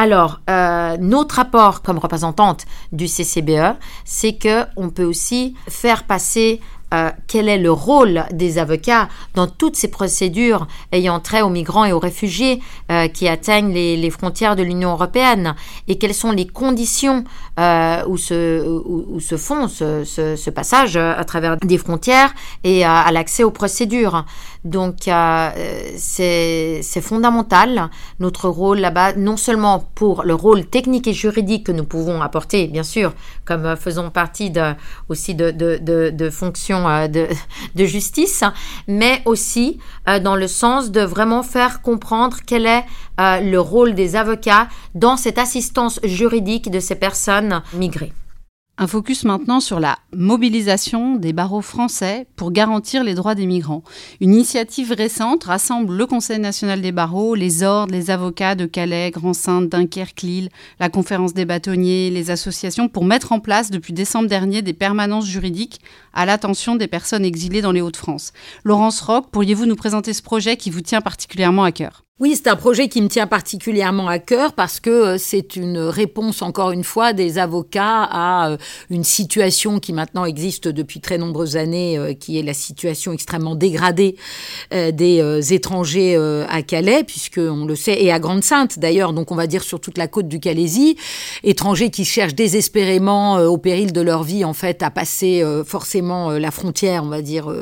Alors, 0.00 0.40
notre 1.00 1.40
apport 1.40 1.82
comme 1.82 1.98
représentante 1.98 2.66
du 2.92 3.08
CCBE, 3.08 3.76
c'est 4.04 4.34
que 4.34 4.64
on 4.76 4.90
peut 4.90 5.04
aussi 5.04 5.54
faire 5.68 6.04
passer 6.04 6.60
euh, 6.94 7.10
quel 7.26 7.50
est 7.50 7.58
le 7.58 7.70
rôle 7.70 8.24
des 8.32 8.56
avocats 8.56 9.08
dans 9.34 9.46
toutes 9.46 9.76
ces 9.76 9.88
procédures 9.88 10.66
ayant 10.90 11.20
trait 11.20 11.42
aux 11.42 11.50
migrants 11.50 11.84
et 11.84 11.92
aux 11.92 11.98
réfugiés 11.98 12.62
euh, 12.90 13.08
qui 13.08 13.28
atteignent 13.28 13.74
les, 13.74 14.10
frontières 14.10 14.56
de 14.56 14.62
l'Union 14.62 14.92
européenne? 14.92 15.54
Et 15.86 15.98
quelles 15.98 16.14
sont 16.14 16.32
les 16.32 16.46
conditions 16.46 17.24
euh, 17.60 18.02
où, 18.06 18.16
se, 18.16 19.36
font 19.36 19.68
ce, 19.68 20.50
passage 20.50 20.96
à 20.96 21.24
travers 21.24 21.58
des 21.58 21.76
frontières 21.76 22.32
et 22.64 22.84
à 22.84 23.10
l'accès 23.12 23.44
aux 23.44 23.50
procédures? 23.50 24.24
Donc 24.64 25.10
c'est 25.96 26.82
fondamental 27.02 27.90
notre 28.18 28.48
rôle 28.48 28.78
là-bas, 28.78 29.12
non 29.14 29.36
seulement 29.36 29.84
pour 29.94 30.24
le 30.24 30.34
rôle 30.34 30.64
technique 30.64 31.06
et 31.06 31.12
juridique 31.12 31.66
que 31.66 31.72
nous 31.72 31.84
pouvons 31.84 32.22
apporter, 32.22 32.66
bien 32.66 32.82
sûr, 32.82 33.12
comme 33.44 33.76
faisons 33.76 34.10
partie 34.10 34.52
aussi 35.08 35.34
de, 35.34 35.50
de 35.50 36.30
fonctions 36.30 36.77
euh, 36.86 37.08
de, 37.08 37.84
justice, 37.84 38.44
mais 38.86 39.22
aussi 39.24 39.78
euh, 40.08 40.18
dans 40.20 40.36
le 40.36 40.46
sens 40.46 40.90
de 40.90 41.00
vraiment 41.00 41.42
faire 41.42 41.82
comprendre 41.82 42.38
quel 42.46 42.66
est 42.66 42.84
euh, 43.20 43.40
le 43.40 43.60
rôle 43.60 43.94
des 43.94 44.16
avocats 44.16 44.68
dans 44.94 45.16
cette 45.16 45.38
assistance 45.38 46.00
juridique 46.04 46.70
de 46.70 46.80
ces 46.80 46.94
personnes 46.94 47.62
migrées. 47.72 48.12
Un 48.80 48.86
focus 48.86 49.24
maintenant 49.24 49.58
sur 49.58 49.80
la 49.80 49.98
mobilisation 50.14 51.16
des 51.16 51.32
barreaux 51.32 51.62
français 51.62 52.28
pour 52.36 52.52
garantir 52.52 53.02
les 53.02 53.14
droits 53.14 53.34
des 53.34 53.44
migrants. 53.44 53.82
Une 54.20 54.34
initiative 54.34 54.92
récente 54.92 55.42
rassemble 55.42 55.96
le 55.96 56.06
Conseil 56.06 56.38
national 56.38 56.80
des 56.80 56.92
barreaux, 56.92 57.34
les 57.34 57.64
ordres, 57.64 57.92
les 57.92 58.10
avocats 58.10 58.54
de 58.54 58.66
Calais, 58.66 59.10
Grand-Sainte, 59.10 59.68
Dunkerque, 59.68 60.22
Lille, 60.22 60.48
la 60.78 60.90
conférence 60.90 61.34
des 61.34 61.44
bâtonniers, 61.44 62.10
les 62.10 62.30
associations 62.30 62.88
pour 62.88 63.04
mettre 63.04 63.32
en 63.32 63.40
place 63.40 63.72
depuis 63.72 63.92
décembre 63.92 64.28
dernier 64.28 64.62
des 64.62 64.74
permanences 64.74 65.26
juridiques 65.26 65.80
à 66.12 66.24
l'attention 66.24 66.76
des 66.76 66.86
personnes 66.86 67.24
exilées 67.24 67.62
dans 67.62 67.72
les 67.72 67.80
Hauts-de-France. 67.80 68.32
Laurence 68.62 69.00
Roch, 69.00 69.24
pourriez-vous 69.32 69.66
nous 69.66 69.74
présenter 69.74 70.12
ce 70.12 70.22
projet 70.22 70.56
qui 70.56 70.70
vous 70.70 70.82
tient 70.82 71.00
particulièrement 71.00 71.64
à 71.64 71.72
cœur? 71.72 72.04
Oui, 72.20 72.34
c'est 72.34 72.48
un 72.48 72.56
projet 72.56 72.88
qui 72.88 73.00
me 73.00 73.06
tient 73.06 73.28
particulièrement 73.28 74.08
à 74.08 74.18
cœur 74.18 74.52
parce 74.52 74.80
que 74.80 74.90
euh, 74.90 75.18
c'est 75.18 75.54
une 75.54 75.78
réponse, 75.78 76.42
encore 76.42 76.72
une 76.72 76.82
fois, 76.82 77.12
des 77.12 77.38
avocats 77.38 78.02
à 78.02 78.50
euh, 78.50 78.56
une 78.90 79.04
situation 79.04 79.78
qui 79.78 79.92
maintenant 79.92 80.24
existe 80.24 80.66
depuis 80.66 81.00
très 81.00 81.16
nombreuses 81.16 81.56
années, 81.56 81.96
euh, 81.96 82.14
qui 82.14 82.36
est 82.36 82.42
la 82.42 82.54
situation 82.54 83.12
extrêmement 83.12 83.54
dégradée 83.54 84.16
des 84.72 85.52
étrangers 85.52 86.16
à 86.48 86.62
Calais, 86.62 87.04
puisque 87.04 87.38
on 87.38 87.64
le 87.64 87.76
sait, 87.76 88.02
et 88.02 88.12
à 88.12 88.18
Grande-Sainte 88.18 88.78
d'ailleurs, 88.78 89.12
donc 89.12 89.30
on 89.30 89.34
va 89.34 89.46
dire 89.46 89.62
sur 89.62 89.80
toute 89.80 89.98
la 89.98 90.08
côte 90.08 90.28
du 90.28 90.40
Calaisie, 90.40 90.96
étrangers 91.44 91.90
qui 91.90 92.04
cherchent 92.04 92.34
désespérément, 92.34 93.36
au 93.38 93.58
péril 93.58 93.92
de 93.92 94.00
leur 94.00 94.24
vie, 94.24 94.44
en 94.44 94.52
fait, 94.52 94.82
à 94.82 94.90
passer 94.90 95.44
forcément 95.66 96.30
la 96.30 96.50
frontière, 96.50 97.04
on 97.04 97.08
va 97.08 97.22
dire, 97.22 97.52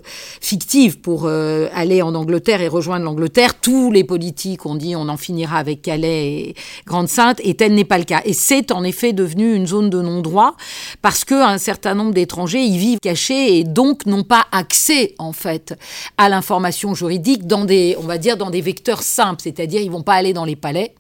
fictive 0.41 1.01
pour 1.01 1.29
aller 1.29 2.03
en 2.03 2.15
Angleterre 2.15 2.61
et 2.61 2.69
rejoindre 2.69 3.05
l'Angleterre. 3.05 3.59
Tous 3.61 3.91
les 3.93 4.05
politiques 4.05 4.46
qu'on 4.55 4.77
dit 4.77 4.95
on 4.95 5.09
en 5.09 5.17
finira 5.17 5.59
avec 5.59 5.83
Calais 5.83 6.29
et 6.29 6.55
Grande-Sainte, 6.87 7.41
et 7.43 7.55
tel 7.55 7.75
n'est 7.75 7.85
pas 7.85 7.99
le 7.99 8.05
cas. 8.05 8.23
Et 8.25 8.33
c'est 8.33 8.71
en 8.71 8.85
effet 8.85 9.13
devenu 9.13 9.55
une 9.55 9.67
zone 9.67 9.91
de 9.91 10.01
non-droit 10.01 10.57
parce 11.03 11.25
qu'un 11.25 11.59
certain 11.59 11.95
nombre 11.95 12.15
d'étrangers 12.15 12.63
y 12.63 12.79
vivent 12.79 13.01
cachés 13.01 13.59
et 13.59 13.65
donc 13.65 14.07
n'ont 14.07 14.23
pas 14.23 14.47
accès 14.53 15.15
en 15.19 15.33
fait 15.33 15.75
à 16.17 16.29
l'information 16.29 16.95
juridique 16.95 17.47
dans 17.47 17.65
des, 17.65 17.97
on 17.99 18.07
va 18.07 18.19
dire, 18.19 18.37
dans 18.37 18.51
des 18.51 18.61
vecteurs 18.61 19.03
simples, 19.03 19.43
c'est-à-dire 19.43 19.81
ils 19.81 19.91
vont 19.91 20.03
pas 20.03 20.15
aller 20.15 20.33
dans 20.33 20.45
les 20.45 20.57
palais. 20.57 20.95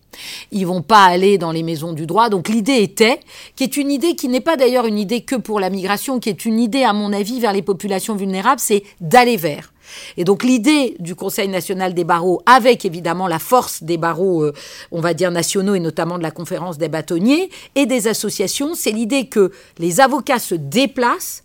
Ils 0.50 0.66
vont 0.66 0.82
pas 0.82 1.04
aller 1.04 1.36
dans 1.36 1.52
les 1.52 1.62
maisons 1.62 1.92
du 1.92 2.06
droit. 2.06 2.30
Donc 2.30 2.48
l'idée 2.48 2.82
était, 2.82 3.20
qui 3.54 3.64
est 3.64 3.76
une 3.76 3.90
idée 3.90 4.16
qui 4.16 4.28
n'est 4.28 4.40
pas 4.40 4.56
d'ailleurs 4.56 4.86
une 4.86 4.98
idée 4.98 5.20
que 5.20 5.36
pour 5.36 5.60
la 5.60 5.68
migration, 5.68 6.20
qui 6.20 6.30
est 6.30 6.46
une 6.46 6.58
idée 6.58 6.84
à 6.84 6.94
mon 6.94 7.12
avis 7.12 7.38
vers 7.38 7.52
les 7.52 7.62
populations 7.62 8.16
vulnérables, 8.16 8.60
c'est 8.60 8.82
d'aller 9.00 9.36
vers. 9.36 9.72
Et 10.16 10.24
donc 10.24 10.42
l'idée 10.42 10.96
du 10.98 11.14
Conseil 11.14 11.48
national 11.48 11.94
des 11.94 12.04
barreaux, 12.04 12.42
avec 12.46 12.84
évidemment 12.84 13.28
la 13.28 13.38
force 13.38 13.82
des 13.82 13.96
barreaux, 13.96 14.44
euh, 14.44 14.52
on 14.92 15.00
va 15.00 15.14
dire 15.14 15.30
nationaux 15.30 15.74
et 15.74 15.80
notamment 15.80 16.18
de 16.18 16.22
la 16.22 16.30
conférence 16.30 16.78
des 16.78 16.88
bâtonniers 16.88 17.50
et 17.74 17.86
des 17.86 18.08
associations, 18.08 18.74
c'est 18.74 18.92
l'idée 18.92 19.28
que 19.28 19.52
les 19.78 20.00
avocats 20.00 20.38
se 20.38 20.54
déplacent 20.54 21.44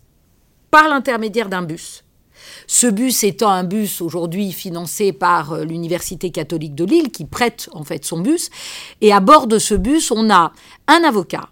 par 0.70 0.88
l'intermédiaire 0.88 1.48
d'un 1.48 1.62
bus. 1.62 2.04
Ce 2.66 2.86
bus 2.86 3.24
étant 3.24 3.50
un 3.50 3.64
bus 3.64 4.00
aujourd'hui 4.00 4.52
financé 4.52 5.12
par 5.12 5.52
euh, 5.52 5.64
l'Université 5.64 6.30
catholique 6.30 6.74
de 6.74 6.84
Lille 6.84 7.10
qui 7.10 7.24
prête 7.24 7.68
en 7.72 7.84
fait 7.84 8.04
son 8.04 8.20
bus. 8.20 8.50
Et 9.00 9.12
à 9.12 9.20
bord 9.20 9.46
de 9.46 9.58
ce 9.58 9.74
bus, 9.74 10.10
on 10.10 10.30
a 10.30 10.52
un 10.88 11.04
avocat, 11.04 11.48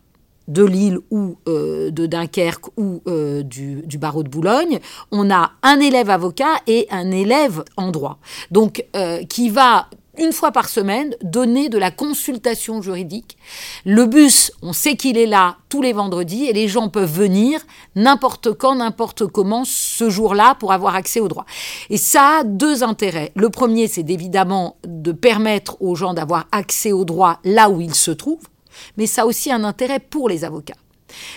de 0.51 0.65
Lille 0.65 0.99
ou 1.11 1.37
euh, 1.49 1.91
de 1.91 2.07
Dunkerque 2.07 2.67
ou 2.77 3.03
euh, 3.07 3.43
du, 3.43 3.99
barreau 3.99 4.23
de 4.23 4.29
Boulogne, 4.29 4.81
on 5.13 5.31
a 5.31 5.53
un 5.63 5.81
élève 5.81 6.11
avocat 6.11 6.61
et 6.67 6.87
un 6.91 7.11
élève 7.11 7.65
en 7.77 7.91
droit. 7.91 8.19
Donc, 8.51 8.85
euh, 8.97 9.25
qui 9.25 9.49
va 9.49 9.89
une 10.19 10.33
fois 10.33 10.53
par 10.53 10.69
semaine, 10.69 11.15
donner 11.23 11.69
de 11.71 11.79
la 11.79 11.91
consultation 11.91 12.83
juridique. 12.83 13.39
Le 13.87 14.05
bus, 14.05 14.53
on 14.61 14.75
sait 14.75 14.97
qu'il 14.97 15.17
est 15.17 15.25
là 15.25 15.57
tous 15.71 15.81
les 15.81 15.95
vendredis 15.95 16.45
et 16.45 16.53
les 16.53 16.69
gens 16.69 16.91
peuvent 16.91 17.11
venir 17.11 17.61
n'importe 17.95 18.53
quand, 18.53 18.75
n'importe 18.75 19.27
comment 19.27 19.63
ce 19.65 20.11
jour-là 20.11 20.57
pour 20.57 20.73
avoir 20.73 20.95
accès 20.95 21.21
au 21.21 21.29
droit. 21.29 21.47
Et 21.89 21.97
ça 21.97 22.41
a 22.41 22.45
deux 22.45 22.83
intérêts. 22.83 23.33
Le 23.35 23.49
premier, 23.49 23.87
c'est 23.89 24.11
évidemment 24.11 24.77
de 24.85 25.13
permettre 25.13 25.81
aux 25.81 25.95
gens 25.95 26.13
d'avoir 26.13 26.47
accès 26.53 26.93
au 26.93 27.07
droit 27.07 27.39
là 27.45 27.71
où 27.71 27.81
ils 27.81 27.95
se 27.95 28.11
trouvent 28.11 28.50
mais 28.97 29.07
ça 29.07 29.23
a 29.23 29.27
aussi 29.27 29.51
un 29.53 29.65
intérêt 29.65 30.01
pour 30.01 30.29
les 30.29 30.45
avocats. 30.45 30.75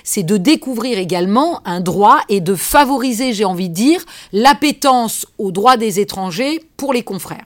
C'est 0.03 0.23
de 0.23 0.37
découvrir 0.37 0.97
également 0.97 1.65
un 1.65 1.79
droit 1.81 2.19
et 2.29 2.41
de 2.41 2.55
favoriser, 2.55 3.33
j'ai 3.33 3.45
envie 3.45 3.69
de 3.69 3.73
dire, 3.73 4.03
l'appétence 4.31 5.25
aux 5.37 5.51
droits 5.51 5.77
des 5.77 5.99
étrangers 5.99 6.61
pour 6.77 6.93
les 6.93 7.03
confrères. 7.03 7.45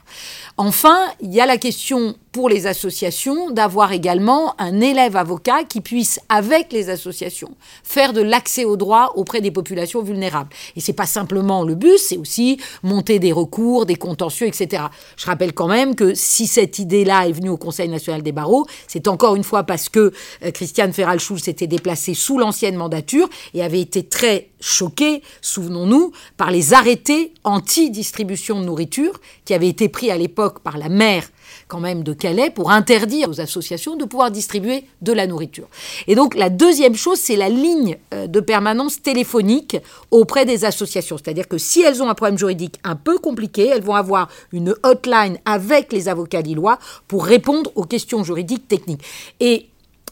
Enfin, 0.56 0.98
il 1.20 1.32
y 1.32 1.40
a 1.40 1.46
la 1.46 1.56
question 1.56 2.16
pour 2.38 2.48
les 2.48 2.68
associations 2.68 3.50
d'avoir 3.50 3.90
également 3.90 4.54
un 4.60 4.80
élève 4.80 5.16
avocat 5.16 5.64
qui 5.64 5.80
puisse, 5.80 6.20
avec 6.28 6.72
les 6.72 6.88
associations, 6.88 7.50
faire 7.82 8.12
de 8.12 8.20
l'accès 8.20 8.64
au 8.64 8.76
droit 8.76 9.14
auprès 9.16 9.40
des 9.40 9.50
populations 9.50 10.04
vulnérables. 10.04 10.50
Et 10.76 10.80
c'est 10.80 10.92
pas 10.92 11.04
simplement 11.04 11.64
le 11.64 11.74
but, 11.74 11.98
c'est 11.98 12.16
aussi 12.16 12.60
monter 12.84 13.18
des 13.18 13.32
recours, 13.32 13.86
des 13.86 13.96
contentieux, 13.96 14.46
etc. 14.46 14.84
Je 15.16 15.26
rappelle 15.26 15.52
quand 15.52 15.66
même 15.66 15.96
que 15.96 16.14
si 16.14 16.46
cette 16.46 16.78
idée-là 16.78 17.26
est 17.26 17.32
venue 17.32 17.48
au 17.48 17.56
Conseil 17.56 17.88
national 17.88 18.22
des 18.22 18.30
barreaux, 18.30 18.66
c'est 18.86 19.08
encore 19.08 19.34
une 19.34 19.42
fois 19.42 19.64
parce 19.64 19.88
que 19.88 20.12
euh, 20.44 20.52
Christiane 20.52 20.92
Ferral-Schulz 20.92 21.42
s'était 21.42 21.66
déplacée 21.66 22.14
sous 22.14 22.38
l'ancienne 22.38 22.76
mandature 22.76 23.28
et 23.52 23.64
avait 23.64 23.80
été 23.80 24.04
très 24.04 24.50
choquée, 24.60 25.22
souvenons-nous, 25.40 26.12
par 26.36 26.52
les 26.52 26.72
arrêtés 26.72 27.32
anti-distribution 27.42 28.60
de 28.60 28.66
nourriture 28.66 29.20
qui 29.44 29.54
avaient 29.54 29.68
été 29.68 29.88
pris 29.88 30.12
à 30.12 30.16
l'époque 30.16 30.60
par 30.60 30.78
la 30.78 30.88
maire 30.88 31.28
quand 31.68 31.80
même 31.80 32.02
de 32.02 32.12
Calais 32.12 32.50
pour 32.50 32.70
interdire 32.70 33.28
aux 33.28 33.40
associations 33.40 33.96
de 33.96 34.04
pouvoir 34.04 34.30
distribuer 34.30 34.84
de 35.02 35.12
la 35.12 35.26
nourriture. 35.26 35.68
Et 36.06 36.14
donc 36.14 36.34
la 36.34 36.50
deuxième 36.50 36.94
chose, 36.94 37.18
c'est 37.18 37.36
la 37.36 37.48
ligne 37.48 37.98
euh, 38.14 38.26
de 38.26 38.40
permanence 38.40 39.02
téléphonique 39.02 39.76
auprès 40.10 40.44
des 40.44 40.64
associations. 40.64 41.18
C'est-à-dire 41.18 41.48
que 41.48 41.58
si 41.58 41.82
elles 41.82 42.02
ont 42.02 42.08
un 42.08 42.14
problème 42.14 42.38
juridique 42.38 42.78
un 42.84 42.96
peu 42.96 43.18
compliqué, 43.18 43.66
elles 43.66 43.82
vont 43.82 43.94
avoir 43.94 44.28
une 44.52 44.74
hotline 44.82 45.38
avec 45.44 45.92
les 45.92 46.08
avocats 46.08 46.40
lillois 46.40 46.78
pour 47.06 47.24
répondre 47.24 47.70
aux 47.74 47.84
questions 47.84 48.24
juridiques 48.24 48.68
techniques. 48.68 49.02
Et 49.40 49.68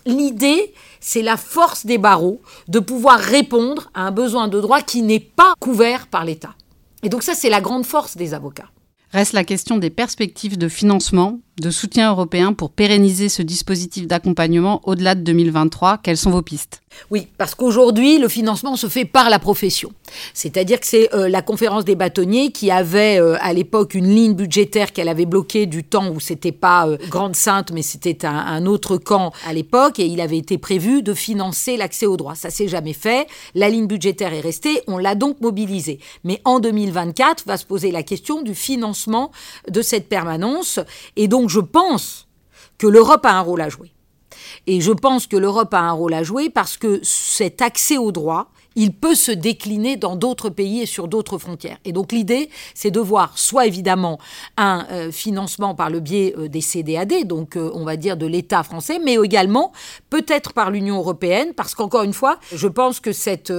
l'idée, 0.07 0.72
c'est 1.01 1.22
la 1.22 1.37
force 1.37 1.87
des 1.87 1.99
barreaux 1.99 2.41
de 2.68 2.78
pouvoir 2.78 3.18
répondre 3.18 3.91
à 3.95 4.03
un 4.03 4.11
besoin 4.11 4.49
de 4.49 4.61
droit 4.61 4.80
qui 4.80 5.03
n'est 5.03 5.20
pas 5.20 5.55
couvert 5.61 6.07
par 6.07 6.24
l'État. 6.24 6.55
Et 7.03 7.09
donc 7.09 7.22
ça, 7.22 7.34
c'est 7.34 7.51
la 7.51 7.61
grande 7.61 7.87
force 7.87 8.16
des 8.16 8.34
avocats. 8.34 8.70
Reste 9.16 9.32
la 9.32 9.44
question 9.44 9.78
des 9.78 9.88
perspectives 9.88 10.58
de 10.58 10.68
financement, 10.68 11.40
de 11.58 11.70
soutien 11.70 12.10
européen 12.10 12.52
pour 12.52 12.70
pérenniser 12.70 13.30
ce 13.30 13.40
dispositif 13.40 14.06
d'accompagnement 14.06 14.82
au-delà 14.86 15.14
de 15.14 15.22
2023. 15.22 15.96
Quelles 16.02 16.18
sont 16.18 16.32
vos 16.32 16.42
pistes? 16.42 16.82
Oui, 17.11 17.28
parce 17.38 17.55
qu'aujourd'hui, 17.55 18.18
le 18.18 18.28
financement 18.28 18.76
se 18.76 18.88
fait 18.88 19.05
par 19.05 19.30
la 19.30 19.38
profession. 19.38 19.92
C'est-à-dire 20.34 20.80
que 20.80 20.86
c'est 20.86 21.12
euh, 21.14 21.28
la 21.28 21.42
conférence 21.42 21.84
des 21.84 21.94
bâtonniers 21.94 22.53
qui 22.53 22.70
avait 22.70 23.20
euh, 23.20 23.36
à 23.40 23.53
l'époque 23.53 23.94
une 23.94 24.09
ligne 24.09 24.34
budgétaire 24.34 24.92
qu'elle 24.92 25.09
avait 25.09 25.26
bloquée 25.26 25.66
du 25.66 25.84
temps 25.84 26.11
où 26.11 26.20
c'était 26.20 26.53
pas 26.53 26.88
euh, 26.88 26.97
Grande 27.09 27.36
Sainte, 27.36 27.72
mais 27.72 27.82
c'était 27.82 28.26
un, 28.26 28.34
un, 28.36 28.66
autre 28.66 28.97
camp 28.97 29.32
à 29.47 29.53
l'époque, 29.53 29.99
et 29.99 30.07
il 30.07 30.20
avait 30.20 30.38
été 30.38 30.59
prévu 30.59 31.03
de 31.03 31.14
financer 31.14 31.76
l'accès 31.76 32.07
aux 32.07 32.16
droits. 32.16 32.34
Ça 32.34 32.51
s'est 32.51 32.68
jamais 32.68 32.92
fait. 32.92 33.26
La 33.55 33.68
ligne 33.68 33.86
budgétaire 33.86 34.32
est 34.32 34.40
restée, 34.40 34.82
on 34.86 34.99
l'a 34.99 35.14
donc 35.14 35.40
mobilisée. 35.40 35.99
Mais 36.24 36.40
en 36.44 36.61
2024, 36.61 37.44
va 37.47 37.57
se 37.57 37.64
poser 37.64 37.90
la 37.90 38.03
question 38.03 38.42
du 38.42 38.55
financement 38.55 39.30
de 39.68 39.82
cette 39.82 40.09
permanence, 40.09 40.80
et 41.16 41.28
donc 41.28 41.51
je 41.51 41.61
pense 41.61 42.26
que 42.78 42.86
l'Europe 42.86 43.24
a 43.24 43.32
un 43.32 43.40
rôle 43.40 43.61
à 43.61 43.68
jouer. 43.68 43.92
Et 44.66 44.80
je 44.80 44.92
pense 44.92 45.26
que 45.26 45.36
l'Europe 45.36 45.72
a 45.74 45.80
un 45.80 45.92
rôle 45.92 46.14
à 46.14 46.22
jouer 46.22 46.50
parce 46.50 46.76
que 46.76 46.98
cet 47.02 47.62
accès 47.62 47.98
aux 47.98 48.12
droits, 48.12 48.48
il 48.77 48.93
peut 48.93 49.14
se 49.14 49.33
décliner 49.33 49.97
dans 49.97 50.14
d'autres 50.14 50.51
pays 50.51 50.83
et 50.83 50.87
sur 50.87 51.09
d'autres 51.09 51.39
frontières. 51.39 51.79
Et 51.85 51.93
donc 51.93 52.12
l'idée, 52.12 52.51
c'est 52.74 52.91
de 52.91 53.01
voir 53.01 53.37
soit 53.39 53.66
évidemment 53.66 54.20
un 54.59 54.87
euh, 54.91 55.11
financement 55.11 55.74
par 55.74 55.91
le 55.91 56.01
biais 56.01 56.35
euh, 56.37 56.49
des 56.49 56.61
CDAD, 56.61 57.27
donc 57.27 57.57
euh, 57.57 57.70
on 57.74 57.85
va 57.85 57.97
dire 57.97 58.16
de 58.16 58.27
l'État 58.27 58.62
français, 58.62 59.01
mais 59.03 59.14
également 59.14 59.72
peut-être 60.11 60.53
par 60.53 60.70
l'Union 60.70 60.99
européenne, 60.99 61.55
parce 61.57 61.74
qu'encore 61.74 62.03
une 62.03 62.12
fois, 62.12 62.39
je 62.55 62.68
pense 62.68 63.01
que 63.01 63.12
cet 63.12 63.53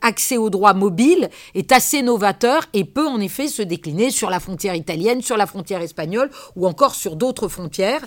accès 0.00 0.38
aux 0.38 0.48
droits 0.48 0.72
mobiles 0.72 1.28
est 1.54 1.72
assez 1.72 2.02
novateur 2.02 2.64
et 2.72 2.84
peut 2.84 3.06
en 3.06 3.20
effet 3.20 3.48
se 3.48 3.62
décliner 3.62 4.10
sur 4.10 4.30
la 4.30 4.40
frontière 4.40 4.74
italienne, 4.74 5.20
sur 5.20 5.36
la 5.36 5.46
frontière 5.46 5.82
espagnole 5.82 6.30
ou 6.56 6.66
encore 6.66 6.94
sur 6.94 7.16
d'autres 7.16 7.48
frontières, 7.48 8.00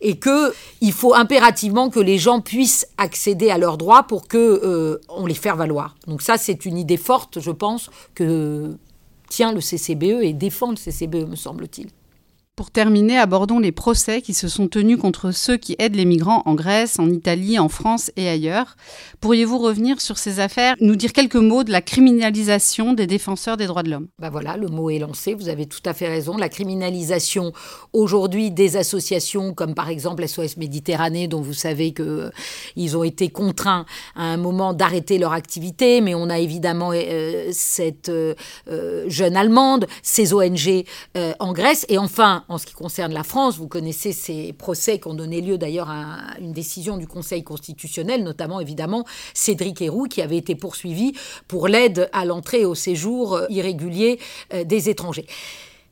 et 0.00 0.18
que 0.18 0.52
il 0.80 0.92
faut 0.92 1.14
impérativement 1.14 1.90
que 1.90 2.00
les 2.00 2.18
gens 2.18 2.40
puissent 2.40 2.86
accéder 2.98 3.50
à 3.50 3.58
leurs 3.58 3.78
droits 3.78 4.04
pour 4.04 4.28
que 4.28 5.00
on 5.08 5.26
les 5.26 5.34
fasse 5.34 5.48
valoir. 5.56 5.87
Donc 6.06 6.22
ça, 6.22 6.38
c'est 6.38 6.64
une 6.64 6.78
idée 6.78 6.96
forte, 6.96 7.40
je 7.40 7.50
pense, 7.50 7.90
que 8.14 8.76
tient 9.28 9.52
le 9.52 9.60
CCBE 9.60 10.22
et 10.22 10.32
défend 10.32 10.70
le 10.70 10.76
CCBE, 10.76 11.28
me 11.28 11.36
semble-t-il. 11.36 11.88
Pour 12.58 12.72
terminer, 12.72 13.16
abordons 13.16 13.60
les 13.60 13.70
procès 13.70 14.20
qui 14.20 14.34
se 14.34 14.48
sont 14.48 14.66
tenus 14.66 14.98
contre 14.98 15.30
ceux 15.30 15.56
qui 15.56 15.76
aident 15.78 15.94
les 15.94 16.04
migrants 16.04 16.42
en 16.44 16.56
Grèce, 16.56 16.98
en 16.98 17.08
Italie, 17.08 17.56
en 17.56 17.68
France 17.68 18.10
et 18.16 18.28
ailleurs. 18.28 18.74
Pourriez-vous 19.20 19.58
revenir 19.58 20.00
sur 20.00 20.18
ces 20.18 20.40
affaires, 20.40 20.74
nous 20.80 20.96
dire 20.96 21.12
quelques 21.12 21.36
mots 21.36 21.62
de 21.62 21.70
la 21.70 21.82
criminalisation 21.82 22.94
des 22.94 23.06
défenseurs 23.06 23.56
des 23.56 23.68
droits 23.68 23.84
de 23.84 23.90
l'homme? 23.90 24.08
Ben 24.18 24.30
voilà, 24.30 24.56
le 24.56 24.66
mot 24.66 24.90
est 24.90 24.98
lancé, 24.98 25.34
vous 25.34 25.48
avez 25.48 25.66
tout 25.66 25.82
à 25.84 25.94
fait 25.94 26.08
raison. 26.08 26.36
La 26.36 26.48
criminalisation 26.48 27.52
aujourd'hui 27.92 28.50
des 28.50 28.76
associations 28.76 29.54
comme 29.54 29.76
par 29.76 29.88
exemple 29.88 30.26
SOS 30.26 30.56
Méditerranée, 30.56 31.28
dont 31.28 31.40
vous 31.40 31.54
savez 31.54 31.94
qu'ils 31.94 32.04
euh, 32.06 32.96
ont 32.96 33.04
été 33.04 33.28
contraints 33.28 33.86
à 34.16 34.24
un 34.24 34.36
moment 34.36 34.74
d'arrêter 34.74 35.18
leur 35.18 35.32
activité, 35.32 36.00
mais 36.00 36.16
on 36.16 36.28
a 36.28 36.40
évidemment 36.40 36.90
euh, 36.92 37.50
cette 37.52 38.08
euh, 38.08 38.34
jeune 39.06 39.36
Allemande, 39.36 39.86
ces 40.02 40.34
ONG 40.34 40.84
en 41.38 41.52
Grèce, 41.52 41.86
et 41.88 41.98
enfin 41.98 42.42
en 42.48 42.58
ce 42.58 42.66
qui 42.66 42.74
concerne 42.74 43.12
la 43.12 43.24
France, 43.24 43.58
vous 43.58 43.68
connaissez 43.68 44.12
ces 44.12 44.52
procès 44.52 44.98
qui 44.98 45.08
ont 45.08 45.14
donné 45.14 45.40
lieu 45.40 45.58
d'ailleurs 45.58 45.90
à 45.90 46.38
une 46.40 46.52
décision 46.52 46.96
du 46.96 47.06
Conseil 47.06 47.44
constitutionnel, 47.44 48.24
notamment 48.24 48.60
évidemment 48.60 49.04
Cédric 49.34 49.82
Héroux, 49.82 50.06
qui 50.06 50.22
avait 50.22 50.38
été 50.38 50.54
poursuivi 50.54 51.12
pour 51.46 51.68
l'aide 51.68 52.08
à 52.12 52.24
l'entrée 52.24 52.62
et 52.62 52.64
au 52.64 52.74
séjour 52.74 53.40
irrégulier 53.50 54.18
euh, 54.54 54.64
des 54.64 54.88
étrangers. 54.88 55.26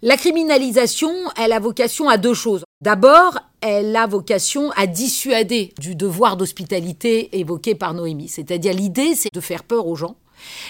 La 0.03 0.17
criminalisation, 0.17 1.13
elle 1.37 1.53
a 1.53 1.59
vocation 1.59 2.09
à 2.09 2.19
deux 2.19 2.35
choses. 2.35 2.65
D'abord, 2.83 3.39
elle 3.61 3.97
a 3.97 4.07
vocation 4.07 4.71
à 4.77 4.87
dissuader 4.87 5.73
du 5.79 5.95
devoir 5.95 6.37
d'hospitalité 6.37 7.39
évoqué 7.39 7.75
par 7.75 7.95
Noémie. 7.95 8.29
C'est-à-dire 8.29 8.75
l'idée, 8.75 9.15
c'est 9.15 9.33
de 9.33 9.41
faire 9.41 9.65
peur 9.65 9.87
aux 9.87 9.97
gens 9.97 10.17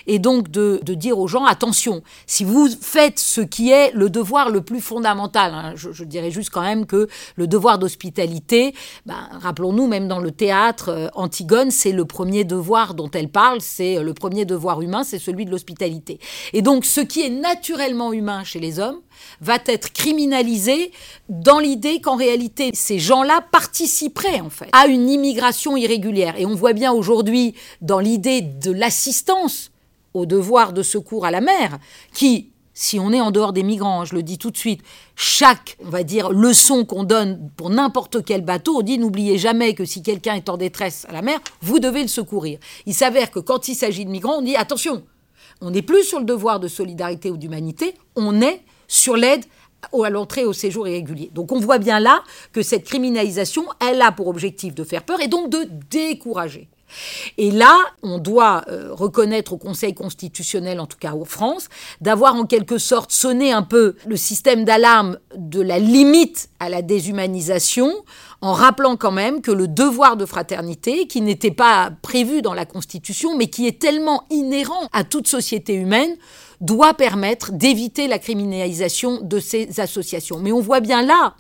et 0.07 0.19
donc 0.19 0.51
de, 0.51 0.81
dire 0.95 1.19
aux 1.19 1.27
gens, 1.27 1.45
attention, 1.45 2.03
si 2.27 2.45
vous 2.45 2.69
faites 2.81 3.19
ce 3.19 3.41
qui 3.41 3.71
est 3.71 3.93
le 3.93 4.11
devoir 4.11 4.51
le 4.51 4.63
plus 4.63 4.81
fondamental, 4.81 5.53
hein, 5.55 5.73
je, 5.77 6.05
dirais 6.05 6.31
juste 6.31 6.51
quand 6.51 6.63
même 6.63 6.87
que 6.87 7.09
le 7.37 7.47
devoir 7.47 7.79
d'hospitalité, 7.79 8.75
ben, 9.05 9.29
rappelons-nous, 9.41 9.87
même 9.87 10.09
dans 10.09 10.21
le 10.21 10.31
théâtre, 10.31 10.89
euh, 10.89 11.09
Antigone, 11.15 11.71
c'est 11.71 11.93
le 11.93 12.05
premier 12.05 12.45
devoir 12.45 12.95
dont 12.95 13.11
elle 13.11 13.29
parle, 13.29 13.61
c'est 13.61 13.99
euh, 13.99 14.03
le 14.03 14.15
premier 14.15 14.45
devoir 14.45 14.81
humain, 14.81 15.05
c'est 15.05 15.19
celui 15.19 15.45
de 15.45 15.51
l'hospitalité. 15.51 16.19
Et 16.53 16.63
donc 16.63 16.85
ce 16.85 17.01
qui 17.01 17.23
est 17.23 17.31
naturellement 17.31 18.13
humain 18.13 18.45
chez 18.45 18.61
les 18.61 18.79
hommes, 18.81 19.01
va 19.41 19.59
être 19.67 19.93
criminalisé 19.93 20.93
dans 21.29 21.59
l'idée 21.59 22.01
qu'en 22.01 22.17
réalité, 22.17 22.71
ces 22.75 22.99
gens-là 22.99 23.41
participeraient 23.51 24.41
en 24.41 24.51
fait 24.51 24.69
à 24.73 24.87
une 24.87 25.09
immigration 25.09 25.77
irrégulière. 25.77 26.35
Et 26.39 26.47
on 26.47 26.55
voit 26.55 26.73
bien 26.73 26.93
aujourd'hui 26.93 27.55
dans 27.81 27.99
l'idée 27.99 28.41
de 28.41 28.73
l'assistance 28.73 29.71
au 30.17 30.27
devoir 30.27 30.73
de 30.73 30.83
secours 30.83 31.27
à 31.27 31.31
la 31.31 31.41
mer, 31.41 31.79
qui, 32.15 32.51
si 32.73 32.99
on 32.99 33.13
est 33.13 33.21
en 33.21 33.31
dehors 33.31 33.53
des 33.53 33.63
migrants, 33.63 34.05
je 34.05 34.15
le 34.15 34.23
dis 34.23 34.39
tout 34.39 34.51
de 34.51 34.57
suite, 34.57 34.81
chaque, 35.15 35.77
on 35.85 35.91
va 35.91 36.03
dire, 36.03 36.31
leçon 36.31 36.85
qu'on 36.85 37.05
donne 37.05 37.51
pour 37.57 37.71
n'importe 37.71 38.25
quel 38.25 38.43
bateau, 38.43 38.79
on 38.79 38.83
dit 38.83 38.99
n'oubliez 38.99 39.39
jamais 39.39 39.75
que 39.75 39.85
si 39.85 40.03
quelqu'un 40.03 40.35
est 40.35 40.49
en 40.49 40.57
détresse 40.57 41.07
à 41.09 41.13
la 41.13 41.23
mer, 41.23 41.39
vous 41.61 41.79
devez 41.79 42.03
le 42.03 42.09
secourir. 42.09 42.59
Il 42.87 42.95
s'avère 42.95 43.31
que 43.31 43.41
quand 43.41 43.69
il 43.69 43.75
s'agit 43.75 44.05
de 44.05 44.11
migrants, 44.11 44.39
on 44.39 44.43
dit 44.43 44.57
attention, 44.57 45.05
on 45.61 45.71
n'est 45.71 45.83
plus 45.83 46.05
sur 46.05 46.19
le 46.19 46.25
devoir 46.25 46.61
de 46.61 46.69
solidarité 46.69 47.31
ou 47.31 47.37
d'humanité, 47.37 47.95
on 48.15 48.41
est 48.41 48.63
sur 48.89 49.17
l'aide 49.17 49.45
à 50.05 50.11
l'entrée 50.11 50.45
au 50.45 50.53
séjour 50.53 50.89
irrégulier. 50.89 51.31
Donc 51.35 51.53
on 51.53 51.61
voit 51.61 51.79
bien 51.79 52.01
là 52.01 52.23
que 52.53 52.63
cette 52.63 52.85
criminalisation, 52.85 53.65
elle 53.81 54.03
a 54.03 54.13
pour 54.13 54.29
objectif 54.29 54.75
de 54.75 54.85
faire 54.85 55.03
peur 55.03 55.21
et 55.21 55.29
donc 55.29 55.51
de 55.51 55.69
décourager. 55.91 56.69
Et 57.37 57.51
là, 57.51 57.77
on 58.03 58.19
doit 58.19 58.65
euh, 58.69 58.91
reconnaître 58.93 59.53
au 59.53 59.57
Conseil 59.57 59.93
constitutionnel, 59.93 60.79
en 60.79 60.87
tout 60.87 60.99
cas 60.99 61.13
en 61.13 61.25
France, 61.25 61.69
d'avoir 62.01 62.37
en 62.37 62.47
quelque 62.47 62.79
sorte 62.79 63.11
sonné 63.11 63.53
un 63.53 63.63
peu 63.63 63.97
le 64.07 64.17
système 64.17 64.65
d'alarme 64.65 65.19
de 65.37 65.61
la 65.61 65.81
limite 65.81 66.49
à 66.61 66.69
la 66.69 66.83
déshumanisation, 66.83 67.93
en 68.41 68.53
rappelant 68.53 68.97
quand 68.97 69.11
même 69.11 69.41
que 69.41 69.51
le 69.51 69.67
devoir 69.67 70.17
de 70.17 70.27
fraternité, 70.27 71.09
qui 71.09 71.21
n'était 71.21 71.51
pas 71.51 71.91
prévu 72.03 72.41
dans 72.41 72.55
la 72.55 72.67
Constitution, 72.67 73.37
mais 73.37 73.49
qui 73.49 73.67
est 73.67 73.81
tellement 73.81 74.25
inhérent 74.31 74.89
à 74.93 75.03
toute 75.05 75.27
société 75.27 75.75
humaine, 75.75 76.17
doit 76.61 76.95
permettre 76.95 77.53
d'éviter 77.53 78.09
la 78.09 78.19
criminalisation 78.19 79.21
de 79.23 79.39
ces 79.39 79.81
associations. 79.81 80.39
Mais 80.39 80.53
on 80.53 80.61
voit 80.61 80.81
bien 80.81 81.03
là 81.03 81.35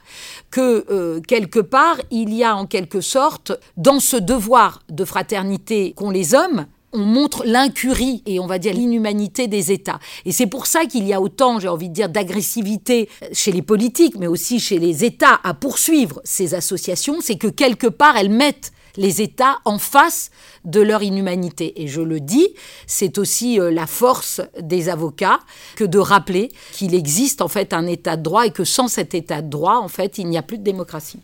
que, 0.50 0.84
euh, 0.90 1.20
quelque 1.20 1.60
part, 1.60 1.98
il 2.10 2.32
y 2.34 2.44
a 2.44 2.56
en 2.56 2.66
quelque 2.66 3.00
sorte, 3.00 3.52
dans 3.76 4.00
ce 4.00 4.16
devoir 4.16 4.82
de 4.88 5.04
fraternité 5.04 5.92
qu'ont 5.96 6.10
les 6.10 6.34
hommes, 6.34 6.66
on 6.92 7.04
montre 7.04 7.44
l'incurie 7.44 8.22
et 8.26 8.40
on 8.40 8.46
va 8.46 8.58
dire 8.58 8.72
l'inhumanité 8.72 9.48
des 9.48 9.70
États. 9.70 9.98
Et 10.24 10.32
c'est 10.32 10.46
pour 10.46 10.66
ça 10.66 10.86
qu'il 10.86 11.06
y 11.06 11.12
a 11.12 11.20
autant, 11.20 11.60
j'ai 11.60 11.68
envie 11.68 11.88
de 11.88 11.94
dire, 11.94 12.08
d'agressivité 12.08 13.08
chez 13.32 13.52
les 13.52 13.62
politiques, 13.62 14.14
mais 14.18 14.26
aussi 14.26 14.60
chez 14.60 14.78
les 14.78 15.04
États 15.04 15.40
à 15.44 15.52
poursuivre 15.52 16.20
ces 16.24 16.54
associations, 16.54 17.20
c'est 17.20 17.36
que 17.36 17.48
quelque 17.48 17.86
part 17.86 18.16
elles 18.16 18.30
mettent 18.30 18.72
les 18.96 19.22
États 19.22 19.58
en 19.64 19.78
face 19.78 20.30
de 20.64 20.80
leur 20.80 21.02
inhumanité. 21.02 21.82
Et 21.82 21.88
je 21.88 22.00
le 22.00 22.20
dis, 22.20 22.48
c'est 22.86 23.18
aussi 23.18 23.60
euh, 23.60 23.70
la 23.70 23.86
force 23.86 24.40
des 24.60 24.88
avocats 24.88 25.40
que 25.76 25.84
de 25.84 25.98
rappeler 25.98 26.48
qu'il 26.72 26.94
existe 26.94 27.42
en 27.42 27.48
fait 27.48 27.72
un 27.72 27.86
État 27.86 28.16
de 28.16 28.22
droit 28.22 28.46
et 28.46 28.50
que 28.50 28.64
sans 28.64 28.88
cet 28.88 29.14
État 29.14 29.42
de 29.42 29.48
droit, 29.48 29.76
en 29.76 29.88
fait, 29.88 30.18
il 30.18 30.28
n'y 30.28 30.38
a 30.38 30.42
plus 30.42 30.58
de 30.58 30.64
démocratie. 30.64 31.20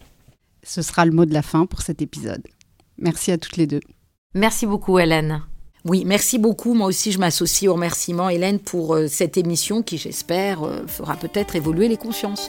Ce 0.62 0.82
sera 0.82 1.04
le 1.04 1.12
mot 1.12 1.24
de 1.24 1.34
la 1.34 1.42
fin 1.42 1.66
pour 1.66 1.82
cet 1.82 2.02
épisode. 2.02 2.42
Merci 2.98 3.32
à 3.32 3.38
toutes 3.38 3.56
les 3.56 3.66
deux. 3.66 3.80
Merci 4.34 4.66
beaucoup, 4.66 4.98
Hélène. 4.98 5.42
Oui, 5.84 6.04
merci 6.06 6.38
beaucoup. 6.38 6.74
Moi 6.74 6.86
aussi, 6.86 7.10
je 7.10 7.18
m'associe 7.18 7.68
au 7.68 7.74
remerciement, 7.74 8.28
Hélène, 8.28 8.60
pour 8.60 8.94
euh, 8.94 9.08
cette 9.08 9.36
émission 9.36 9.82
qui, 9.82 9.98
j'espère, 9.98 10.62
euh, 10.62 10.86
fera 10.86 11.16
peut-être 11.16 11.56
évoluer 11.56 11.88
les 11.88 11.96
consciences. 11.96 12.48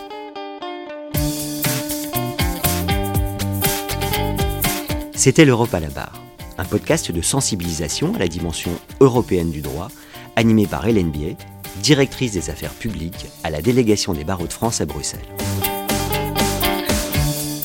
C'était 5.15 5.45
l'Europe 5.45 5.73
à 5.73 5.79
la 5.79 5.89
barre, 5.89 6.21
un 6.57 6.65
podcast 6.65 7.11
de 7.11 7.21
sensibilisation 7.21 8.15
à 8.15 8.19
la 8.19 8.27
dimension 8.27 8.71
européenne 8.99 9.51
du 9.51 9.61
droit, 9.61 9.89
animé 10.35 10.65
par 10.65 10.87
Hélène 10.87 11.11
Biet, 11.11 11.37
directrice 11.81 12.31
des 12.31 12.49
affaires 12.49 12.73
publiques 12.73 13.27
à 13.43 13.51
la 13.51 13.61
délégation 13.61 14.13
des 14.13 14.23
barreaux 14.23 14.47
de 14.47 14.53
France 14.53 14.81
à 14.81 14.85
Bruxelles. 14.85 15.19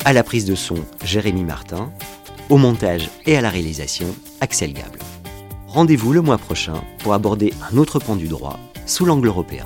À 0.05 0.13
la 0.13 0.23
prise 0.23 0.45
de 0.45 0.55
son, 0.55 0.75
Jérémy 1.03 1.43
Martin, 1.43 1.91
au 2.49 2.57
montage 2.57 3.09
et 3.25 3.35
à 3.35 3.41
la 3.41 3.49
réalisation, 3.49 4.07
Axel 4.41 4.73
Gable. 4.73 4.99
Rendez-vous 5.67 6.13
le 6.13 6.21
mois 6.21 6.37
prochain 6.37 6.83
pour 6.99 7.13
aborder 7.13 7.53
un 7.71 7.77
autre 7.77 7.99
pan 7.99 8.15
du 8.15 8.27
droit 8.27 8.59
sous 8.85 9.05
l'angle 9.05 9.27
européen. 9.27 9.65